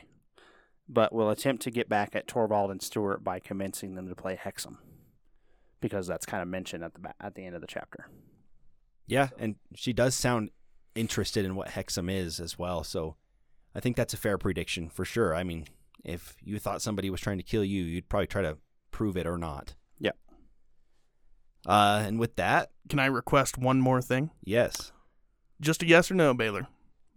but 0.92 1.12
will 1.12 1.30
attempt 1.30 1.62
to 1.62 1.70
get 1.70 1.88
back 1.88 2.14
at 2.16 2.26
Torvald 2.26 2.70
and 2.70 2.82
Stewart 2.82 3.22
by 3.22 3.38
convincing 3.38 3.94
them 3.94 4.08
to 4.08 4.14
play 4.14 4.36
Hexam, 4.36 4.76
because 5.80 6.06
that's 6.06 6.26
kind 6.26 6.42
of 6.42 6.48
mentioned 6.48 6.82
at 6.84 6.94
the 6.94 7.00
ba- 7.00 7.14
at 7.20 7.34
the 7.34 7.44
end 7.46 7.54
of 7.54 7.60
the 7.60 7.66
chapter. 7.66 8.08
Yeah, 9.06 9.28
and 9.38 9.56
she 9.74 9.92
does 9.92 10.14
sound 10.14 10.50
interested 10.94 11.44
in 11.44 11.54
what 11.54 11.68
Hexam 11.68 12.10
is 12.12 12.40
as 12.40 12.58
well. 12.58 12.82
So 12.84 13.16
I 13.74 13.80
think 13.80 13.96
that's 13.96 14.14
a 14.14 14.16
fair 14.18 14.36
prediction 14.38 14.88
for 14.88 15.04
sure. 15.04 15.34
I 15.34 15.44
mean, 15.44 15.66
if 16.04 16.36
you 16.42 16.58
thought 16.58 16.82
somebody 16.82 17.10
was 17.10 17.20
trying 17.20 17.38
to 17.38 17.44
kill 17.44 17.64
you, 17.64 17.82
you'd 17.84 18.08
probably 18.08 18.26
try 18.26 18.42
to 18.42 18.58
prove 18.90 19.16
it 19.16 19.26
or 19.26 19.38
not. 19.38 19.74
Yep. 20.00 20.16
Uh, 21.66 22.02
and 22.06 22.18
with 22.18 22.36
that, 22.36 22.70
Can 22.88 22.98
I 22.98 23.06
request 23.06 23.58
one 23.58 23.80
more 23.80 24.00
thing? 24.02 24.30
yes. 24.44 24.92
Just 25.60 25.82
a 25.82 25.86
yes 25.86 26.10
or 26.10 26.14
no, 26.14 26.32
Baylor. 26.32 26.68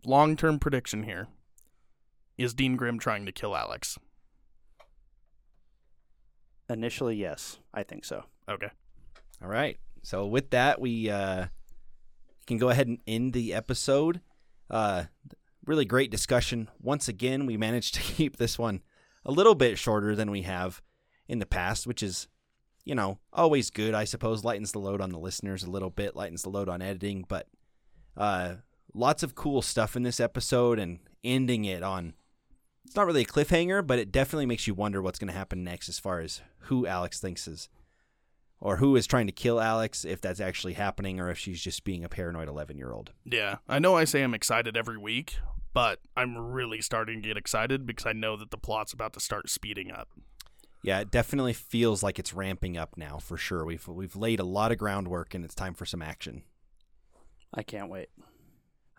Long 0.06 0.36
term 0.36 0.60
prediction 0.60 1.04
here. 1.04 1.28
Is 2.38 2.54
Dean 2.54 2.76
Grimm 2.76 3.00
trying 3.00 3.26
to 3.26 3.32
kill 3.32 3.56
Alex? 3.56 3.98
Initially, 6.70 7.16
yes, 7.16 7.60
I 7.74 7.84
think 7.84 8.06
so. 8.06 8.24
Okay. 8.50 8.70
All 9.42 9.50
right. 9.50 9.78
So 10.02 10.26
with 10.26 10.50
that, 10.52 10.82
we 10.82 11.10
uh, 11.10 11.48
can 12.48 12.58
go 12.58 12.70
ahead 12.70 12.88
and 12.88 13.00
end 13.06 13.34
the 13.34 13.54
episode. 13.54 14.22
Uh, 14.70 15.06
really 15.66 15.86
great 15.86 16.12
discussion. 16.12 16.70
Once 16.82 17.08
again, 17.08 17.46
we 17.46 17.58
managed 17.58 17.96
to 17.96 18.02
keep 18.16 18.38
this 18.38 18.58
one 18.58 18.82
a 19.26 19.32
little 19.32 19.56
bit 19.56 19.78
shorter 19.78 20.16
than 20.16 20.32
we 20.32 20.42
have 20.42 20.82
in 21.28 21.40
the 21.40 21.46
past, 21.46 21.88
which 21.88 22.04
is, 22.04 22.28
you 22.84 22.96
know, 22.96 23.20
always 23.32 23.70
good. 23.70 23.94
I 23.94 24.04
suppose 24.04 24.44
lightens 24.44 24.72
the 24.72 24.80
load 24.80 25.02
on 25.02 25.12
the 25.12 25.20
listeners 25.20 25.64
a 25.64 25.70
little 25.70 25.90
bit, 25.90 26.16
lightens 26.16 26.44
the 26.44 26.50
load 26.50 26.70
on 26.70 26.82
editing, 26.82 27.26
but 27.28 27.48
uh, 28.18 28.56
lots 28.94 29.24
of 29.24 29.36
cool 29.36 29.62
stuff 29.62 29.96
in 29.96 30.04
this 30.04 30.20
episode 30.20 30.80
and 30.80 31.00
ending 31.24 31.66
it 31.66 31.84
on. 31.84 32.14
It's 32.94 32.98
not 32.98 33.08
really 33.08 33.24
a 33.24 33.26
cliffhanger, 33.26 33.88
but 33.88 33.98
it 33.98 34.12
definitely 34.12 34.46
makes 34.46 34.68
you 34.68 34.76
wonder 34.76 35.02
what's 35.02 35.18
going 35.18 35.32
to 35.32 35.34
happen 35.36 35.64
next 35.64 35.90
as 35.90 35.98
far 35.98 36.20
as 36.20 36.42
who 36.66 36.86
Alex 36.86 37.20
thinks 37.20 37.48
is 37.48 37.68
or 38.62 38.78
who 38.78 38.96
is 38.96 39.08
trying 39.08 39.26
to 39.26 39.34
kill 39.34 39.60
Alex, 39.60 40.06
if 40.06 40.22
that's 40.22 40.40
actually 40.40 40.74
happening, 40.74 41.20
or 41.20 41.32
if 41.32 41.40
she's 41.40 41.60
just 41.60 41.86
being 41.86 42.04
a 42.04 42.08
paranoid 42.08 42.48
11 42.48 42.78
year 42.78 42.92
old. 42.92 43.12
Yeah. 43.26 43.56
I 43.68 43.80
know 43.80 43.98
I 43.98 44.04
say 44.04 44.22
I'm 44.22 44.36
excited 44.36 44.78
every 44.78 45.00
week, 45.00 45.38
but 45.74 46.02
I'm 46.16 46.38
really 46.38 46.82
starting 46.82 47.24
to 47.24 47.30
get 47.30 47.36
excited 47.36 47.88
because 47.88 48.06
I 48.06 48.14
know 48.14 48.38
that 48.38 48.52
the 48.52 48.60
plot's 48.60 48.94
about 48.94 49.14
to 49.14 49.20
start 49.20 49.50
speeding 49.50 49.92
up. 49.92 50.10
Yeah, 50.84 51.00
it 51.00 51.10
definitely 51.10 51.54
feels 51.54 52.04
like 52.04 52.20
it's 52.20 52.32
ramping 52.32 52.78
up 52.78 52.96
now 52.96 53.18
for 53.18 53.38
sure. 53.38 53.66
We've 53.66 53.88
we've 53.88 54.16
laid 54.16 54.40
a 54.40 54.46
lot 54.46 54.72
of 54.72 54.78
groundwork, 54.78 55.34
and 55.34 55.44
it's 55.44 55.56
time 55.56 55.74
for 55.74 55.88
some 55.88 56.04
action. 56.04 56.44
I 57.52 57.64
can't 57.64 57.90
wait. 57.90 58.10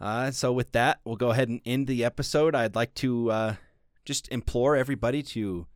Uh, 0.01 0.33
so 0.33 0.53
with 0.53 0.73
that, 0.73 0.99
we'll 1.05 1.15
go 1.15 1.31
ahead 1.31 1.49
and 1.49 1.61
end 1.65 1.87
the 1.87 2.05
episode. 2.05 2.57
I'd 2.57 2.75
like 2.75 2.93
to 2.95 3.31
uh, 3.31 3.55
just 4.05 4.29
implore 4.29 4.77
everybody 4.77 5.23
to 5.23 5.67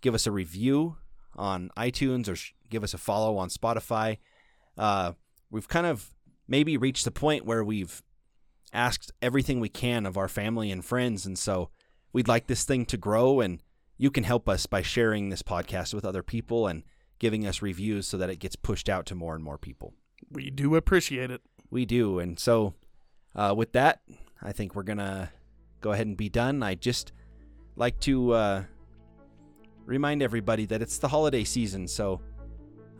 give 0.00 0.14
us 0.14 0.26
a 0.26 0.30
review 0.30 0.96
on 1.36 1.70
iTunes 1.76 2.28
or 2.28 2.36
sh- 2.36 2.52
give 2.70 2.84
us 2.84 2.94
a 2.94 2.98
follow 2.98 3.36
on 3.36 3.48
Spotify. 3.48 4.18
Uh, 4.76 5.12
we've 5.50 5.68
kind 5.68 5.86
of 5.86 6.10
maybe 6.48 6.76
reached 6.76 7.04
the 7.04 7.10
point 7.10 7.44
where 7.44 7.64
we've 7.64 8.02
asked 8.72 9.12
everything 9.22 9.60
we 9.60 9.68
can 9.68 10.06
of 10.06 10.16
our 10.16 10.28
family 10.28 10.70
and 10.70 10.84
friends, 10.84 11.26
and 11.26 11.38
so 11.38 11.70
we'd 12.12 12.28
like 12.28 12.46
this 12.46 12.64
thing 12.64 12.84
to 12.86 12.96
grow. 12.96 13.40
And 13.40 13.62
you 13.96 14.10
can 14.10 14.24
help 14.24 14.48
us 14.48 14.66
by 14.66 14.82
sharing 14.82 15.28
this 15.28 15.42
podcast 15.42 15.94
with 15.94 16.04
other 16.04 16.22
people 16.22 16.66
and 16.66 16.82
giving 17.18 17.46
us 17.46 17.62
reviews 17.62 18.06
so 18.06 18.18
that 18.18 18.30
it 18.30 18.36
gets 18.36 18.56
pushed 18.56 18.88
out 18.88 19.06
to 19.06 19.14
more 19.14 19.34
and 19.34 19.44
more 19.44 19.58
people. 19.58 19.94
We 20.30 20.50
do 20.50 20.74
appreciate 20.74 21.30
it. 21.30 21.42
We 21.70 21.86
do. 21.86 22.18
And 22.18 22.38
so, 22.38 22.74
uh, 23.34 23.54
with 23.56 23.72
that, 23.72 24.00
I 24.42 24.52
think 24.52 24.74
we're 24.74 24.82
going 24.82 24.98
to 24.98 25.30
go 25.80 25.92
ahead 25.92 26.06
and 26.06 26.16
be 26.16 26.28
done. 26.28 26.62
I 26.62 26.74
just 26.74 27.12
like 27.76 27.98
to 28.00 28.32
uh, 28.32 28.64
remind 29.84 30.22
everybody 30.22 30.66
that 30.66 30.82
it's 30.82 30.98
the 30.98 31.08
holiday 31.08 31.44
season. 31.44 31.88
So, 31.88 32.20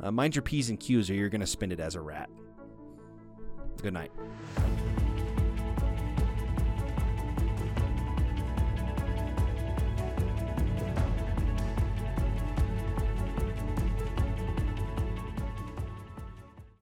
uh, 0.01 0.11
mind 0.11 0.35
your 0.35 0.43
P's 0.43 0.70
and 0.70 0.79
Q's 0.79 1.11
or 1.11 1.14
you're 1.14 1.29
going 1.29 1.41
to 1.41 1.47
spend 1.47 1.72
it 1.72 1.81
as 1.81 1.95
a 1.95 2.01
rat. 2.01 2.29
Good 3.83 3.93
night. 3.93 4.11